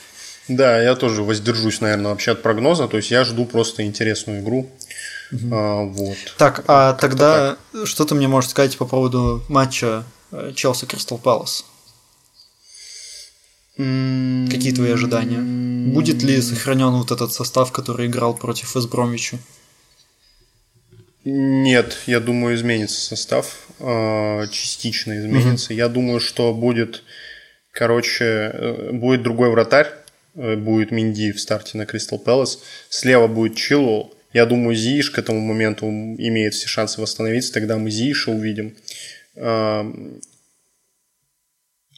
Да, 0.48 0.82
я 0.82 0.94
тоже 0.96 1.22
воздержусь, 1.22 1.80
наверное, 1.80 2.10
вообще 2.10 2.32
от 2.32 2.42
прогноза. 2.42 2.88
То 2.88 2.96
есть 2.96 3.10
я 3.10 3.24
жду 3.24 3.46
просто 3.46 3.84
интересную 3.84 4.42
игру. 4.42 4.68
Угу. 5.32 5.48
А, 5.52 5.84
вот. 5.84 6.16
Так, 6.36 6.64
а 6.66 6.92
как 6.92 7.00
тогда 7.00 7.56
так. 7.72 7.86
что 7.86 8.04
ты 8.04 8.14
мне 8.14 8.28
можешь 8.28 8.50
сказать 8.50 8.76
по 8.76 8.84
поводу 8.84 9.42
матча 9.48 10.04
э, 10.32 10.52
Челси 10.54 10.86
Кристал 10.86 11.18
Пэлас? 11.18 11.64
Какие 13.76 14.72
твои 14.72 14.90
ожидания? 14.90 15.38
Будет 15.92 16.22
ли 16.22 16.40
сохранен 16.40 16.90
вот 16.90 17.10
этот 17.10 17.32
состав, 17.32 17.72
который 17.72 18.06
играл 18.06 18.34
против 18.34 18.76
Эсбромвича? 18.76 19.38
Нет, 21.24 21.98
я 22.06 22.20
думаю, 22.20 22.54
изменится 22.54 23.00
состав. 23.00 23.66
А, 23.80 24.46
частично 24.48 25.18
изменится. 25.18 25.72
Угу. 25.72 25.78
Я 25.78 25.88
думаю, 25.88 26.20
что 26.20 26.52
будет, 26.52 27.02
короче, 27.72 28.24
э, 28.24 28.90
будет 28.92 29.22
другой 29.22 29.50
вратарь 29.50 29.88
Э, 30.34 30.56
будет 30.56 30.90
Минди 30.90 31.32
в 31.32 31.40
старте 31.40 31.78
на 31.78 31.86
Кристал 31.86 32.18
Пэлас. 32.18 32.62
Слева 32.88 33.26
будет 33.26 33.56
Чилуэлл. 33.56 34.14
Я 34.32 34.46
думаю, 34.46 34.74
Зииш 34.74 35.10
к 35.10 35.18
этому 35.18 35.40
моменту 35.40 35.86
имеет 35.86 36.54
все 36.54 36.66
шансы 36.66 37.00
восстановиться. 37.00 37.52
Тогда 37.52 37.78
мы 37.78 37.90
Зииша 37.90 38.32
увидим. 38.32 38.76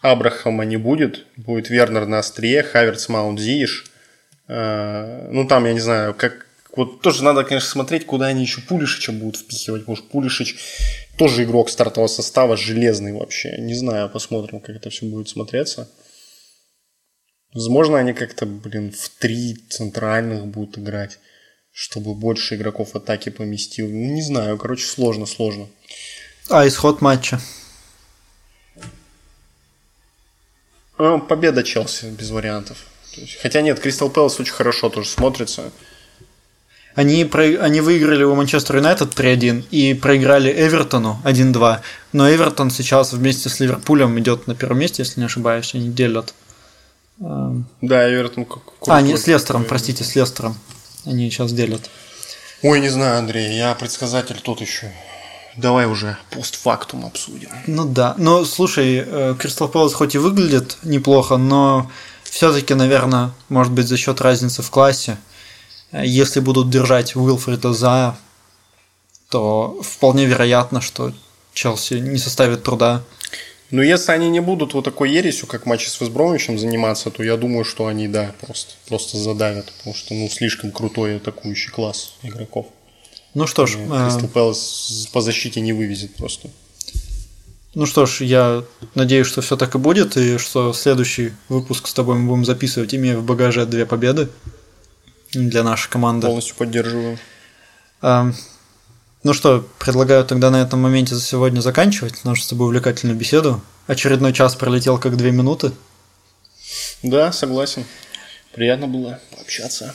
Абрахама 0.02 0.64
не 0.64 0.76
будет. 0.76 1.24
Будет 1.36 1.70
Вернер 1.70 2.06
на 2.06 2.18
острие, 2.18 2.62
Хаверц, 2.62 3.08
Маунт, 3.08 3.40
Зииш. 3.40 3.86
Э, 4.48 5.28
ну, 5.30 5.46
там, 5.46 5.64
я 5.66 5.72
не 5.72 5.80
знаю, 5.80 6.14
как... 6.14 6.45
Вот 6.76 7.00
тоже 7.00 7.24
надо, 7.24 7.42
конечно, 7.42 7.70
смотреть, 7.70 8.04
куда 8.04 8.26
они 8.26 8.42
еще 8.42 8.60
Пулишича 8.60 9.10
будут 9.10 9.38
впихивать. 9.38 9.86
Может, 9.86 10.08
Пулишич 10.10 10.56
тоже 11.16 11.44
игрок 11.44 11.70
стартового 11.70 12.08
состава, 12.08 12.56
железный 12.56 13.14
вообще. 13.14 13.56
Не 13.58 13.74
знаю, 13.74 14.10
посмотрим, 14.10 14.60
как 14.60 14.76
это 14.76 14.90
все 14.90 15.06
будет 15.06 15.30
смотреться. 15.30 15.90
Возможно, 17.54 17.98
они 17.98 18.12
как-то, 18.12 18.44
блин, 18.44 18.92
в 18.92 19.08
три 19.18 19.54
центральных 19.70 20.46
будут 20.46 20.76
играть, 20.76 21.18
чтобы 21.72 22.14
больше 22.14 22.56
игроков 22.56 22.94
атаки 22.94 23.30
поместил. 23.30 23.88
Ну, 23.88 24.12
не 24.12 24.20
знаю, 24.20 24.58
короче, 24.58 24.84
сложно, 24.84 25.24
сложно. 25.24 25.68
А 26.50 26.68
исход 26.68 27.00
матча? 27.00 27.40
А, 30.98 31.18
победа 31.18 31.62
Челси, 31.62 32.10
без 32.10 32.28
вариантов. 32.28 32.84
Хотя 33.40 33.62
нет, 33.62 33.80
Кристал 33.80 34.10
Пэлас 34.10 34.38
очень 34.38 34.52
хорошо 34.52 34.90
тоже 34.90 35.08
смотрится. 35.08 35.72
Они, 36.96 37.24
про... 37.24 37.44
они 37.44 37.80
выиграли 37.80 38.24
у 38.24 38.34
Манчестер 38.34 38.76
Юнайтед 38.76 39.14
3-1 39.14 39.66
и 39.70 39.94
проиграли 39.94 40.50
Эвертону 40.50 41.20
1-2. 41.24 41.78
Но 42.12 42.28
Эвертон 42.28 42.70
сейчас 42.70 43.12
вместе 43.12 43.48
с 43.48 43.60
Ливерпулем 43.60 44.18
идет 44.18 44.48
на 44.48 44.56
первом 44.56 44.80
месте, 44.80 45.02
если 45.04 45.20
не 45.20 45.26
ошибаюсь, 45.26 45.74
они 45.74 45.90
делят 45.90 46.34
да, 47.18 48.12
Эвертон 48.12 48.44
как 48.44 48.62
А, 48.88 49.00
не 49.00 49.16
с 49.16 49.26
Лестером, 49.26 49.64
простите, 49.64 50.04
с 50.04 50.14
Лестером. 50.14 50.56
Они 51.04 51.30
сейчас 51.30 51.52
делят. 51.52 51.88
Ой, 52.62 52.80
не 52.80 52.88
знаю, 52.88 53.18
Андрей, 53.18 53.56
я 53.56 53.74
предсказатель 53.74 54.38
тут 54.42 54.60
еще. 54.60 54.92
Давай 55.56 55.86
уже 55.86 56.18
постфактум 56.30 57.06
обсудим. 57.06 57.48
Ну 57.66 57.86
да. 57.86 58.14
Но 58.18 58.44
слушай, 58.44 59.06
Кристал 59.38 59.68
Пэлас 59.68 59.94
хоть 59.94 60.14
и 60.14 60.18
выглядит 60.18 60.76
неплохо, 60.82 61.38
но 61.38 61.90
все-таки, 62.24 62.74
наверное, 62.74 63.30
может 63.48 63.72
быть, 63.72 63.86
за 63.86 63.96
счет 63.96 64.20
разницы 64.20 64.60
в 64.60 64.70
классе. 64.70 65.16
Если 65.92 66.40
будут 66.40 66.70
держать 66.70 67.16
Уилфрида 67.16 67.72
за, 67.72 68.16
то 69.30 69.80
вполне 69.82 70.26
вероятно, 70.26 70.80
что 70.80 71.12
Челси 71.54 71.94
не 71.94 72.18
составит 72.18 72.62
труда 72.62 73.02
но 73.70 73.82
если 73.82 74.12
они 74.12 74.30
не 74.30 74.40
будут 74.40 74.74
вот 74.74 74.84
такой 74.84 75.10
ересью, 75.10 75.48
как 75.48 75.66
матчи 75.66 75.88
с 75.88 76.00
Весбромичем 76.00 76.58
заниматься, 76.58 77.10
то 77.10 77.22
я 77.24 77.36
думаю, 77.36 77.64
что 77.64 77.86
они, 77.86 78.06
да, 78.06 78.32
просто, 78.40 78.74
просто 78.88 79.16
задавят, 79.16 79.72
потому 79.78 79.94
что, 79.94 80.14
ну, 80.14 80.28
слишком 80.28 80.70
крутой 80.70 81.16
атакующий 81.16 81.72
класс 81.72 82.14
игроков. 82.22 82.66
Ну 83.34 83.46
что 83.46 83.66
ж... 83.66 83.74
Кристал 83.74 84.28
Пэлас 84.28 85.08
по 85.12 85.20
защите 85.20 85.60
не 85.60 85.72
вывезет 85.72 86.14
просто. 86.14 86.48
Ну 87.74 87.86
что 87.86 88.06
ж, 88.06 88.22
я 88.22 88.64
надеюсь, 88.94 89.26
что 89.26 89.42
все 89.42 89.56
так 89.56 89.74
и 89.74 89.78
будет, 89.78 90.16
и 90.16 90.38
что 90.38 90.72
следующий 90.72 91.32
выпуск 91.48 91.88
с 91.88 91.92
тобой 91.92 92.16
мы 92.16 92.28
будем 92.28 92.44
записывать, 92.44 92.94
имея 92.94 93.18
в 93.18 93.24
багаже 93.24 93.66
две 93.66 93.84
победы 93.84 94.28
для 95.32 95.62
нашей 95.62 95.90
команды. 95.90 96.26
Полностью 96.26 96.56
поддерживаю. 96.56 97.18
Ну 98.02 99.32
что, 99.32 99.68
предлагаю 99.80 100.24
тогда 100.24 100.50
на 100.50 100.62
этом 100.62 100.80
моменте 100.80 101.16
за 101.16 101.20
сегодня 101.20 101.60
заканчивать 101.60 102.24
нашу 102.24 102.42
с 102.42 102.46
тобой 102.46 102.66
увлекательную 102.68 103.18
беседу. 103.18 103.60
Очередной 103.88 104.32
час 104.32 104.54
пролетел 104.54 104.98
как 104.98 105.16
две 105.16 105.32
минуты. 105.32 105.72
Да, 107.02 107.32
согласен. 107.32 107.84
Приятно 108.52 108.86
было 108.86 109.20
пообщаться. 109.34 109.94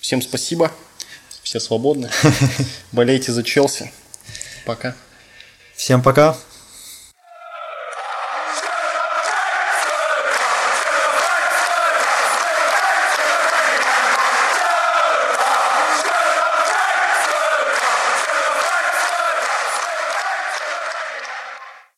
Всем 0.00 0.22
спасибо. 0.22 0.72
Все 1.42 1.60
свободны. 1.60 2.10
Болейте 2.92 3.30
за 3.32 3.42
Челси. 3.42 3.92
Пока. 4.64 4.96
Всем 5.76 6.02
пока. 6.02 6.36